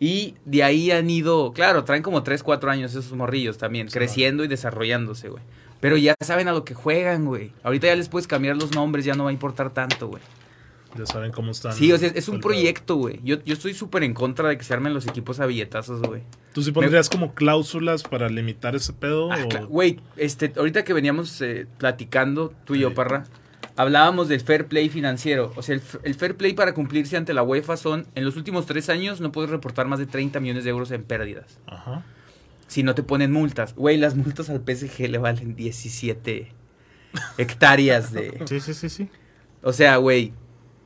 Y 0.00 0.34
de 0.44 0.64
ahí 0.64 0.90
han 0.90 1.08
ido, 1.10 1.52
claro, 1.52 1.84
traen 1.84 2.02
como 2.02 2.22
3, 2.22 2.42
4 2.42 2.70
años 2.70 2.92
esos 2.92 3.12
morrillos 3.12 3.58
también, 3.58 3.88
Sí, 3.88 3.94
creciendo 3.94 4.42
y 4.42 4.48
desarrollándose, 4.48 5.28
güey. 5.28 5.42
Pero 5.80 5.96
ya 5.96 6.14
saben 6.20 6.48
a 6.48 6.52
lo 6.52 6.64
que 6.64 6.74
juegan, 6.74 7.24
güey. 7.24 7.52
Ahorita 7.62 7.88
ya 7.88 7.96
les 7.96 8.08
puedes 8.08 8.26
cambiar 8.26 8.56
los 8.56 8.74
nombres, 8.74 9.04
ya 9.04 9.14
no 9.14 9.24
va 9.24 9.30
a 9.30 9.32
importar 9.32 9.70
tanto, 9.70 10.08
güey. 10.08 10.22
Ya 10.96 11.06
saben 11.06 11.32
cómo 11.32 11.52
están. 11.52 11.72
Sí, 11.72 11.90
o 11.92 11.98
sea, 11.98 12.10
es 12.14 12.28
un 12.28 12.40
proyecto, 12.40 12.96
güey. 12.96 13.20
Yo, 13.24 13.42
yo 13.44 13.54
estoy 13.54 13.72
súper 13.74 14.02
en 14.02 14.12
contra 14.14 14.48
de 14.48 14.58
que 14.58 14.64
se 14.64 14.74
armen 14.74 14.92
los 14.92 15.06
equipos 15.06 15.40
a 15.40 15.46
billetazos, 15.46 16.02
güey. 16.02 16.22
¿Tú 16.52 16.62
sí 16.62 16.70
pondrías 16.70 17.08
como 17.08 17.34
cláusulas 17.34 18.02
para 18.02 18.28
limitar 18.28 18.74
ese 18.76 18.92
pedo? 18.92 19.32
Ah, 19.32 19.38
o- 19.62 19.66
Güey, 19.68 20.00
este, 20.18 20.52
ahorita 20.56 20.84
que 20.84 20.92
veníamos 20.92 21.40
eh, 21.40 21.66
platicando, 21.78 22.52
tú 22.66 22.74
y 22.74 22.80
yo. 22.80 22.92
Parra, 22.92 23.24
hablábamos 23.76 24.28
del 24.28 24.40
fair 24.42 24.66
play 24.66 24.90
financiero. 24.90 25.52
O 25.56 25.62
sea, 25.62 25.74
el, 25.76 25.82
el 26.02 26.14
fair 26.14 26.36
play 26.36 26.52
para 26.52 26.74
cumplirse 26.74 27.16
ante 27.16 27.32
la 27.32 27.42
UEFA 27.42 27.78
son, 27.78 28.06
en 28.14 28.24
los 28.26 28.36
últimos 28.36 28.66
tres 28.66 28.90
años 28.90 29.20
no 29.22 29.32
puedes 29.32 29.50
reportar 29.50 29.86
más 29.86 29.98
de 29.98 30.04
30 30.06 30.40
millones 30.40 30.64
de 30.64 30.70
euros 30.70 30.90
en 30.90 31.04
pérdidas. 31.04 31.58
Ajá. 31.66 32.04
Si 32.66 32.82
no 32.82 32.94
te 32.94 33.02
ponen 33.02 33.32
multas. 33.32 33.74
Güey, 33.74 33.96
las 33.96 34.14
multas 34.14 34.50
al 34.50 34.60
PSG 34.62 35.08
le 35.08 35.16
valen 35.16 35.56
17 35.56 36.52
hectáreas 37.38 38.12
de... 38.12 38.42
Sí, 38.46 38.60
sí, 38.60 38.74
sí, 38.74 38.88
sí. 38.88 39.08
O 39.62 39.72
sea, 39.72 39.96
güey, 39.96 40.32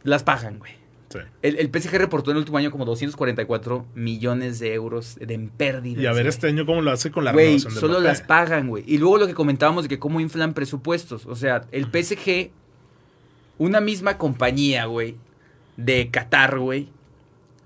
las 0.06 0.22
pagan, 0.22 0.58
güey. 0.58 0.72
Sí. 1.08 1.18
El, 1.42 1.56
el 1.58 1.70
PSG 1.70 1.98
reportó 1.98 2.30
en 2.30 2.36
el 2.36 2.40
último 2.40 2.58
año 2.58 2.70
como 2.70 2.84
244 2.84 3.86
millones 3.94 4.58
de 4.58 4.74
euros 4.74 5.16
de 5.20 5.34
en 5.34 5.48
pérdidas. 5.50 6.02
Y 6.02 6.06
a 6.06 6.12
ver 6.12 6.22
güey. 6.24 6.28
este 6.28 6.48
año 6.48 6.66
cómo 6.66 6.80
lo 6.82 6.90
hace 6.90 7.10
con 7.10 7.24
la 7.24 7.32
Güey, 7.32 7.46
renovación 7.46 7.74
de 7.74 7.80
solo 7.80 7.92
Mbappé. 7.94 8.08
las 8.08 8.22
pagan, 8.22 8.68
güey. 8.68 8.82
Y 8.86 8.98
luego 8.98 9.18
lo 9.18 9.26
que 9.26 9.34
comentábamos 9.34 9.84
de 9.84 9.88
que 9.88 9.98
cómo 9.98 10.20
inflan 10.20 10.52
presupuestos. 10.54 11.26
O 11.26 11.36
sea, 11.36 11.64
el 11.70 11.86
PSG, 11.86 12.50
una 13.58 13.80
misma 13.80 14.18
compañía, 14.18 14.86
güey, 14.86 15.16
de 15.76 16.10
Qatar, 16.10 16.58
güey. 16.58 16.88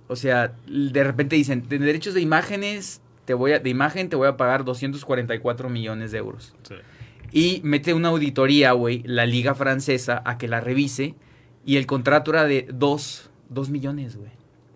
O 0.08 0.16
sea, 0.16 0.52
de 0.66 1.04
repente 1.04 1.36
dicen, 1.36 1.66
de 1.68 1.78
derechos 1.78 2.14
de 2.14 2.20
imágenes, 2.20 3.00
te 3.24 3.32
voy 3.34 3.52
a, 3.52 3.58
de 3.58 3.70
imagen 3.70 4.08
te 4.08 4.16
voy 4.16 4.28
a 4.28 4.36
pagar 4.36 4.64
244 4.64 5.68
millones 5.70 6.10
de 6.12 6.18
euros. 6.18 6.54
Sí. 6.68 6.74
Y 7.32 7.60
mete 7.64 7.94
una 7.94 8.08
auditoría, 8.08 8.72
güey, 8.72 9.02
la 9.06 9.24
liga 9.24 9.54
francesa, 9.54 10.20
a 10.24 10.36
que 10.36 10.48
la 10.48 10.60
revise. 10.60 11.14
Y 11.64 11.76
el 11.76 11.86
contrato 11.86 12.30
era 12.32 12.44
de 12.44 12.66
2, 12.72 13.30
2 13.50 13.70
millones, 13.70 14.16
güey. 14.16 14.30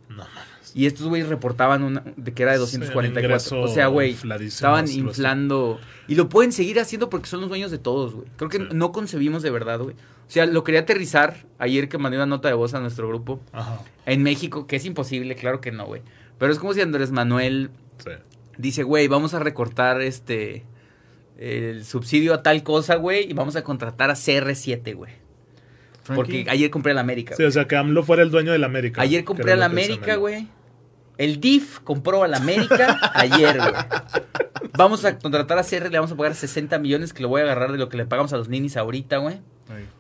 No 0.09 0.17
mames. 0.19 0.73
Y 0.75 0.87
estos 0.87 1.07
güeyes 1.07 1.29
reportaban 1.29 1.83
una, 1.85 2.03
de 2.17 2.35
que 2.35 2.43
era 2.43 2.53
de 2.53 2.59
Sí, 2.67 2.77
un 2.77 2.81
244. 2.83 3.21
ingreso 3.23 3.61
o 3.63 3.69
sea, 3.69 3.87
güey, 3.87 4.17
estaban 4.41 4.89
inflando. 4.91 5.79
Y 6.09 6.17
lo 6.17 6.29
pueden 6.29 6.51
seguir 6.53 6.81
haciendo 6.81 7.09
porque 7.11 7.29
son 7.29 7.41
los 7.41 7.49
dueños 7.49 7.71
de 7.71 7.79
todos, 7.79 8.15
güey. 8.15 8.27
Creo 8.37 8.51
que 8.51 8.59
Sí. 8.59 8.65
no 8.73 8.91
concebimos 8.93 9.43
de 9.43 9.51
verdad, 9.51 9.79
güey. 9.81 9.95
O 9.95 10.31
sea, 10.31 10.47
lo 10.47 10.65
quería 10.65 10.81
aterrizar 10.81 11.45
ayer 11.59 11.89
que 11.89 11.97
mandé 11.99 12.17
una 12.19 12.27
nota 12.27 12.49
de 12.49 12.55
voz 12.55 12.75
a 12.75 12.81
nuestro 12.81 13.07
grupo. 13.09 13.41
Ajá. 13.53 13.81
En 14.05 14.23
México, 14.23 14.67
que 14.67 14.77
es 14.77 14.85
imposible, 14.85 15.37
claro 15.37 15.61
que 15.61 15.71
no, 15.71 15.87
güey. 15.87 16.03
Pero 16.39 16.51
es 16.53 16.59
como 16.59 16.75
si 16.75 16.81
Andrés 16.81 17.13
Manuel 17.13 17.71
Sí. 17.99 18.11
dice, 18.59 18.83
güey, 18.83 19.07
vamos 19.07 19.33
a 19.35 19.39
recortar 19.39 20.01
este. 20.03 20.65
El 21.39 21.85
subsidio 21.85 22.33
a 22.35 22.43
tal 22.43 22.63
cosa, 22.63 22.95
güey, 22.97 23.29
y 23.31 23.33
vamos 23.33 23.55
a 23.57 23.63
contratar 23.65 24.11
a 24.11 24.15
CR7, 24.15 24.95
güey. 24.95 25.13
Porque 26.15 26.45
ayer 26.49 26.71
compré 26.71 26.93
al 26.93 26.99
América. 26.99 27.35
Sí, 27.37 27.45
o 27.45 27.51
sea, 27.51 27.67
que 27.67 27.77
AMLO 27.77 28.03
fuera 28.03 28.23
el 28.23 28.31
dueño 28.31 28.53
del 28.53 28.65
América. 28.65 29.01
Ayer 29.01 29.25
compré 29.25 29.45
que 29.45 29.51
decía 29.53 29.65
América, 29.65 30.17
güey. 30.17 30.49
El 31.17 31.41
DIF 31.41 31.79
compró 31.81 32.25
al 32.25 32.35
América 32.35 32.99
ayer, 33.15 33.57
güey. 33.59 33.73
Vamos 34.77 35.05
a 35.05 35.17
contratar 35.19 35.59
a 35.59 35.63
CR, 35.63 35.91
le 35.91 35.99
vamos 35.99 36.11
a 36.11 36.17
pagar 36.17 36.35
60 36.35 36.79
millones 36.79 37.13
que 37.13 37.23
lo 37.23 37.29
voy 37.29 37.41
a 37.41 37.45
agarrar 37.45 37.71
de 37.73 37.79
lo 37.79 37.89
que 37.89 37.97
le 37.97 38.05
pagamos 38.07 38.33
a 38.33 38.37
los 38.37 38.49
ninis 38.49 38.77
ahorita, 38.77 39.19
güey. 39.19 39.41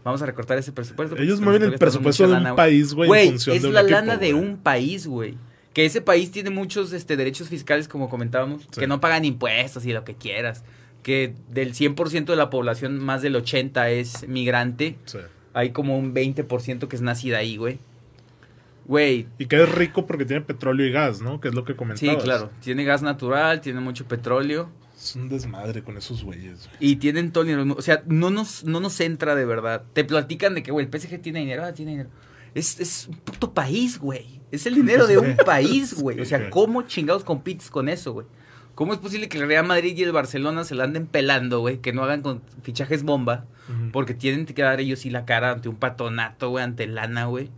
Vamos 0.02 0.20
a 0.22 0.26
recortar 0.26 0.58
ese 0.58 0.72
presupuesto. 0.72 1.16
Ellos 1.16 1.40
mueven 1.40 1.62
el 1.62 1.78
presupuesto 1.78 2.24
de 2.24 2.34
un 2.34 2.42
lana, 2.42 2.56
país, 2.56 2.92
güey, 2.92 3.06
en 3.06 3.08
Güey, 3.08 3.28
función 3.30 3.56
es 3.56 3.62
de 3.62 3.68
un 3.68 3.74
la 3.74 3.80
equipo, 3.80 3.94
lana 3.96 4.16
de 4.18 4.32
güey. 4.32 4.44
un 4.44 4.56
país, 4.58 5.06
güey. 5.06 5.36
Que 5.72 5.86
ese 5.86 6.00
país 6.02 6.30
tiene 6.30 6.50
muchos 6.50 6.92
este, 6.92 7.16
derechos 7.16 7.48
fiscales, 7.48 7.88
como 7.88 8.08
comentábamos, 8.10 8.62
Sí. 8.70 8.80
que 8.80 8.86
no 8.86 9.00
pagan 9.00 9.24
impuestos 9.24 9.86
y 9.86 9.92
lo 9.92 10.04
que 10.04 10.14
quieras. 10.16 10.64
Que 11.02 11.34
del 11.48 11.74
100% 11.74 12.32
de 12.32 12.36
la 12.36 12.50
población, 12.50 12.98
más 12.98 13.22
del 13.22 13.36
80% 13.36 13.86
es 13.88 14.28
migrante. 14.28 14.96
Sí. 15.06 15.18
Hay 15.54 15.70
como 15.70 15.96
un 15.98 16.12
20% 16.14 16.88
que 16.88 16.96
es 16.96 17.02
nacida 17.02 17.38
ahí, 17.38 17.56
güey. 17.56 17.78
Güey, 18.86 19.26
Y 19.38 19.46
que 19.46 19.62
es 19.62 19.68
rico 19.72 20.06
porque 20.06 20.26
tiene 20.26 20.42
petróleo 20.42 20.86
y 20.86 20.92
gas, 20.92 21.22
¿no? 21.22 21.40
Que 21.40 21.48
es 21.48 21.54
lo 21.54 21.64
que 21.64 21.72
Sí, 21.72 21.76
comentabas. 21.78 22.22
claro. 22.22 22.50
Tiene 22.62 22.84
gas 22.84 23.00
natural, 23.02 23.60
tiene 23.62 23.80
mucho 23.80 24.04
petróleo. 24.06 24.68
Es 24.94 25.16
un 25.16 25.28
desmadre 25.30 25.82
con 25.82 25.96
esos 25.96 26.22
güeyes. 26.22 26.66
güey. 26.68 26.76
Y 26.92 26.96
tienen 26.96 27.32
todo 27.32 27.44
el 27.44 27.48
dinero. 27.48 27.74
O 27.78 27.82
sea, 27.82 28.02
no 28.06 28.28
nos, 28.30 28.64
no 28.64 28.80
nos 28.80 29.00
entra 29.00 29.34
de 29.34 29.44
verdad. 29.46 29.84
Te 29.94 30.04
platican 30.04 30.54
de 30.54 30.62
que, 30.62 30.70
güey, 30.70 30.86
el 30.86 30.90
PSG 31.00 31.20
tiene 31.22 31.40
dinero. 31.40 31.64
Ah, 31.64 31.72
tiene 31.72 31.92
dinero. 31.92 32.10
Es, 32.54 32.78
es 32.78 33.08
un 33.08 33.16
puto 33.16 33.52
país, 33.54 33.98
güey. 33.98 34.40
Es 34.52 34.66
el 34.66 34.74
dinero 34.74 35.06
de 35.06 35.18
un 35.18 35.34
país, 35.46 35.94
güey. 35.94 36.20
O 36.20 36.24
sea, 36.24 36.38
Sí. 36.38 36.44
¿cómo 36.50 36.82
chingados 36.82 37.24
compites 37.24 37.70
con 37.70 37.88
eso, 37.88 38.12
güey? 38.12 38.26
¿Cómo 38.74 38.92
es 38.92 38.98
posible 38.98 39.28
que 39.28 39.38
el 39.38 39.46
Real 39.46 39.66
Madrid 39.66 39.96
y 39.96 40.02
el 40.02 40.12
Barcelona 40.12 40.64
se 40.64 40.74
la 40.74 40.84
anden 40.84 41.06
pelando, 41.06 41.60
güey? 41.60 41.78
Que 41.78 41.92
no 41.92 42.02
hagan 42.02 42.22
con 42.22 42.42
fichajes 42.62 43.02
bomba. 43.02 43.44
Porque 43.92 44.12
tienen 44.14 44.44
que 44.44 44.62
dar 44.62 44.80
ellos 44.80 44.98
sí 44.98 45.10
la 45.10 45.24
cara 45.24 45.52
ante 45.52 45.68
un 45.70 45.76
patonato, 45.76 46.50
güey, 46.50 46.64
ante 46.64 46.86
lana, 46.86 47.26
güey. 47.26 47.48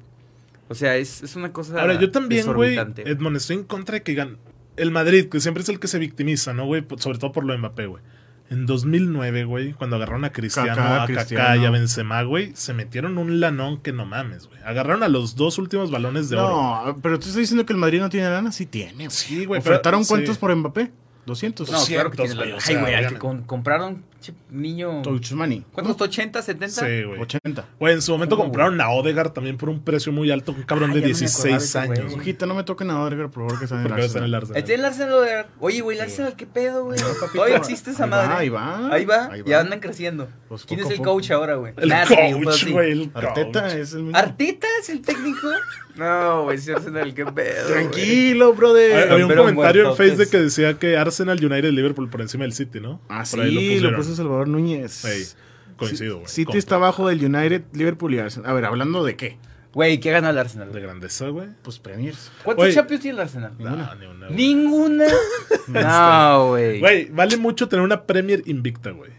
O 0.68 0.74
sea, 0.74 0.96
es, 0.96 1.22
es 1.22 1.34
una 1.36 1.52
cosa. 1.52 1.80
Ahora, 1.80 1.98
yo 1.98 2.10
también, 2.10 2.52
güey. 2.52 2.76
Edmond, 2.76 3.36
estoy 3.36 3.56
en 3.56 3.64
contra 3.64 3.94
de 3.94 4.02
que 4.02 4.14
gan 4.14 4.38
el 4.76 4.90
Madrid, 4.90 5.28
que 5.28 5.40
siempre 5.40 5.62
es 5.62 5.68
el 5.68 5.80
que 5.80 5.88
se 5.88 5.98
victimiza, 5.98 6.52
¿no, 6.52 6.66
güey? 6.66 6.84
Sobre 6.98 7.18
todo 7.18 7.32
por 7.32 7.44
lo 7.44 7.52
de 7.52 7.58
Mbappé, 7.58 7.86
güey. 7.86 8.02
En 8.48 8.64
2009, 8.66 9.44
güey, 9.44 9.72
cuando 9.72 9.96
agarraron 9.96 10.24
a 10.24 10.30
Cristiano, 10.30 10.80
a 10.80 11.06
Kaká 11.08 11.56
y 11.56 11.64
a 11.64 11.70
Benzema, 11.70 12.22
güey, 12.22 12.52
se 12.54 12.74
metieron 12.74 13.18
un 13.18 13.40
lanón 13.40 13.80
que 13.80 13.92
no 13.92 14.06
mames, 14.06 14.46
güey. 14.46 14.60
Agarraron 14.64 15.02
a 15.02 15.08
los 15.08 15.34
dos 15.34 15.58
últimos 15.58 15.90
balones 15.90 16.28
de 16.28 16.36
oro. 16.36 16.84
No, 16.86 16.98
pero 17.02 17.18
tú 17.18 17.22
estás 17.26 17.40
diciendo 17.40 17.66
que 17.66 17.72
el 17.72 17.78
Madrid 17.80 17.98
no 17.98 18.08
tiene 18.08 18.28
lana. 18.28 18.52
Sí 18.52 18.66
tiene. 18.66 18.92
güey. 19.06 19.10
Sí, 19.10 19.46
güey. 19.46 19.58
¿Ofertaron 19.60 20.02
pero- 20.02 20.08
cuántos 20.08 20.34
sí. 20.36 20.40
por 20.40 20.54
Mbappé? 20.54 20.92
200. 21.26 21.70
No, 21.70 21.84
claro 21.84 22.10
que 22.10 22.16
200, 22.16 22.38
tiene 22.44 22.52
la- 22.52 22.58
Ay, 22.66 22.76
güey, 22.76 22.94
al 22.94 23.12
que 23.12 23.18
con- 23.18 23.42
compraron 23.42 24.04
che, 24.20 24.32
niño. 24.50 25.02
Touch 25.02 25.32
money. 25.32 25.64
¿Cuánto 25.72 25.96
costó? 25.96 26.04
¿80, 26.06 26.40
70? 26.42 26.68
Sí, 26.86 27.02
güey. 27.04 27.20
80. 27.20 27.64
Güey, 27.78 27.94
en 27.94 28.02
su 28.02 28.12
momento 28.12 28.36
¿Cómo, 28.36 28.44
compraron 28.48 28.80
a 28.80 28.90
Odegaard 28.90 29.30
también 29.32 29.56
por 29.56 29.68
un 29.68 29.80
precio 29.82 30.12
muy 30.12 30.30
alto, 30.30 30.52
un 30.52 30.62
cabrón 30.62 30.90
Ay, 30.92 31.00
de 31.00 31.02
ya 31.02 31.06
no 31.08 31.14
acordaba 31.14 31.44
de 31.44 31.58
16 31.58 31.62
ese 31.62 31.86
güey. 31.86 31.98
años. 32.00 32.14
Ojita, 32.14 32.46
no 32.46 32.54
me 32.54 32.64
toquen 32.64 32.90
a 32.90 33.02
Odegaard, 33.02 33.30
por 33.30 33.42
favor, 33.44 33.58
que 33.58 33.64
está 33.64 33.80
en 33.80 33.86
el 33.86 33.92
Arsenal. 33.92 34.34
Está 34.56 34.72
en 34.72 34.78
el 34.80 34.84
Arsenal. 34.84 35.24
de- 35.24 35.44
Oye, 35.60 35.80
güey, 35.80 35.96
el 35.98 36.02
Arsenal, 36.04 36.34
¿qué 36.36 36.46
pedo, 36.46 36.84
güey? 36.84 36.98
Todavía 37.34 37.56
existe 37.56 37.90
esa 37.90 38.04
Ahí 38.04 38.10
madre. 38.10 38.28
va, 38.28 38.38
ahí 38.38 38.48
va. 38.48 38.94
Ahí 38.94 39.04
va, 39.04 39.26
Ahí 39.32 39.42
ya 39.46 39.56
va. 39.56 39.62
andan 39.62 39.80
creciendo. 39.80 40.28
Pues 40.48 40.64
¿Quién 40.64 40.80
es 40.80 40.90
el 40.90 40.98
poco. 40.98 41.12
coach 41.14 41.30
ahora, 41.32 41.56
güey? 41.56 41.72
El 41.76 41.90
coach, 41.90 42.48
así. 42.54 42.72
güey. 42.72 43.10
Arteta 43.14 43.76
es 43.76 43.92
el 43.94 44.04
mismo. 44.04 44.16
¿Arteta 44.18 44.66
es 44.80 44.88
el 44.90 45.02
técnico? 45.02 45.48
No, 45.96 46.44
güey, 46.44 46.56
ese 46.58 46.72
Arsenal, 46.72 47.14
qué 47.14 47.24
pedo. 47.26 47.68
Tranquilo, 47.68 48.52
brother. 48.54 49.10
Había 49.10 49.24
un 49.24 49.30
Pero 49.30 49.42
comentario 49.42 49.80
en 49.82 49.86
muertotes. 49.88 50.12
Face 50.12 50.24
de 50.24 50.30
que 50.30 50.38
decía 50.44 50.78
que 50.78 50.96
Arsenal, 50.96 51.42
United, 51.42 51.70
Liverpool 51.70 52.08
por 52.10 52.20
encima 52.20 52.44
del 52.44 52.52
City, 52.52 52.80
¿no? 52.80 53.00
Ah, 53.08 53.24
Por 53.30 53.40
ahí 53.40 53.56
sí, 53.56 53.80
lo, 53.80 53.94
puso 53.96 54.14
Salvador 54.14 54.48
Núñez. 54.48 55.04
Coincido, 55.76 56.16
güey. 56.16 56.28
City 56.28 56.44
Compro. 56.46 56.58
está 56.58 56.74
abajo 56.76 57.08
del 57.08 57.24
United, 57.24 57.62
Liverpool 57.72 58.14
y 58.14 58.18
Arsenal. 58.18 58.50
A 58.50 58.54
ver, 58.54 58.64
hablando 58.64 59.04
de 59.04 59.16
qué? 59.16 59.38
Güey, 59.72 60.00
¿qué 60.00 60.10
ganó 60.10 60.30
el 60.30 60.38
Arsenal? 60.38 60.72
De 60.72 60.80
grandeza, 60.80 61.28
güey. 61.28 61.48
Pues 61.62 61.78
Premiers. 61.78 62.30
¿Cuántos. 62.44 62.72
Champions 62.74 63.02
tiene 63.02 63.16
el 63.16 63.22
Arsenal? 63.22 63.52
No, 63.58 63.94
ni 63.94 64.06
una, 64.06 64.26
güey. 64.26 64.36
Ninguna. 64.36 65.04
No, 65.68 66.48
güey. 66.50 66.78
Güey, 66.80 67.10
vale 67.10 67.36
mucho 67.36 67.68
tener 67.68 67.84
una 67.84 68.06
Premier 68.06 68.42
invicta, 68.46 68.90
güey. 68.92 69.10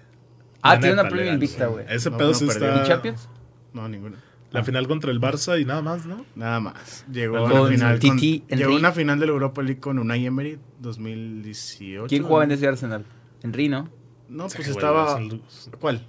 Ah, 0.61 0.79
tiene 0.79 0.93
una 0.93 1.07
Premier 1.09 1.33
invicta, 1.33 1.67
güey. 1.67 1.85
Ese 1.89 2.09
No, 2.09 2.17
pedo 2.17 2.31
no 2.31 2.51
está. 2.51 2.83
¿Y 2.83 2.87
Champions? 2.87 3.29
No, 3.73 3.87
ninguno. 3.87 4.15
La 4.51 4.63
final 4.63 4.87
contra 4.87 5.11
el 5.11 5.19
Barça 5.19 5.59
y 5.61 5.65
nada 5.65 5.81
más, 5.81 6.05
¿no? 6.05 6.25
Nada 6.35 6.59
más. 6.59 7.05
Llegó 7.11 7.37
a 7.45 7.49
Con 7.49 7.59
una 7.61 7.69
final. 7.69 7.99
con- 7.99 8.15
Titi 8.17 8.43
Henry. 8.47 8.63
llegó 8.63 8.75
una 8.77 8.91
final 8.93 9.19
de 9.19 9.25
la 9.25 9.31
Europa 9.33 9.61
League 9.61 9.79
con 9.79 9.99
Unai 9.99 10.25
Emery 10.25 10.57
2018. 10.79 12.05
¿Quién 12.07 12.23
jugaba 12.23 12.45
en 12.45 12.51
ese 12.51 12.67
Arsenal? 12.67 13.05
Henry, 13.43 13.69
¿no? 13.69 13.89
No, 14.29 14.47
pues 14.47 14.67
estaba. 14.67 15.19
¿Cuál? 15.79 16.05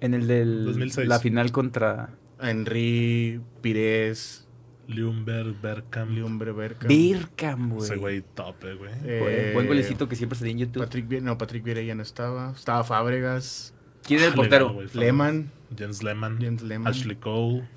En 0.00 0.14
el 0.14 0.26
del 0.26 0.64
2006. 0.66 1.08
la 1.08 1.18
final 1.18 1.50
contra 1.52 2.10
Henry, 2.40 3.40
Pires, 3.62 4.46
Ljungberg, 4.88 5.60
Bergkamp. 5.62 6.10
Liumbre, 6.10 6.52
Berka. 6.52 6.86
Birkham, 6.88 7.70
güey. 7.70 7.84
Ese 7.84 7.96
güey 7.96 8.22
top, 8.34 8.64
eh, 8.64 8.74
güey. 8.74 8.90
Eh, 9.04 9.50
Buen 9.54 9.66
golecito 9.66 10.08
que 10.08 10.16
siempre 10.16 10.38
se 10.38 10.48
en 10.50 10.58
YouTube. 10.58 10.82
Patrick, 10.82 11.22
no, 11.22 11.38
Patrick 11.38 11.62
Vieira 11.64 11.80
ya 11.82 11.94
no 11.94 12.02
estaba. 12.02 12.52
Estaba 12.52 12.84
Fábregas, 12.84 13.72
¿Quién 14.02 14.20
es 14.20 14.26
el 14.26 14.32
Ah, 14.32 14.36
portero? 14.36 14.76
Lehmann, 14.92 15.50
Jens 15.76 16.02
Lehmann. 16.02 16.38
Jens 16.40 16.62
Lehmann. 16.62 16.92
Ashley 16.92 17.16
Cole. 17.16 17.68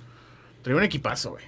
Traía 0.61 0.77
un 0.77 0.83
equipazo, 0.83 1.31
güey. 1.31 1.45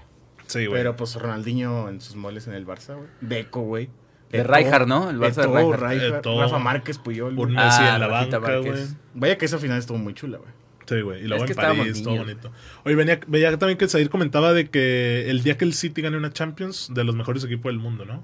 Sí, 0.48 0.66
güey. 0.66 0.80
Pero 0.80 0.96
pues 0.96 1.16
Ronaldinho 1.16 1.90
en 1.90 2.02
sus 2.02 2.16
moles 2.16 2.48
en 2.48 2.54
el 2.54 2.66
Barça, 2.66 2.96
güey. 2.96 3.08
Deco, 3.22 3.62
güey. 3.62 3.90
De 4.32 4.44
Rijkaard, 4.44 4.88
¿no? 4.88 5.10
El 5.10 5.18
Barça 5.20 5.42
de 5.42 5.60
Eto'o, 5.60 5.74
Rijkaard. 5.74 6.26
Rafa 6.40 6.60
Márquez, 6.60 6.98
Puyol. 7.00 7.38
Un 7.38 7.58
Ah, 7.58 7.66
Messi 7.66 7.82
en 7.84 8.00
la 8.00 8.08
Rafita 8.08 8.40
banca, 8.40 8.58
güey. 8.60 8.84
Vaya 9.16 9.38
que 9.38 9.46
esa 9.46 9.58
final 9.58 9.78
estuvo 9.80 9.98
muy 9.98 10.14
chula, 10.14 10.38
güey. 10.38 10.52
Sí, 10.88 11.02
güey. 11.02 11.24
Y 11.24 11.28
luego 11.28 11.46
Es 11.46 11.52
en 11.52 11.56
París, 11.56 12.02
todo 12.04 12.14
niños. 12.14 12.26
bonito. 12.28 12.52
Oye, 12.84 12.96
venía, 12.96 13.20
veía 13.28 13.58
también 13.60 13.78
que 13.78 13.88
Zair 13.88 14.10
comentaba 14.10 14.54
de 14.54 14.70
que 14.70 15.30
el 15.30 15.44
día 15.44 15.56
que 15.58 15.66
el 15.66 15.74
City 15.74 16.02
gane 16.02 16.18
una 16.18 16.32
Champions, 16.34 16.90
de 16.94 17.04
los 17.04 17.16
mejores 17.16 17.44
equipos 17.44 17.72
del 17.72 17.80
mundo, 17.80 18.06
¿no? 18.06 18.24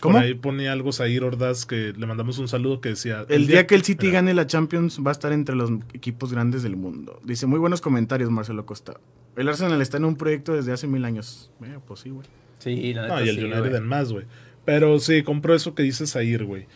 ¿Cómo? 0.00 0.14
Por 0.14 0.22
ahí 0.24 0.34
ponía 0.34 0.72
algo 0.72 0.92
Zair 0.92 1.22
Ordaz 1.24 1.66
que 1.66 1.92
le 1.96 2.06
mandamos 2.06 2.38
un 2.38 2.48
saludo 2.48 2.80
que 2.80 2.90
decía... 2.90 3.24
El 3.28 3.46
día 3.46 3.66
que 3.66 3.74
el 3.74 3.82
City 3.82 4.10
gane 4.10 4.32
la 4.34 4.46
Champions 4.46 4.98
va 5.04 5.10
a 5.10 5.12
estar 5.12 5.32
entre 5.32 5.54
los 5.56 5.70
equipos 5.92 6.32
grandes 6.32 6.62
del 6.62 6.76
mundo. 6.76 7.20
Dice, 7.24 7.46
muy 7.46 7.58
buenos 7.58 7.80
comentarios, 7.80 8.30
Marcelo 8.30 8.64
Costa. 8.66 8.94
El 9.36 9.48
Arsenal 9.48 9.80
está 9.82 9.98
en 9.98 10.06
un 10.06 10.16
proyecto 10.16 10.54
desde 10.54 10.72
hace 10.72 10.86
mil 10.86 11.04
años. 11.04 11.50
Eh, 11.62 11.78
pues 11.86 12.00
sí, 12.00 12.10
güey. 12.10 12.26
Sí, 12.58 12.92
la 12.94 13.02
neta 13.02 13.14
No, 13.20 13.24
y 13.24 13.28
el 13.28 13.36
sí, 13.36 13.44
United 13.44 13.74
en 13.74 13.86
más, 13.86 14.12
güey. 14.12 14.24
Pero 14.64 14.98
sí, 14.98 15.22
compro 15.22 15.54
eso 15.54 15.74
que 15.74 15.82
dice 15.82 16.06
Zair, 16.06 16.44
güey. 16.44 16.66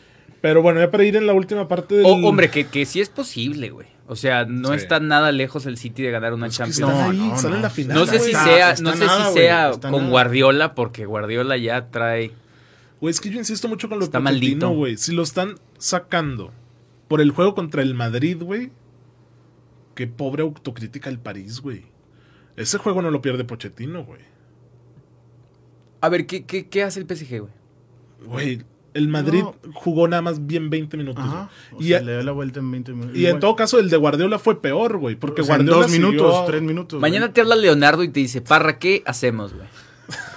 Pero 0.41 0.61
bueno, 0.63 0.81
ya 0.81 0.91
para 0.91 1.05
ir 1.05 1.17
en 1.17 1.27
la 1.27 1.33
última 1.33 1.69
parte 1.69 1.95
del... 1.97 2.05
O- 2.07 2.15
hombre, 2.29 2.51
que, 2.51 2.67
que 2.67 2.85
sí 2.85 3.01
es 3.01 3.09
posible, 3.09 3.71
güey. 3.71 3.87
O 4.07 4.17
sea, 4.17 4.45
no 4.45 4.69
Sí. 4.69 4.75
está 4.77 5.01
nada 5.01 5.33
lejos 5.33 5.65
el 5.65 5.79
City 5.79 6.03
de 6.03 6.11
ganar 6.11 6.35
una 6.35 6.47
Pues 6.47 6.59
que 6.59 6.65
Champions. 6.65 6.81
están 6.93 7.17
No, 7.17 7.23
ahí, 7.25 7.29
no, 7.31 7.37
están 7.37 7.53
en 7.53 7.57
no. 7.59 7.63
la 7.63 7.71
final. 7.71 7.97
No 7.97 8.05
sé 8.07 8.19
si 8.19 8.31
Está- 8.33 8.45
sea, 8.45 8.71
está 8.73 8.83
no 8.83 8.93
sé 8.97 9.07
nada, 9.07 9.29
si 9.29 9.35
sea 9.39 9.71
con 9.81 9.93
nada. 9.93 10.09
Guardiola, 10.09 10.75
porque 10.75 11.07
Guardiola 11.07 11.57
ya 11.57 11.87
trae. 11.91 12.31
Güey, 13.05 13.11
es 13.11 13.21
que 13.21 13.29
yo 13.29 13.39
insisto 13.39 13.69
mucho 13.69 13.91
con 13.91 13.99
lo 13.99 14.07
Está 14.07 14.17
que 14.19 14.25
maldito. 14.25 14.71
güey. 14.71 14.97
Si 14.97 15.13
lo 15.13 15.23
están 15.23 15.57
sacando 15.77 16.53
por 17.07 17.21
el 17.21 17.33
juego 17.33 17.55
contra 17.55 17.83
el 17.83 17.93
Madrid, 17.95 18.43
güey. 18.43 18.71
Qué 19.95 20.07
pobre 20.07 20.43
autocrítica 20.43 21.11
el 21.11 21.19
París, 21.19 21.61
güey. 21.61 21.85
Ese 22.57 22.79
juego 22.79 23.03
no 23.03 23.11
lo 23.11 23.21
pierde 23.21 23.45
Pochettino, 23.45 24.05
güey. 24.05 24.23
A 26.01 26.09
ver, 26.09 26.27
¿qué, 26.27 26.45
qué, 26.47 26.67
qué 26.69 26.83
hace 26.83 26.99
el 27.01 27.07
PSG, 27.07 27.41
güey? 27.41 27.53
Güey, 28.27 28.63
el 28.95 29.09
Madrid 29.09 29.43
No. 29.43 29.55
jugó 29.75 30.09
nada 30.09 30.23
más 30.23 30.47
bien 30.47 30.71
20 30.71 30.97
minutos. 30.97 31.23
Ajá. 31.25 31.51
güey. 31.73 31.83
O 31.83 31.85
Y, 31.85 31.89
sea, 31.89 31.99
a- 31.99 32.03
le 32.03 32.13
dio 32.13 32.23
la 32.23 32.33
vuelta 32.33 32.61
en 32.61 32.71
20 32.71 32.93
minutos. 32.93 33.17
y 33.17 33.27
en 33.27 33.39
todo 33.39 33.55
caso, 33.55 33.79
el 33.79 33.91
de 33.91 33.99
Guardiola 33.99 34.39
fue 34.39 34.63
peor, 34.63 34.97
güey. 34.97 35.15
Porque 35.17 35.43
O 35.43 35.45
sea, 35.45 35.57
en 35.57 35.67
Guardiola 35.67 35.83
dos 35.87 35.93
minutos, 35.93 36.33
siguió- 36.35 36.47
tres 36.47 36.63
minutos. 36.63 37.01
Mañana 37.01 37.33
te 37.35 37.41
habla 37.43 37.55
Leonardo 37.57 38.03
y 38.03 38.09
te 38.09 38.21
dice, 38.21 38.41
Parra, 38.41 38.79
¿qué 38.79 39.03
hacemos, 39.05 39.53
güey? 39.53 39.67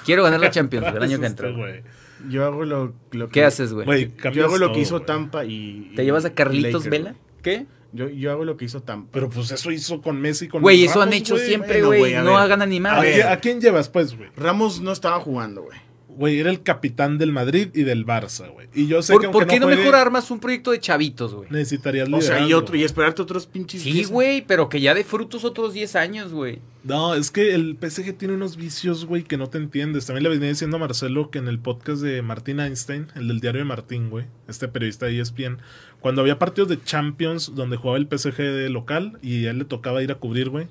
Quiero 0.05 0.23
ganar 0.23 0.39
la 0.41 0.49
Champions 0.51 0.87
el 0.87 1.01
año 1.03 1.19
que 1.19 1.25
entra. 1.25 1.49
Este, 1.49 1.59
güey. 1.61 1.81
Yo 2.29 2.45
hago 2.45 2.65
lo, 2.65 2.93
lo 3.11 3.27
que... 3.27 3.33
¿Qué 3.33 3.43
haces, 3.43 3.73
güey? 3.73 3.85
Güey, 3.85 4.13
Yo 4.33 4.45
hago 4.45 4.57
lo 4.57 4.71
que 4.71 4.79
hizo 4.81 4.95
güey. 4.95 5.05
Tampa 5.05 5.45
y... 5.45 5.93
¿Te 5.95 6.03
llevas 6.03 6.25
a 6.25 6.29
y 6.29 6.31
Carlitos 6.31 6.85
Vela? 6.87 7.15
¿Qué? 7.41 7.65
Yo, 7.93 8.09
yo 8.09 8.31
hago 8.31 8.43
lo 8.45 8.57
que 8.57 8.65
hizo 8.65 8.81
Tampa. 8.81 9.09
Pero 9.13 9.29
pues 9.29 9.51
eso 9.51 9.71
hizo 9.71 10.01
con 10.01 10.19
Messi, 10.19 10.47
con 10.47 10.61
Güey, 10.61 10.83
eso 10.83 11.01
han 11.01 11.13
hecho 11.13 11.35
güey. 11.35 11.47
siempre, 11.47 11.81
güey. 11.81 12.13
No 12.15 12.37
hagan 12.37 12.67
ni 12.69 12.79
¿A, 12.85 13.31
a 13.31 13.39
quién 13.39 13.61
llevas, 13.61 13.89
pues, 13.89 14.15
güey? 14.15 14.29
Ramos 14.35 14.81
no 14.81 14.91
estaba 14.91 15.19
jugando, 15.19 15.63
güey. 15.63 15.77
Güey, 16.09 16.39
era 16.39 16.49
el 16.49 16.63
capitán 16.63 17.19
del 17.19 17.31
Madrid 17.31 17.69
y 17.75 17.83
del 17.83 18.03
Barça, 18.03 18.51
güey. 18.51 18.67
Y 18.73 18.87
yo 18.87 19.03
sé 19.03 19.13
¿Por, 19.13 19.21
que 19.21 19.29
por 19.29 19.45
qué 19.45 19.59
no 19.59 19.67
juegue, 19.67 19.81
mejor 19.81 19.95
armas 19.95 20.31
un 20.31 20.39
proyecto 20.39 20.71
de 20.71 20.79
chavitos, 20.79 21.35
güey? 21.35 21.47
Necesitarías 21.51 22.09
O 22.11 22.21
sea, 22.21 22.39
y, 22.39 22.45
liderazgo. 22.45 22.57
otro, 22.57 22.75
y 22.75 22.83
esperarte 22.83 23.21
otros 23.21 23.45
pinches... 23.45 23.83
Sí, 23.83 23.91
10. 23.91 24.09
güey, 24.09 24.41
pero 24.41 24.67
que 24.67 24.81
ya 24.81 24.95
de 24.95 25.03
frutos 25.03 25.45
otros 25.45 25.73
10 25.73 25.95
años, 25.95 26.33
güey. 26.33 26.59
No, 26.87 27.15
es 27.15 27.31
que 27.31 27.53
el 27.53 27.77
PSG 27.77 28.17
tiene 28.17 28.35
unos 28.35 28.55
vicios, 28.55 29.03
güey, 29.03 29.23
que 29.23 29.35
no 29.35 29.49
te 29.49 29.57
entiendes. 29.57 30.05
También 30.05 30.23
le 30.23 30.29
venía 30.29 30.47
diciendo 30.47 30.77
a 30.77 30.79
Marcelo 30.79 31.29
que 31.29 31.37
en 31.37 31.49
el 31.49 31.59
podcast 31.59 32.01
de 32.01 32.21
Martín 32.21 32.61
Einstein, 32.61 33.07
el 33.15 33.27
del 33.27 33.41
diario 33.41 33.59
de 33.59 33.65
Martín, 33.65 34.09
güey, 34.09 34.27
este 34.47 34.69
periodista 34.69 35.07
de 35.07 35.19
ESPN, 35.19 35.57
cuando 35.99 36.21
había 36.21 36.39
partidos 36.39 36.69
de 36.69 36.81
Champions 36.81 37.53
donde 37.55 37.75
jugaba 37.75 37.97
el 37.97 38.07
PSG 38.07 38.37
de 38.37 38.69
local 38.69 39.19
y 39.21 39.47
a 39.47 39.51
él 39.51 39.57
le 39.57 39.65
tocaba 39.65 40.01
ir 40.01 40.13
a 40.13 40.15
cubrir, 40.15 40.49
güey, 40.49 40.69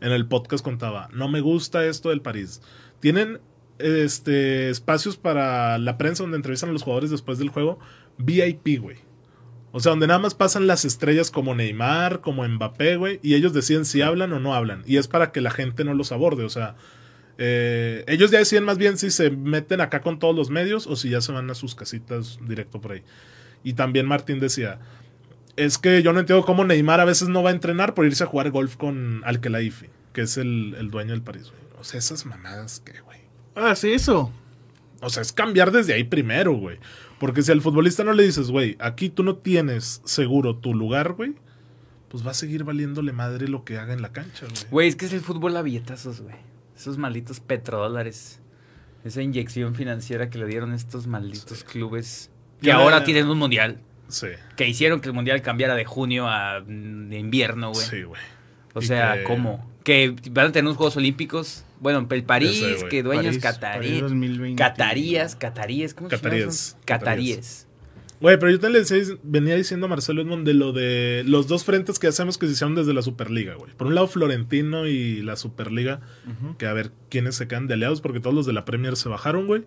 en 0.00 0.10
el 0.10 0.26
podcast 0.26 0.64
contaba, 0.64 1.10
no 1.12 1.28
me 1.28 1.42
gusta 1.42 1.84
esto 1.84 2.08
del 2.08 2.22
París. 2.22 2.62
Tienen 3.00 3.38
este 3.78 4.70
espacios 4.70 5.18
para 5.18 5.76
la 5.76 5.98
prensa 5.98 6.22
donde 6.22 6.38
entrevistan 6.38 6.70
a 6.70 6.72
los 6.72 6.82
jugadores 6.82 7.10
después 7.10 7.38
del 7.38 7.50
juego, 7.50 7.78
VIP, 8.16 8.80
güey. 8.80 9.07
O 9.70 9.80
sea, 9.80 9.90
donde 9.90 10.06
nada 10.06 10.18
más 10.18 10.34
pasan 10.34 10.66
las 10.66 10.84
estrellas 10.84 11.30
como 11.30 11.54
Neymar, 11.54 12.20
como 12.20 12.46
Mbappé, 12.46 12.96
güey, 12.96 13.20
y 13.22 13.34
ellos 13.34 13.52
deciden 13.52 13.84
si 13.84 14.00
hablan 14.00 14.32
o 14.32 14.40
no 14.40 14.54
hablan. 14.54 14.82
Y 14.86 14.96
es 14.96 15.08
para 15.08 15.30
que 15.30 15.40
la 15.40 15.50
gente 15.50 15.84
no 15.84 15.94
los 15.94 16.10
aborde, 16.10 16.44
o 16.44 16.48
sea, 16.48 16.76
eh, 17.36 18.04
ellos 18.08 18.30
ya 18.30 18.38
deciden 18.38 18.64
más 18.64 18.78
bien 18.78 18.98
si 18.98 19.10
se 19.10 19.30
meten 19.30 19.80
acá 19.80 20.00
con 20.00 20.18
todos 20.18 20.34
los 20.34 20.50
medios 20.50 20.86
o 20.86 20.96
si 20.96 21.10
ya 21.10 21.20
se 21.20 21.32
van 21.32 21.48
a 21.50 21.54
sus 21.54 21.74
casitas 21.74 22.38
directo 22.46 22.80
por 22.80 22.92
ahí. 22.92 23.02
Y 23.62 23.74
también 23.74 24.06
Martín 24.06 24.40
decía, 24.40 24.80
es 25.56 25.78
que 25.78 26.02
yo 26.02 26.12
no 26.12 26.20
entiendo 26.20 26.44
cómo 26.44 26.64
Neymar 26.64 27.00
a 27.00 27.04
veces 27.04 27.28
no 27.28 27.42
va 27.42 27.50
a 27.50 27.52
entrenar 27.52 27.94
por 27.94 28.06
irse 28.06 28.24
a 28.24 28.26
jugar 28.26 28.50
golf 28.50 28.76
con 28.76 29.22
Al-Khelaifi, 29.24 29.86
que 30.12 30.22
es 30.22 30.36
el, 30.36 30.74
el 30.78 30.90
dueño 30.90 31.12
del 31.12 31.22
París, 31.22 31.50
güey. 31.50 31.62
O 31.78 31.84
sea, 31.84 31.98
esas 31.98 32.26
mamadas 32.26 32.80
que, 32.80 33.00
güey. 33.02 33.20
Ah, 33.54 33.76
sí, 33.76 33.92
eso. 33.92 34.32
O 35.00 35.10
sea, 35.10 35.22
es 35.22 35.32
cambiar 35.32 35.70
desde 35.70 35.94
ahí 35.94 36.04
primero, 36.04 36.54
güey. 36.54 36.78
Porque 37.18 37.42
si 37.42 37.52
al 37.52 37.60
futbolista 37.60 38.04
no 38.04 38.12
le 38.12 38.22
dices, 38.22 38.50
güey, 38.50 38.76
aquí 38.78 39.08
tú 39.08 39.22
no 39.22 39.36
tienes 39.36 40.00
seguro 40.04 40.56
tu 40.56 40.74
lugar, 40.74 41.14
güey, 41.14 41.34
pues 42.08 42.26
va 42.26 42.30
a 42.30 42.34
seguir 42.34 42.64
valiéndole 42.64 43.12
madre 43.12 43.48
lo 43.48 43.64
que 43.64 43.78
haga 43.78 43.92
en 43.92 44.02
la 44.02 44.12
cancha, 44.12 44.46
güey. 44.46 44.62
Güey, 44.70 44.88
es 44.88 44.96
que 44.96 45.06
es 45.06 45.12
el 45.12 45.20
fútbol 45.20 45.56
a 45.56 45.62
billetazos, 45.62 46.20
güey. 46.20 46.36
Esos 46.76 46.96
malditos 46.96 47.40
petrodólares. 47.40 48.40
Esa 49.04 49.22
inyección 49.22 49.74
financiera 49.74 50.30
que 50.30 50.38
le 50.38 50.46
dieron 50.46 50.72
estos 50.72 51.06
malditos 51.06 51.64
clubes. 51.64 52.30
Que 52.60 52.72
ahora 52.72 53.04
tienen 53.04 53.28
un 53.28 53.38
mundial. 53.38 53.80
Sí. 54.08 54.28
Que 54.56 54.66
hicieron 54.66 55.00
que 55.00 55.08
el 55.08 55.14
mundial 55.14 55.42
cambiara 55.42 55.74
de 55.74 55.84
junio 55.84 56.28
a 56.28 56.60
mm, 56.60 57.10
de 57.10 57.18
invierno, 57.18 57.72
güey. 57.72 57.86
Sí, 57.86 58.02
güey. 58.02 58.20
O 58.78 58.82
sea, 58.82 59.18
que- 59.18 59.24
¿cómo? 59.24 59.66
Que 59.84 60.14
van 60.30 60.46
a 60.48 60.52
tener 60.52 60.64
unos 60.66 60.76
Juegos 60.76 60.96
Olímpicos. 60.96 61.64
Bueno, 61.80 62.06
el 62.10 62.24
París, 62.24 62.58
sé, 62.58 62.88
que 62.88 63.02
dueños 63.02 63.26
París- 63.26 63.42
catarí, 63.42 63.86
París 63.88 64.00
2020. 64.02 64.60
catarías, 64.62 65.36
cataríes, 65.36 65.94
¿cómo 65.94 66.10
se 66.10 66.16
llama 66.16 66.22
Cataríes, 66.28 66.76
cataríes. 66.84 67.36
Cataríes. 67.36 67.64
Güey, 68.20 68.36
pero 68.38 68.50
yo 68.50 68.58
te 68.58 68.68
le 68.68 68.80
decía- 68.80 69.16
venía 69.22 69.54
diciendo 69.54 69.86
a 69.86 69.88
Marcelo 69.88 70.20
Edmond 70.22 70.44
de 70.44 70.52
lo 70.52 70.72
de 70.72 71.22
los 71.24 71.46
dos 71.46 71.64
frentes 71.64 72.00
que 72.00 72.08
hacemos 72.08 72.36
que 72.36 72.46
se 72.46 72.52
hicieron 72.54 72.74
desde 72.74 72.92
la 72.92 73.00
Superliga, 73.02 73.54
güey. 73.54 73.72
Por 73.76 73.86
un 73.86 73.94
lado 73.94 74.08
Florentino 74.08 74.86
y 74.88 75.22
la 75.22 75.36
Superliga, 75.36 76.00
que 76.58 76.66
a 76.66 76.72
ver 76.72 76.90
quiénes 77.10 77.36
se 77.36 77.46
quedan 77.46 77.68
de 77.68 77.74
aliados, 77.74 78.00
porque 78.00 78.18
todos 78.18 78.34
los 78.34 78.44
de 78.44 78.52
la 78.52 78.64
Premier 78.64 78.96
se 78.96 79.08
bajaron, 79.08 79.46
güey. 79.46 79.62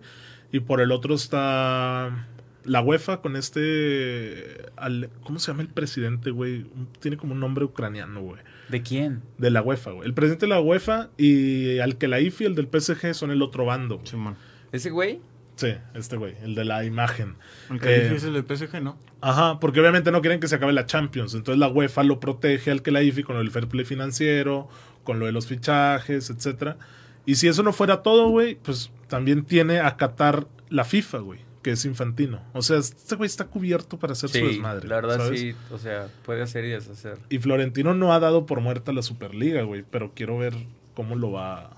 Y 0.52 0.60
por 0.60 0.82
el 0.82 0.92
otro 0.92 1.14
está 1.14 2.26
la 2.64 2.80
UEFA 2.82 3.22
con 3.22 3.36
este. 3.36 4.66
al- 4.76 5.08
¿Cómo 5.22 5.38
se 5.38 5.50
llama 5.50 5.62
el 5.62 5.68
presidente, 5.68 6.30
güey? 6.30 6.66
Tiene 7.00 7.16
como 7.16 7.32
un 7.32 7.40
nombre 7.40 7.64
ucraniano, 7.64 8.20
güey. 8.20 8.40
¿De 8.72 8.80
quién? 8.82 9.20
De 9.36 9.50
la 9.50 9.60
UEFA, 9.60 9.90
güey. 9.90 10.08
El 10.08 10.14
presidente 10.14 10.46
de 10.46 10.50
la 10.50 10.60
UEFA 10.62 11.10
y 11.18 11.78
al 11.78 11.98
que 11.98 12.08
la 12.08 12.20
IFI, 12.20 12.46
el 12.46 12.54
del 12.54 12.68
PSG, 12.72 13.12
son 13.14 13.30
el 13.30 13.42
otro 13.42 13.66
bando. 13.66 13.98
güey. 13.98 14.34
¿Ese 14.72 14.88
güey? 14.88 15.20
Sí, 15.56 15.74
este 15.92 16.16
güey, 16.16 16.34
el 16.42 16.54
de 16.54 16.64
la 16.64 16.82
imagen. 16.86 17.34
El 17.70 17.78
que 17.80 17.94
Eh, 17.94 18.14
es 18.14 18.24
el 18.24 18.32
del 18.32 18.44
PSG, 18.46 18.80
¿no? 18.82 18.96
Ajá, 19.20 19.60
porque 19.60 19.78
obviamente 19.80 20.10
no 20.10 20.22
quieren 20.22 20.40
que 20.40 20.48
se 20.48 20.54
acabe 20.54 20.72
la 20.72 20.86
Champions. 20.86 21.34
Entonces 21.34 21.58
la 21.58 21.68
UEFA 21.68 22.02
lo 22.02 22.18
protege 22.18 22.70
al 22.70 22.80
que 22.80 22.90
la 22.90 23.02
IFI 23.02 23.22
con 23.24 23.36
el 23.36 23.50
fair 23.50 23.68
play 23.68 23.84
financiero, 23.84 24.70
con 25.04 25.18
lo 25.18 25.26
de 25.26 25.32
los 25.32 25.46
fichajes, 25.46 26.30
etcétera. 26.30 26.78
Y 27.26 27.34
si 27.34 27.46
eso 27.46 27.62
no 27.62 27.74
fuera 27.74 28.00
todo, 28.02 28.30
güey, 28.30 28.54
pues 28.54 28.90
también 29.08 29.44
tiene 29.44 29.80
a 29.80 29.98
Qatar 29.98 30.46
la 30.70 30.84
FIFA, 30.84 31.18
güey, 31.18 31.40
que 31.62 31.70
es 31.70 31.84
infantino. 31.84 32.42
O 32.52 32.62
sea, 32.62 32.78
este 32.78 33.14
güey 33.16 33.26
está 33.26 33.46
cubierto 33.46 33.98
para 33.98 34.12
hacer 34.12 34.30
su 34.30 34.38
desmadre. 34.38 34.88
la 34.88 34.96
verdad 34.96 35.18
¿sabes? 35.18 35.40
sí, 35.40 35.54
o 35.70 35.78
sea, 35.78 36.08
puede 36.24 36.42
hacer 36.42 36.64
y 36.64 36.70
deshacer. 36.70 37.18
Y 37.30 37.38
Florentino 37.38 37.94
no 37.94 38.12
ha 38.12 38.20
dado 38.20 38.46
por 38.46 38.60
muerta 38.60 38.92
la 38.92 39.02
Superliga, 39.02 39.62
güey, 39.62 39.84
pero 39.88 40.12
quiero 40.14 40.38
ver 40.38 40.54
cómo 40.94 41.16
lo 41.16 41.32
va 41.32 41.70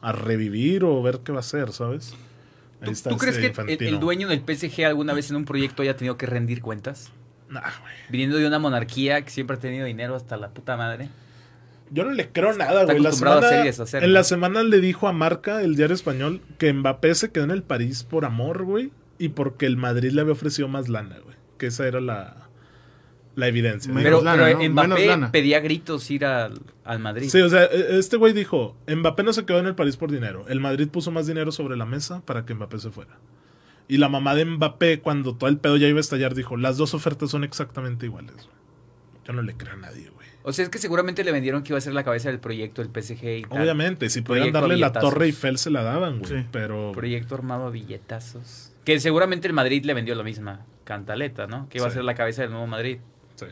a 0.00 0.12
revivir 0.12 0.84
o 0.84 1.02
ver 1.02 1.20
qué 1.24 1.32
va 1.32 1.38
a 1.38 1.40
hacer, 1.40 1.72
¿sabes? 1.72 2.12
Ahí 2.80 2.86
¿Tú, 2.86 2.90
está 2.90 3.10
tú 3.10 3.16
crees 3.16 3.38
que 3.38 3.86
el 3.86 4.00
dueño 4.00 4.28
del 4.28 4.40
PSG 4.40 4.84
alguna 4.84 5.14
vez 5.14 5.30
en 5.30 5.36
un 5.36 5.44
proyecto 5.44 5.82
haya 5.82 5.96
tenido 5.96 6.16
que 6.18 6.26
rendir 6.26 6.60
cuentas? 6.60 7.12
Nah, 7.48 7.60
güey. 7.60 7.94
Viniendo 8.10 8.36
de 8.38 8.46
una 8.46 8.58
monarquía 8.58 9.22
que 9.22 9.30
siempre 9.30 9.56
ha 9.56 9.60
tenido 9.60 9.86
dinero 9.86 10.16
hasta 10.16 10.36
la 10.36 10.50
puta 10.50 10.76
madre. 10.76 11.08
Yo 11.92 12.04
no 12.04 12.12
le 12.12 12.30
creo 12.30 12.52
nada, 12.54 12.80
Está 12.82 12.92
güey. 12.94 13.02
La 13.02 13.10
a 13.10 13.98
en 14.04 14.12
la 14.14 14.24
semana 14.24 14.62
le 14.62 14.80
dijo 14.80 15.08
a 15.08 15.12
Marca, 15.12 15.62
el 15.62 15.76
diario 15.76 15.94
español, 15.94 16.40
que 16.58 16.72
Mbappé 16.72 17.14
se 17.14 17.30
quedó 17.30 17.44
en 17.44 17.50
el 17.50 17.62
París 17.62 18.04
por 18.04 18.24
amor, 18.24 18.64
güey. 18.64 18.90
Y 19.18 19.28
porque 19.30 19.66
el 19.66 19.76
Madrid 19.76 20.10
le 20.12 20.20
había 20.22 20.32
ofrecido 20.32 20.68
más 20.68 20.88
lana, 20.88 21.18
güey. 21.22 21.36
Que 21.58 21.66
esa 21.66 21.86
era 21.86 22.00
la, 22.00 22.48
la 23.36 23.46
evidencia. 23.46 23.92
Menos 23.92 24.04
Pero, 24.04 24.22
lana, 24.24 24.44
pero 24.44 24.58
¿no? 24.58 24.70
Mbappé 24.70 24.88
Menos 24.88 25.06
lana. 25.06 25.32
pedía 25.32 25.60
gritos 25.60 26.10
ir 26.10 26.24
al, 26.24 26.60
al 26.84 26.98
Madrid. 26.98 27.28
Sí, 27.28 27.40
o 27.40 27.48
sea, 27.48 27.64
e- 27.66 27.98
este 27.98 28.16
güey 28.16 28.32
dijo, 28.32 28.74
Mbappé 28.88 29.22
no 29.22 29.32
se 29.32 29.44
quedó 29.44 29.58
en 29.58 29.66
el 29.66 29.74
París 29.74 29.96
por 29.96 30.10
dinero. 30.10 30.44
El 30.48 30.60
Madrid 30.60 30.88
puso 30.88 31.10
más 31.10 31.26
dinero 31.26 31.52
sobre 31.52 31.76
la 31.76 31.84
mesa 31.86 32.22
para 32.24 32.44
que 32.46 32.54
Mbappé 32.54 32.78
se 32.78 32.90
fuera. 32.90 33.18
Y 33.86 33.98
la 33.98 34.08
mamá 34.08 34.34
de 34.34 34.44
Mbappé, 34.46 35.00
cuando 35.00 35.36
todo 35.36 35.50
el 35.50 35.58
pedo 35.58 35.76
ya 35.76 35.86
iba 35.88 35.98
a 35.98 36.00
estallar, 36.00 36.34
dijo, 36.34 36.56
las 36.56 36.78
dos 36.78 36.94
ofertas 36.94 37.30
son 37.30 37.44
exactamente 37.44 38.06
iguales. 38.06 38.34
güey". 38.34 38.56
Yo 39.26 39.32
no 39.34 39.42
le 39.42 39.54
creo 39.54 39.74
a 39.74 39.76
nadie, 39.76 40.08
güey. 40.08 40.21
O 40.44 40.52
sea, 40.52 40.64
es 40.64 40.70
que 40.70 40.78
seguramente 40.78 41.22
le 41.24 41.32
vendieron 41.32 41.62
que 41.62 41.72
iba 41.72 41.78
a 41.78 41.80
ser 41.80 41.92
la 41.92 42.02
cabeza 42.04 42.28
del 42.28 42.40
proyecto 42.40 42.82
del 42.82 42.90
PSG 42.90 43.24
y 43.24 43.42
tal. 43.42 43.62
Obviamente, 43.62 44.10
si 44.10 44.22
pudieran 44.22 44.50
Proyecto 44.50 44.68
darle 44.68 44.76
la. 44.76 44.92
Torre 44.92 45.26
Eiffel 45.26 45.58
se 45.58 45.70
la 45.70 45.82
daban, 45.82 46.18
güey. 46.18 46.42
Sí. 46.42 46.46
Pero... 46.50 46.92
Proyecto 46.92 47.34
armado 47.34 47.66
a 47.66 47.70
billetazos. 47.70 48.72
Que 48.84 48.98
seguramente 48.98 49.46
el 49.46 49.54
Madrid 49.54 49.84
le 49.84 49.94
vendió 49.94 50.14
la 50.14 50.24
misma 50.24 50.66
cantaleta, 50.84 51.46
¿no? 51.46 51.68
Que 51.68 51.78
iba 51.78 51.86
a 51.86 51.90
ser 51.90 52.02
la 52.02 52.14
cabeza 52.14 52.42
del 52.42 52.50
nuevo 52.50 52.66
Madrid. 52.66 52.98
Sí. 53.36 53.46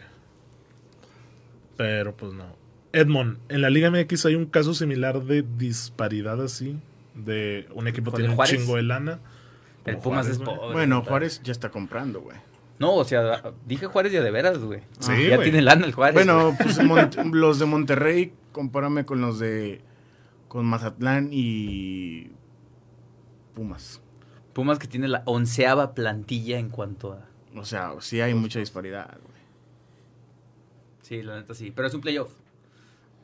Pero 1.77 2.17
pues 2.17 2.33
no. 2.33 2.57
Edmond, 2.93 3.39
en 3.49 3.63
la 3.63 3.71
Liga 3.71 3.91
MX 3.91 4.27
hay 4.27 4.35
un 4.35 4.47
caso 4.47 4.75
similar 4.75 5.23
de 5.23 5.45
disparidad 5.57 6.43
así. 6.43 6.77
De 7.15 7.69
un 7.75 7.87
equipo 7.87 8.11
¿Con 8.11 8.21
tiene 8.21 8.35
un 8.35 8.45
chingo 8.45 8.77
de 8.77 8.83
lana. 8.83 9.21
El 9.85 9.99
Pumas 9.99 10.27
Juárez, 10.27 10.33
es 10.33 10.39
pobre. 10.39 10.73
Bueno. 10.73 11.03
Juárez 11.03 11.41
ya 11.43 11.53
está 11.53 11.71
comprando, 11.71 12.21
güey. 12.21 12.37
No, 12.81 12.95
o 12.95 13.05
sea, 13.05 13.43
dije 13.67 13.87
Juárez 13.87 14.11
ya 14.13 14.23
de 14.23 14.31
veras, 14.33 14.59
güey. 14.59 14.81
Sí, 14.99 15.29
ya 15.29 15.37
güey. 15.37 15.51
tiene 15.51 15.63
lana 15.63 15.85
el 15.87 15.93
Juárez. 15.93 16.15
Bueno, 16.15 16.57
pues 16.61 16.79
los 17.33 17.59
de 17.61 17.67
Monterrey, 17.67 18.33
compárame 18.53 19.05
con 19.05 19.21
los 19.21 19.39
de. 19.39 19.83
con 20.49 20.65
Mazatlán 20.67 21.29
y. 21.31 22.31
Pumas. 23.55 24.01
Pumas 24.55 24.79
que 24.79 24.89
tiene 24.89 25.07
la 25.09 25.23
onceava 25.27 25.95
plantilla 25.95 26.59
en 26.59 26.71
cuanto 26.71 27.13
a... 27.13 27.27
O 27.59 27.65
sea, 27.65 27.93
sí 28.01 28.21
hay 28.21 28.35
mucha 28.35 28.59
disparidad, 28.59 29.09
güey. 29.23 29.41
Sí, 31.03 31.23
la 31.23 31.37
neta 31.37 31.55
sí. 31.55 31.71
Pero 31.75 31.87
es 31.89 31.95
un 31.95 32.01
playoff. 32.01 32.33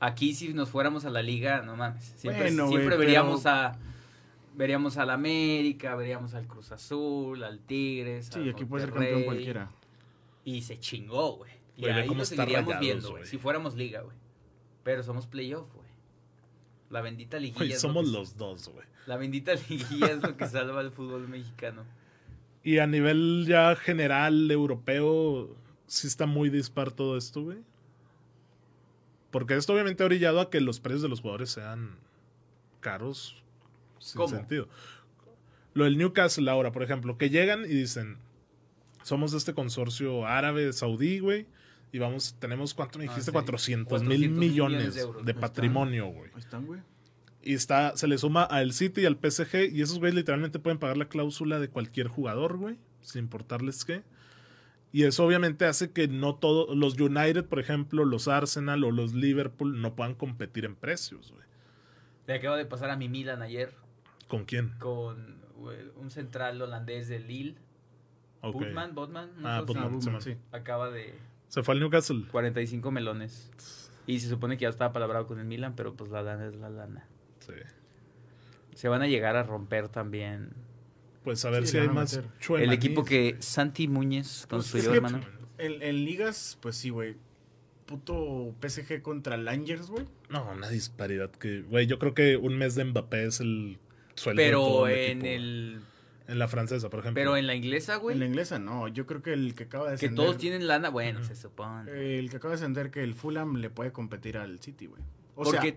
Aquí 0.01 0.35
si 0.35 0.53
nos 0.53 0.69
fuéramos 0.69 1.05
a 1.05 1.11
la 1.11 1.23
liga, 1.23 1.63
no 1.63 1.77
mames. 1.77 2.05
Siempre, 2.17 2.43
Bueno, 2.45 2.69
siempre 2.69 2.97
güey, 2.97 3.07
veríamos 3.07 3.43
pero- 3.43 3.55
a... 3.57 3.79
Veríamos 4.57 4.97
al 4.97 5.11
América, 5.11 5.95
veríamos 5.97 6.33
al 6.33 6.47
Cruz 6.47 6.73
Azul, 6.73 7.45
al 7.45 7.61
Tigres. 7.61 8.31
Sí, 8.33 8.41
al 8.41 8.49
aquí 8.51 8.65
puede 8.65 8.85
ser 8.85 8.95
campeón 8.95 9.25
cualquiera. 9.25 9.71
Y 10.45 10.63
se 10.63 10.81
chingó, 10.81 11.37
güey. 11.37 11.53
Y 11.77 11.85
ahí 11.85 12.09
está 12.09 12.25
seguiríamos 12.25 12.75
Rayados, 12.75 12.81
viendo, 12.81 13.11
güey. 13.11 13.27
Si 13.27 13.37
fuéramos 13.37 13.75
liga, 13.75 14.01
güey. 14.01 14.17
Pero 14.83 15.03
somos 15.03 15.27
playoff, 15.27 15.71
güey. 15.75 15.87
La 16.89 17.03
bendita 17.03 17.39
liguilla. 17.39 17.75
Lo 17.75 17.81
somos 17.81 18.09
los 18.09 18.39
dos, 18.39 18.69
güey. 18.69 18.87
La 19.07 19.19
bendita 19.19 19.53
liguilla 19.69 20.07
es 20.07 20.23
lo 20.23 20.37
que 20.39 20.47
salva 20.47 20.81
al 20.81 20.91
fútbol 20.91 21.29
mexicano. 21.29 21.85
Y 22.63 22.79
a 22.79 22.87
nivel 22.87 23.45
ya 23.47 23.77
general, 23.77 24.51
europeo, 24.51 25.55
sí 25.87 26.07
está 26.07 26.25
muy 26.25 26.49
dispar 26.49 26.93
todo 26.93 27.19
esto, 27.19 27.43
güey. 27.43 27.59
Porque 29.31 29.55
esto 29.55 29.75
obviamente 29.75 30.03
ha 30.03 30.07
orillado 30.07 30.41
a 30.41 30.49
que 30.49 30.63
los 30.63 30.81
precios 30.81 31.03
de 31.03 31.09
los 31.09 31.21
jugadores 31.21 31.51
sean 31.51 31.99
caros 32.81 33.43
sin 34.07 34.19
¿Cómo? 34.21 34.29
sentido. 34.35 34.69
Lo 35.75 35.85
del 35.85 35.99
Newcastle 35.99 36.51
ahora, 36.51 36.73
por 36.73 36.83
ejemplo, 36.83 37.19
que 37.19 37.29
llegan 37.31 37.65
y 37.65 37.69
dicen, 37.69 38.17
somos 39.03 39.33
este 39.35 39.53
consorcio 39.55 40.27
árabe, 40.27 40.73
saudí, 40.73 41.19
güey, 41.19 41.47
y 41.93 41.99
vamos, 41.99 42.35
tenemos, 42.39 42.75
¿cuánto 42.75 42.99
me 42.99 43.05
Ah, 43.05 43.09
dijiste? 43.09 43.31
sí. 43.31 43.33
400 43.33 44.03
mil 44.03 44.09
400 44.09 44.39
millones 44.39 44.79
millones 44.79 44.95
de 44.95 45.01
euros. 45.03 45.25
de 45.25 45.35
patrimonio, 45.35 46.07
güey. 46.07 46.31
Ahí 46.35 46.41
están, 46.41 46.67
güey. 46.67 46.81
Y 47.43 47.55
está, 47.55 47.97
se 47.97 48.09
le 48.09 48.19
suma 48.19 48.43
al 48.43 48.73
City 48.73 49.03
y 49.03 49.07
al 49.07 49.17
PSG. 49.19 49.71
Y 49.73 49.81
esos 49.83 49.99
güeyes 50.01 50.17
literalmente 50.17 50.59
pueden 50.59 50.79
pagar 50.79 50.97
la 50.97 51.09
cláusula 51.09 51.61
de 51.61 51.69
cualquier 51.69 52.09
jugador, 52.09 52.57
güey. 52.57 52.77
Sin 53.03 53.21
importarles 53.25 53.85
qué. 53.85 54.03
Y 54.93 55.05
eso 55.05 55.25
obviamente 55.25 55.65
hace 55.65 55.93
que 55.93 56.09
no 56.09 56.35
todos, 56.35 56.77
los 56.77 56.99
United, 56.99 57.45
por 57.45 57.61
ejemplo, 57.61 58.05
los 58.05 58.27
Arsenal 58.29 58.83
o 58.83 58.91
los 58.91 59.15
Liverpool 59.15 59.81
no 59.81 59.95
puedan 59.95 60.15
competir 60.15 60.65
en 60.65 60.75
precios, 60.75 61.31
güey. 61.31 61.45
Le 62.27 62.35
acaba 62.35 62.57
de 62.57 62.65
pasar 62.67 62.91
a 62.91 62.97
mi 62.97 63.09
Milan 63.09 63.43
ayer 63.43 63.73
¿Con 64.29 64.45
quién? 64.45 64.75
con 64.79 65.37
un 65.97 66.11
central 66.11 66.61
holandés 66.63 67.09
de 67.09 67.19
Lille. 67.19 67.57
Ok. 68.43 68.55
Botman, 68.55 68.95
Botman. 68.95 69.31
Ah, 69.45 69.65
no 69.67 70.21
sí. 70.21 70.37
Acaba 70.53 70.91
de 70.91 71.15
Se 71.49 71.63
fue 71.63 71.75
al 71.75 71.81
Newcastle. 71.81 72.25
45 72.31 72.91
melones. 72.91 73.51
Y 74.07 74.21
se 74.21 74.29
supone 74.29 74.57
que 74.57 74.63
ya 74.63 74.69
estaba 74.69 74.93
palabrado 74.93 75.27
con 75.27 75.41
el 75.41 75.47
Milan, 75.47 75.75
pero 75.75 75.95
pues 75.95 76.11
la 76.11 76.23
lana 76.23 76.47
es 76.47 76.55
la 76.57 76.69
lana. 76.71 77.07
Sí. 77.41 77.53
Se 78.75 78.89
van 78.89 79.03
a 79.03 79.07
llegar 79.09 79.37
a 79.37 79.43
romper 79.43 79.89
también. 79.89 80.51
Pues 81.25 81.45
a 81.45 81.51
ver 81.51 81.67
Sí, 81.67 81.73
si 81.73 81.79
hay 81.79 81.89
más. 81.89 82.21
El 82.51 82.73
equipo 82.73 83.05
que 83.05 83.37
Santi 83.41 83.89
Muñez 83.89 84.47
Pues, 84.49 84.71
construyó, 84.71 84.85
es 84.85 84.89
que- 84.91 84.97
hermano. 84.97 85.21
En, 85.59 85.83
en 85.83 86.05
ligas, 86.05 86.59
pues 86.61 86.77
sí, 86.77 86.91
güey. 86.91 87.17
Puto 87.87 88.55
PSG 88.61 89.01
contra 89.01 89.37
Langers, 89.37 89.89
güey. 89.89 90.05
No, 90.29 90.51
una 90.53 90.69
disparidad 90.69 91.31
que... 91.31 91.63
Güey, 91.63 91.87
yo 91.87 91.99
creo 91.99 92.15
que 92.15 92.37
un 92.37 92.59
mes 92.59 92.75
de 92.75 92.85
Mbappé 92.85 93.25
es 93.27 93.41
el 93.41 93.79
sueldo 94.17 94.41
Pero 94.41 94.61
todo 94.61 94.89
en 94.89 94.95
equipo, 94.99 95.21
güey. 95.21 95.35
el. 95.35 95.81
En 96.29 96.39
la 96.41 96.49
francesa, 96.49 96.91
por 96.91 96.99
ejemplo. 97.01 97.21
Pero 97.21 97.37
en 97.37 97.47
la 97.47 97.55
inglesa, 97.55 97.93
En 97.93 97.99
la 97.99 98.03
güey. 98.03 98.23
inglesa, 98.25 98.59
no. 98.59 98.89
Yo 98.89 99.07
creo 99.07 99.23
que 99.23 99.33
el 99.33 99.55
que 99.55 99.65
acaba 99.65 99.85
de 99.85 99.91
Que 99.97 100.07
descender. 100.07 100.25
todos 100.25 100.37
tienen 100.39 100.67
lana. 100.67 100.89
Bueno, 100.89 101.23
se 101.23 101.37
supone. 101.37 102.19
El 102.19 102.29
que 102.31 102.39
acaba 102.39 102.53
de 102.55 102.61
descender 102.61 102.91
que 102.91 103.05
el 103.05 103.15
Fulham 103.15 103.57
le 103.59 103.71
puede 103.71 103.93
competir 103.93 104.37
al 104.37 104.59
City, 104.59 104.87
güey. 104.87 105.03
O 105.37 105.45
Porque 105.45 105.69
sea, 105.71 105.77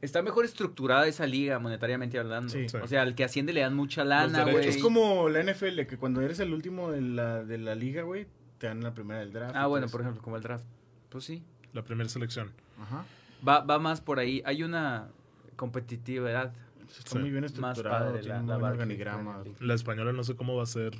está 0.00 0.22
mejor 0.22 0.44
estructurada 0.44 1.06
esa 1.08 1.26
liga, 1.26 1.58
monetariamente 1.58 2.18
hablando. 2.20 2.52
Sí. 2.52 2.68
Sí. 2.68 2.76
O 2.76 2.86
sea, 2.86 3.02
al 3.02 3.14
que 3.16 3.24
asciende 3.24 3.52
le 3.52 3.62
dan 3.62 3.74
mucha 3.74 4.04
lana, 4.04 4.44
güey. 4.44 4.68
es 4.68 4.78
como 4.78 5.28
la 5.28 5.42
NFL, 5.42 5.86
que 5.86 5.96
cuando 5.98 6.20
eres 6.20 6.38
el 6.38 6.52
último 6.52 6.92
de 6.92 7.00
la, 7.00 7.42
de 7.42 7.58
la 7.58 7.74
liga, 7.74 8.02
güey, 8.02 8.26
te 8.58 8.68
dan 8.68 8.80
la 8.82 8.94
primera 8.94 9.18
del 9.20 9.32
draft. 9.32 9.56
Ah, 9.56 9.66
bueno, 9.66 9.88
por 9.88 10.02
ejemplo, 10.02 10.22
como 10.22 10.36
el 10.36 10.42
draft. 10.42 10.66
Pues 11.08 11.24
sí. 11.24 11.42
La 11.72 11.82
primera 11.82 12.08
selección. 12.08 12.52
Ajá. 12.80 13.04
Va, 13.46 13.60
va 13.64 13.80
más 13.80 14.00
por 14.00 14.20
ahí. 14.20 14.40
Hay 14.44 14.62
una 14.62 15.08
competitividad. 15.56 16.52
Está 16.98 17.10
Sí. 17.12 17.18
muy 17.18 17.30
bien 17.30 17.42
Más 17.42 17.52
estructurado, 17.52 18.06
padre 18.06 18.20
tiene 18.20 18.34
la- 18.34 18.40
un 18.42 18.46
la 18.48 18.56
buen 18.58 18.72
organigrama. 18.72 19.42
La 19.60 19.74
española 19.74 20.12
no 20.12 20.24
sé 20.24 20.36
cómo 20.36 20.56
va 20.56 20.62
a 20.62 20.66
ser 20.66 20.92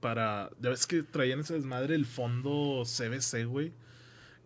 para... 0.00 0.50
Ya 0.60 0.70
ves 0.70 0.86
que 0.86 1.02
traían 1.02 1.40
ese 1.40 1.54
desmadre 1.54 1.94
el 1.94 2.06
fondo 2.06 2.82
CBC, 2.84 3.44
güey. 3.46 3.72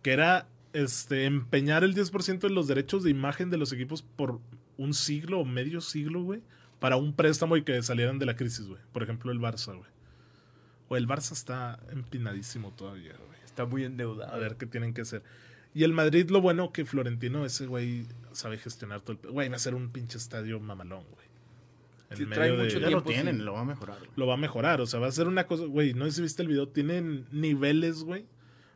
Que 0.01 0.11
era 0.13 0.47
este 0.73 1.25
empeñar 1.25 1.83
el 1.83 1.93
10% 1.93 2.47
de 2.47 2.53
los 2.53 2.67
derechos 2.67 3.03
de 3.03 3.11
imagen 3.11 3.49
de 3.49 3.57
los 3.57 3.71
equipos 3.71 4.01
por 4.01 4.39
un 4.77 4.93
siglo 4.93 5.39
o 5.39 5.45
medio 5.45 5.81
siglo, 5.81 6.23
güey. 6.23 6.41
Para 6.79 6.97
un 6.97 7.13
préstamo 7.13 7.55
y 7.55 7.63
que 7.63 7.81
salieran 7.83 8.19
de 8.19 8.25
la 8.25 8.35
crisis, 8.35 8.67
güey. 8.67 8.81
Por 8.91 9.03
ejemplo, 9.03 9.31
el 9.31 9.39
Barça, 9.39 9.75
güey. 9.77 9.89
O 10.89 10.97
el 10.97 11.07
Barça 11.07 11.31
está 11.31 11.79
empinadísimo 11.91 12.71
todavía, 12.71 13.13
güey. 13.15 13.39
Está 13.45 13.65
muy 13.65 13.83
endeudado. 13.85 14.33
A 14.33 14.37
ver 14.37 14.57
qué 14.57 14.65
tienen 14.65 14.93
que 14.93 15.01
hacer. 15.01 15.23
Y 15.75 15.83
el 15.83 15.93
Madrid, 15.93 16.29
lo 16.29 16.41
bueno 16.41 16.71
que 16.71 16.85
Florentino, 16.85 17.45
ese 17.45 17.67
güey, 17.67 18.05
sabe 18.33 18.57
gestionar 18.57 19.01
todo 19.01 19.17
el... 19.23 19.29
Güey, 19.31 19.49
va 19.49 19.55
a 19.55 19.59
ser 19.59 19.75
un 19.75 19.89
pinche 19.89 20.17
estadio 20.17 20.59
mamalón, 20.59 21.03
güey. 21.11 21.25
En 22.09 22.17
Sí, 22.17 22.23
medio 22.25 22.35
trae 22.35 22.51
de- 22.51 22.63
mucho 22.63 22.79
Ya 22.79 22.89
lo 22.89 23.03
tienen, 23.03 23.37
sí. 23.37 23.41
lo 23.43 23.53
va 23.53 23.61
a 23.61 23.65
mejorar. 23.65 23.97
güey. 23.99 24.11
lo 24.15 24.27
va 24.27 24.33
a 24.35 24.37
mejorar. 24.37 24.81
O 24.81 24.85
sea, 24.85 24.99
va 24.99 25.07
a 25.07 25.11
ser 25.11 25.27
una 25.27 25.47
cosa, 25.47 25.65
güey, 25.65 25.93
no 25.93 26.05
sé 26.05 26.11
si 26.11 26.21
viste 26.21 26.41
el 26.43 26.47
video, 26.47 26.67
tienen 26.67 27.25
niveles, 27.31 28.03
güey, 28.03 28.25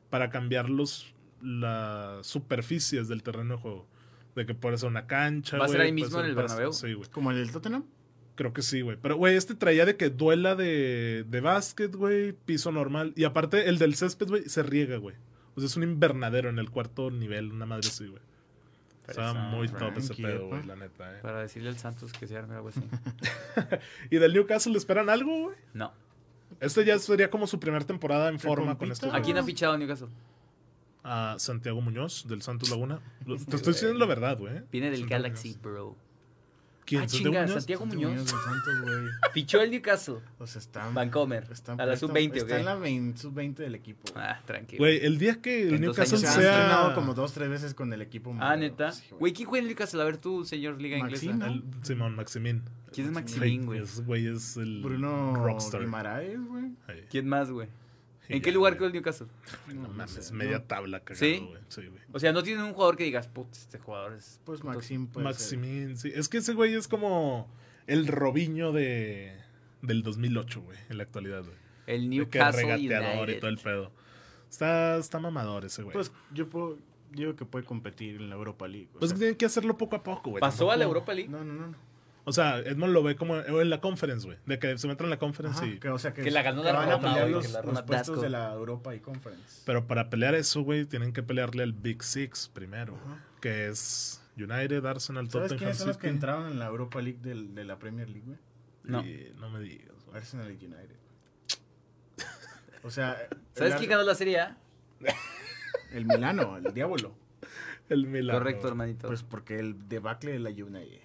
para 0.09 0.29
cambiar 0.29 0.69
los, 0.69 1.13
las 1.41 2.25
superficies 2.25 3.07
del 3.07 3.23
terreno 3.23 3.55
de 3.55 3.61
juego. 3.61 3.87
De 4.35 4.45
que 4.45 4.53
puede 4.53 4.77
ser 4.77 4.89
una 4.89 5.07
cancha, 5.07 5.57
¿Va 5.57 5.65
a 5.65 5.67
ser 5.67 5.81
ahí 5.81 5.91
mismo 5.91 6.11
ser 6.17 6.25
en 6.25 6.29
el. 6.31 6.35
Bernabéu? 6.35 6.71
Sí, 6.73 6.93
güey. 6.93 7.09
Como 7.09 7.31
el 7.31 7.37
del 7.37 7.51
Tottenham. 7.51 7.83
Creo 8.35 8.53
que 8.53 8.61
sí, 8.61 8.81
güey. 8.81 8.97
Pero, 9.01 9.15
güey, 9.17 9.35
este 9.35 9.55
traía 9.55 9.83
de 9.85 9.97
que 9.97 10.11
duela 10.11 10.55
de, 10.55 11.25
de 11.27 11.41
básquet, 11.41 11.95
güey, 11.95 12.33
piso 12.33 12.71
normal. 12.71 13.13
Y 13.15 13.23
aparte, 13.23 13.67
el 13.67 13.79
del 13.79 13.95
césped, 13.95 14.27
güey, 14.27 14.47
se 14.47 14.61
riega, 14.61 14.97
güey. 14.97 15.15
O 15.55 15.59
sea, 15.59 15.65
es 15.65 15.75
un 15.75 15.81
invernadero 15.81 16.49
en 16.49 16.59
el 16.59 16.69
cuarto 16.69 17.09
nivel, 17.09 17.51
una 17.51 17.65
madre 17.65 17.87
así, 17.87 18.05
güey. 18.05 18.21
Estaba 19.07 19.33
muy 19.33 19.67
top 19.69 19.97
ese 19.97 20.13
pedo, 20.15 20.47
güey, 20.47 20.63
la 20.65 20.75
neta, 20.75 21.17
eh. 21.17 21.19
Para 21.21 21.41
decirle 21.41 21.69
al 21.69 21.77
Santos 21.77 22.11
que 22.11 22.27
se 22.27 22.37
arme 22.37 22.55
algo 22.55 22.69
así. 22.69 22.81
¿Y 24.11 24.17
del 24.17 24.33
Newcastle 24.33 24.73
le 24.73 24.77
esperan 24.77 25.09
algo, 25.09 25.43
güey? 25.43 25.55
No. 25.73 25.93
Este 26.59 26.83
ya 26.85 26.97
sería 26.99 27.29
como 27.29 27.47
su 27.47 27.59
primera 27.59 27.85
temporada 27.85 28.29
en 28.29 28.39
forma 28.39 28.77
con 28.77 28.91
estos. 28.91 29.13
¿A 29.13 29.21
quién 29.21 29.37
ha 29.37 29.43
fichado 29.43 29.77
Newcastle? 29.77 30.09
A 31.03 31.35
Santiago 31.37 31.79
Muñoz, 31.79 32.27
del 32.27 32.41
Santos 32.41 32.69
Laguna. 32.69 32.99
Te 33.25 33.55
estoy 33.55 33.73
diciendo 33.73 33.97
la 33.97 34.05
verdad, 34.05 34.37
güey. 34.37 34.61
Viene 34.71 34.91
del 34.91 35.07
Galaxy, 35.07 35.57
bro. 35.61 35.95
¿Quién? 36.87 37.01
Ah, 37.01 37.07
¿Santiago 37.09 37.27
chinga, 37.31 37.41
Muñoz? 37.41 37.53
Santiago 37.53 37.81
Santiago 37.85 38.11
Muñoz. 38.13 38.29
Santos, 38.29 38.81
güey. 38.81 39.07
Fichó 39.33 39.61
el 39.61 39.71
Newcastle. 39.71 40.15
O 40.39 40.47
sea, 40.47 40.59
está. 40.59 40.89
Vancomer. 40.89 41.45
está 41.51 41.73
a 41.73 41.85
la 41.85 41.93
está- 41.93 42.07
sub-20, 42.07 42.31
¿o 42.31 42.35
Está 42.37 42.59
en 42.59 42.65
la 42.65 42.75
20 42.75 43.19
sub-20 43.19 43.55
del 43.55 43.75
equipo. 43.75 44.01
güey. 44.13 44.25
Ah, 44.25 44.41
tranquilo. 44.45 44.79
Güey, 44.79 45.05
el 45.05 45.17
día 45.17 45.41
que 45.41 45.67
el 45.67 45.81
Newcastle 45.81 46.17
años 46.17 46.21
se 46.33 46.39
ha 46.47 46.51
entrenado 46.51 46.85
sea. 46.87 46.95
como 46.95 47.13
dos, 47.13 47.33
tres 47.33 47.49
veces 47.49 47.73
con 47.73 47.91
el 47.91 48.01
equipo. 48.01 48.31
ah, 48.31 48.35
madre, 48.35 48.59
neta. 48.69 48.91
sí, 48.93 49.03
Güey, 49.19 49.33
¿quién 49.33 49.49
juega 49.49 49.61
en 49.63 49.67
Newcastle? 49.67 50.01
A 50.01 50.05
ver 50.05 50.17
tú, 50.17 50.45
señor 50.45 50.81
Liga 50.81 50.97
Maxim, 50.97 51.31
Inglesa. 51.31 51.51
el 51.51 51.63
Simón 51.83 52.15
Maximín. 52.15 52.63
¿Quién 52.93 53.07
es 53.07 53.13
Maximín, 53.13 53.65
güey? 53.65 53.81
Güey 54.05 54.27
es 54.27 54.55
el 54.55 54.81
Bruno 54.81 55.35
rockstar. 55.35 55.81
Guimaraes, 55.81 56.39
güey. 56.47 56.71
¿Quién 57.09 57.27
más, 57.27 57.51
güey? 57.51 57.67
¿En 58.29 58.41
qué 58.41 58.51
lugar 58.51 58.75
quedó 58.75 58.87
el 58.87 58.93
Newcastle? 58.93 59.27
No, 59.67 59.73
No 59.83 59.89
mames, 59.89 60.11
sé, 60.11 60.33
media 60.33 60.57
no. 60.59 60.63
tabla 60.65 60.99
cagado, 60.99 61.25
¿Sí? 61.25 61.37
güey. 61.39 61.61
Sí, 61.69 61.87
güey. 61.87 62.01
O 62.11 62.19
sea, 62.19 62.31
no 62.33 62.43
tiene 62.43 62.63
un 62.63 62.73
jugador 62.73 62.97
que 62.97 63.03
digas, 63.05 63.27
put, 63.27 63.51
este 63.51 63.79
jugador 63.79 64.13
es. 64.13 64.39
Pues 64.43 64.61
puto". 64.61 64.73
Maxim, 64.73 65.07
pues. 65.07 65.23
Maximín, 65.23 65.97
sí. 65.97 66.11
Es 66.13 66.27
que 66.29 66.37
ese 66.37 66.53
güey 66.53 66.73
es 66.73 66.87
como 66.87 67.49
el 67.87 68.07
Robiño 68.07 68.71
de 68.71 69.35
del 69.81 70.03
2008, 70.03 70.61
güey, 70.61 70.77
en 70.89 70.97
la 70.97 71.03
actualidad, 71.03 71.43
güey. 71.43 71.55
El 71.85 72.01
que 72.01 72.07
Newcastle 72.07 72.61
regateador 72.63 73.17
United. 73.23 73.37
y 73.37 73.39
todo 73.39 73.49
el 73.49 73.57
pedo. 73.57 73.91
Está, 74.49 74.97
está 74.97 75.19
mamador 75.19 75.65
ese 75.65 75.83
güey. 75.83 75.93
Pues 75.93 76.11
yo 76.33 76.49
puedo. 76.49 76.77
Yo 77.11 77.19
digo 77.27 77.35
que 77.37 77.45
puede 77.45 77.63
competir 77.65 78.17
en 78.17 78.29
la 78.29 78.35
Europa 78.35 78.67
League. 78.67 78.89
Pues 78.99 79.11
sea, 79.11 79.17
tienen 79.17 79.35
que 79.37 79.45
hacerlo 79.45 79.77
poco 79.77 79.95
a 79.95 80.03
poco, 80.03 80.31
güey. 80.31 80.41
¿Pasó 80.41 80.69
a 80.71 80.75
la 80.75 80.83
Europa 80.83 81.13
League? 81.13 81.29
No, 81.29 81.43
no, 81.45 81.53
no. 81.53 81.75
O 82.29 82.33
sea, 82.33 82.59
Edmond 82.59 82.91
lo 82.91 83.03
ve 83.03 83.15
como 83.15 83.37
en 83.37 83.69
la 83.69 83.79
conference, 83.79 84.25
güey. 84.27 84.37
De 84.45 84.59
que 84.59 84.77
se 84.77 84.85
meten 84.89 85.05
en 85.05 85.11
la 85.11 85.17
conference 85.17 85.59
Ajá, 85.59 85.65
y... 85.67 85.79
que, 85.79 85.87
o 85.87 85.97
sea, 85.97 86.13
que, 86.13 86.23
Que 86.23 86.29
la 86.31 86.41
ganó 86.41 86.61
que 86.61 86.73
la 86.73 86.79
van 86.79 86.89
a 86.89 86.95
Roma, 86.97 87.07
pelear 87.07 87.21
güey, 87.21 87.31
los, 87.35 87.47
que 87.47 87.53
la 87.53 87.59
los 87.59 87.65
Roma 87.67 87.85
puestos 87.85 88.07
Dasco. 88.15 88.21
de 88.21 88.29
la 88.29 88.51
Europa 88.53 88.93
y 88.95 88.99
Conference. 88.99 89.61
Pero 89.65 89.87
para 89.87 90.09
pelear 90.09 90.35
eso, 90.35 90.61
güey, 90.61 90.83
tienen 90.83 91.13
que 91.13 91.23
pelearle 91.23 91.63
al 91.63 91.71
Big 91.71 92.03
Six 92.03 92.49
primero. 92.53 92.97
Ajá. 93.05 93.23
Que 93.39 93.67
es 93.69 94.21
United, 94.35 94.85
Arsenal, 94.85 95.29
¿Sabes 95.31 95.31
Tottenham 95.51 95.57
quiénes 95.57 95.77
son 95.77 95.87
los 95.87 95.97
que 95.97 96.09
entraron 96.09 96.51
en 96.51 96.59
la 96.59 96.65
Europa 96.67 97.01
League 97.01 97.19
del- 97.21 97.55
de 97.55 97.63
la 97.63 97.79
Premier 97.79 98.09
League, 98.09 98.25
güey? 98.25 98.37
No. 98.83 99.01
Y 99.05 99.31
no 99.39 99.49
me 99.49 99.61
digas. 99.61 99.95
Arsenal 100.13 100.51
y 100.51 100.65
United. 100.65 100.97
O 102.83 102.91
sea, 102.91 103.17
¿Sabes 103.53 103.75
quién 103.75 103.89
ganó 103.89 104.03
la 104.03 104.15
Serie 104.15 104.41
A? 104.41 104.57
El 105.93 106.05
Milano, 106.05 106.57
el 106.57 106.73
Diablo. 106.73 107.15
El 107.89 108.05
Milan. 108.07 108.37
Correcto, 108.37 108.67
hermanito. 108.67 109.07
Pues 109.07 109.23
porque 109.23 109.59
el 109.59 109.87
debacle 109.87 110.33
de 110.33 110.39
la 110.39 110.49
United. 110.49 110.99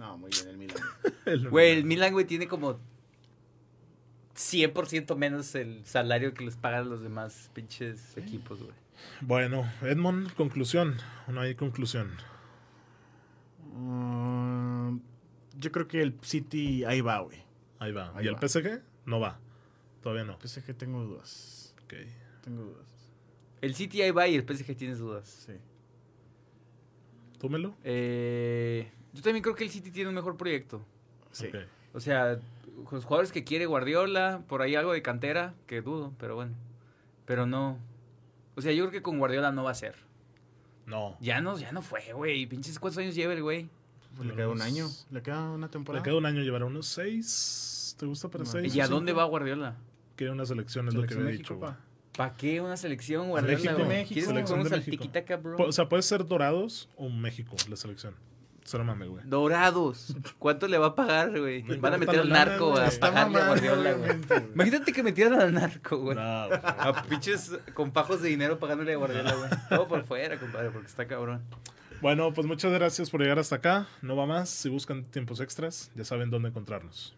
No, 0.00 0.16
muy 0.16 0.30
bien, 0.30 0.48
el 0.48 0.56
Milano. 0.56 0.80
El 1.26 1.50
Güey, 1.50 1.72
el 1.72 1.76
Milan. 1.84 1.88
Milan, 1.88 2.12
güey, 2.14 2.24
tiene 2.24 2.48
como 2.48 2.78
100% 4.34 5.14
menos 5.14 5.54
el 5.54 5.84
salario 5.84 6.32
que 6.32 6.42
les 6.42 6.56
pagan 6.56 6.88
los 6.88 7.02
demás 7.02 7.50
pinches 7.52 8.16
equipos, 8.16 8.62
güey. 8.62 8.72
Bueno, 9.20 9.70
Edmond, 9.82 10.32
conclusión. 10.32 10.96
No 11.28 11.42
hay 11.42 11.54
conclusión. 11.54 12.12
Mm, 13.74 15.00
yo 15.58 15.70
creo 15.70 15.86
que 15.86 16.00
el 16.00 16.18
City 16.22 16.82
ahí 16.84 17.02
va, 17.02 17.18
güey. 17.18 17.42
Ahí 17.78 17.92
va. 17.92 18.10
Ahí 18.16 18.24
¿Y 18.24 18.28
el. 18.28 18.36
PSG? 18.36 18.80
No 19.04 19.20
va. 19.20 19.38
Todavía 20.02 20.24
no. 20.24 20.38
Pensé 20.38 20.64
que 20.64 20.72
tengo 20.72 21.02
dudas. 21.04 21.74
Ok. 21.84 21.92
Tengo 22.42 22.62
dudas. 22.62 22.86
El 23.60 23.74
City 23.74 24.00
ahí 24.00 24.12
va 24.12 24.26
y 24.26 24.34
el 24.36 24.46
PSG 24.46 24.74
tienes 24.76 24.98
dudas. 24.98 25.44
Sí. 25.46 25.52
¿Túmelo? 27.38 27.76
Eh, 27.84 28.90
yo 29.12 29.22
también 29.22 29.42
creo 29.42 29.54
que 29.54 29.64
el 29.64 29.70
City 29.70 29.90
tiene 29.90 30.08
un 30.08 30.14
mejor 30.14 30.36
proyecto. 30.36 30.84
Sí. 31.32 31.48
O 31.92 32.00
sea, 32.00 32.38
los 32.90 33.04
jugadores 33.04 33.32
que 33.32 33.44
quiere 33.44 33.66
Guardiola, 33.66 34.42
por 34.48 34.62
ahí 34.62 34.74
algo 34.74 34.92
de 34.92 35.02
cantera, 35.02 35.54
que 35.66 35.80
dudo, 35.82 36.12
pero 36.18 36.34
bueno. 36.34 36.54
Pero 37.24 37.46
no. 37.46 37.78
O 38.56 38.60
sea, 38.62 38.72
yo 38.72 38.84
creo 38.84 38.92
que 38.92 39.02
con 39.02 39.18
Guardiola 39.18 39.52
no 39.52 39.64
va 39.64 39.70
a 39.70 39.74
ser. 39.74 39.94
No. 40.86 41.16
Ya 41.20 41.40
no, 41.40 41.56
ya 41.58 41.72
no 41.72 41.82
fue, 41.82 42.12
güey. 42.12 42.46
Pinches 42.46 42.78
cuántos 42.78 42.98
años 42.98 43.14
lleva 43.14 43.32
el 43.32 43.42
güey. 43.42 43.68
Pues 44.16 44.28
le 44.28 44.34
queda 44.34 44.48
un 44.48 44.60
año. 44.60 44.88
Le 45.10 45.22
queda 45.22 45.50
una 45.50 45.68
temporada. 45.70 46.02
Le 46.02 46.08
queda 46.08 46.18
un 46.18 46.26
año 46.26 46.42
llevar 46.42 46.64
unos 46.64 46.86
seis. 46.86 47.94
¿Te 47.98 48.06
gusta 48.06 48.28
para 48.28 48.44
No. 48.44 48.50
seis? 48.50 48.74
¿Y 48.74 48.80
a 48.80 48.88
dónde 48.88 49.12
va 49.12 49.24
Guardiola? 49.24 49.76
Quiere 50.16 50.32
una 50.32 50.44
selección, 50.46 50.88
es 50.88 50.94
lo 50.94 51.02
que 51.06 51.14
México, 51.14 51.30
dicho, 51.30 51.56
güey. 51.56 51.70
pa. 51.70 51.78
¿Para 52.16 52.36
qué 52.36 52.60
una 52.60 52.76
selección 52.76 53.28
Guardiola? 53.28 53.56
México? 53.56 53.84
México, 53.86 54.14
¿Quieres 55.12 55.24
que 55.24 55.36
bro? 55.36 55.56
O 55.64 55.72
sea, 55.72 55.88
puede 55.88 56.02
ser 56.02 56.26
Dorados 56.26 56.88
o 56.96 57.08
México, 57.08 57.56
la 57.68 57.76
selección. 57.76 58.14
Cero 58.64 58.84
mames, 58.84 59.08
güey. 59.08 59.22
Dorados. 59.26 60.14
¿Cuánto 60.38 60.68
le 60.68 60.78
va 60.78 60.88
a 60.88 60.94
pagar, 60.94 61.38
güey? 61.38 61.62
Van 61.78 61.94
a 61.94 61.98
meter 61.98 62.20
al 62.20 62.28
narco 62.28 62.76
a 62.78 62.88
pagarle 63.00 63.40
a 63.40 63.46
Guardiola, 63.48 63.92
güey. 63.94 64.10
Imagínate 64.54 64.92
que 64.92 65.02
metieran 65.02 65.40
al 65.40 65.52
narco, 65.52 65.98
güey. 65.98 66.16
No, 66.16 66.46
güey. 66.48 66.60
A 66.62 67.02
pinches 67.08 67.58
con 67.74 67.90
pajos 67.90 68.22
de 68.22 68.28
dinero 68.28 68.58
pagándole 68.58 68.92
a 68.92 68.96
Guardiola, 68.96 69.34
güey. 69.34 69.50
Todo 69.68 69.88
por 69.88 70.04
fuera, 70.04 70.38
compadre, 70.38 70.70
porque 70.70 70.86
está 70.86 71.06
cabrón. 71.06 71.42
Bueno, 72.00 72.32
pues 72.32 72.46
muchas 72.46 72.72
gracias 72.72 73.10
por 73.10 73.20
llegar 73.20 73.38
hasta 73.38 73.56
acá. 73.56 73.86
No 74.02 74.16
va 74.16 74.26
más. 74.26 74.48
Si 74.48 74.68
buscan 74.68 75.04
tiempos 75.04 75.40
extras, 75.40 75.90
ya 75.94 76.04
saben 76.04 76.30
dónde 76.30 76.48
encontrarnos. 76.48 77.14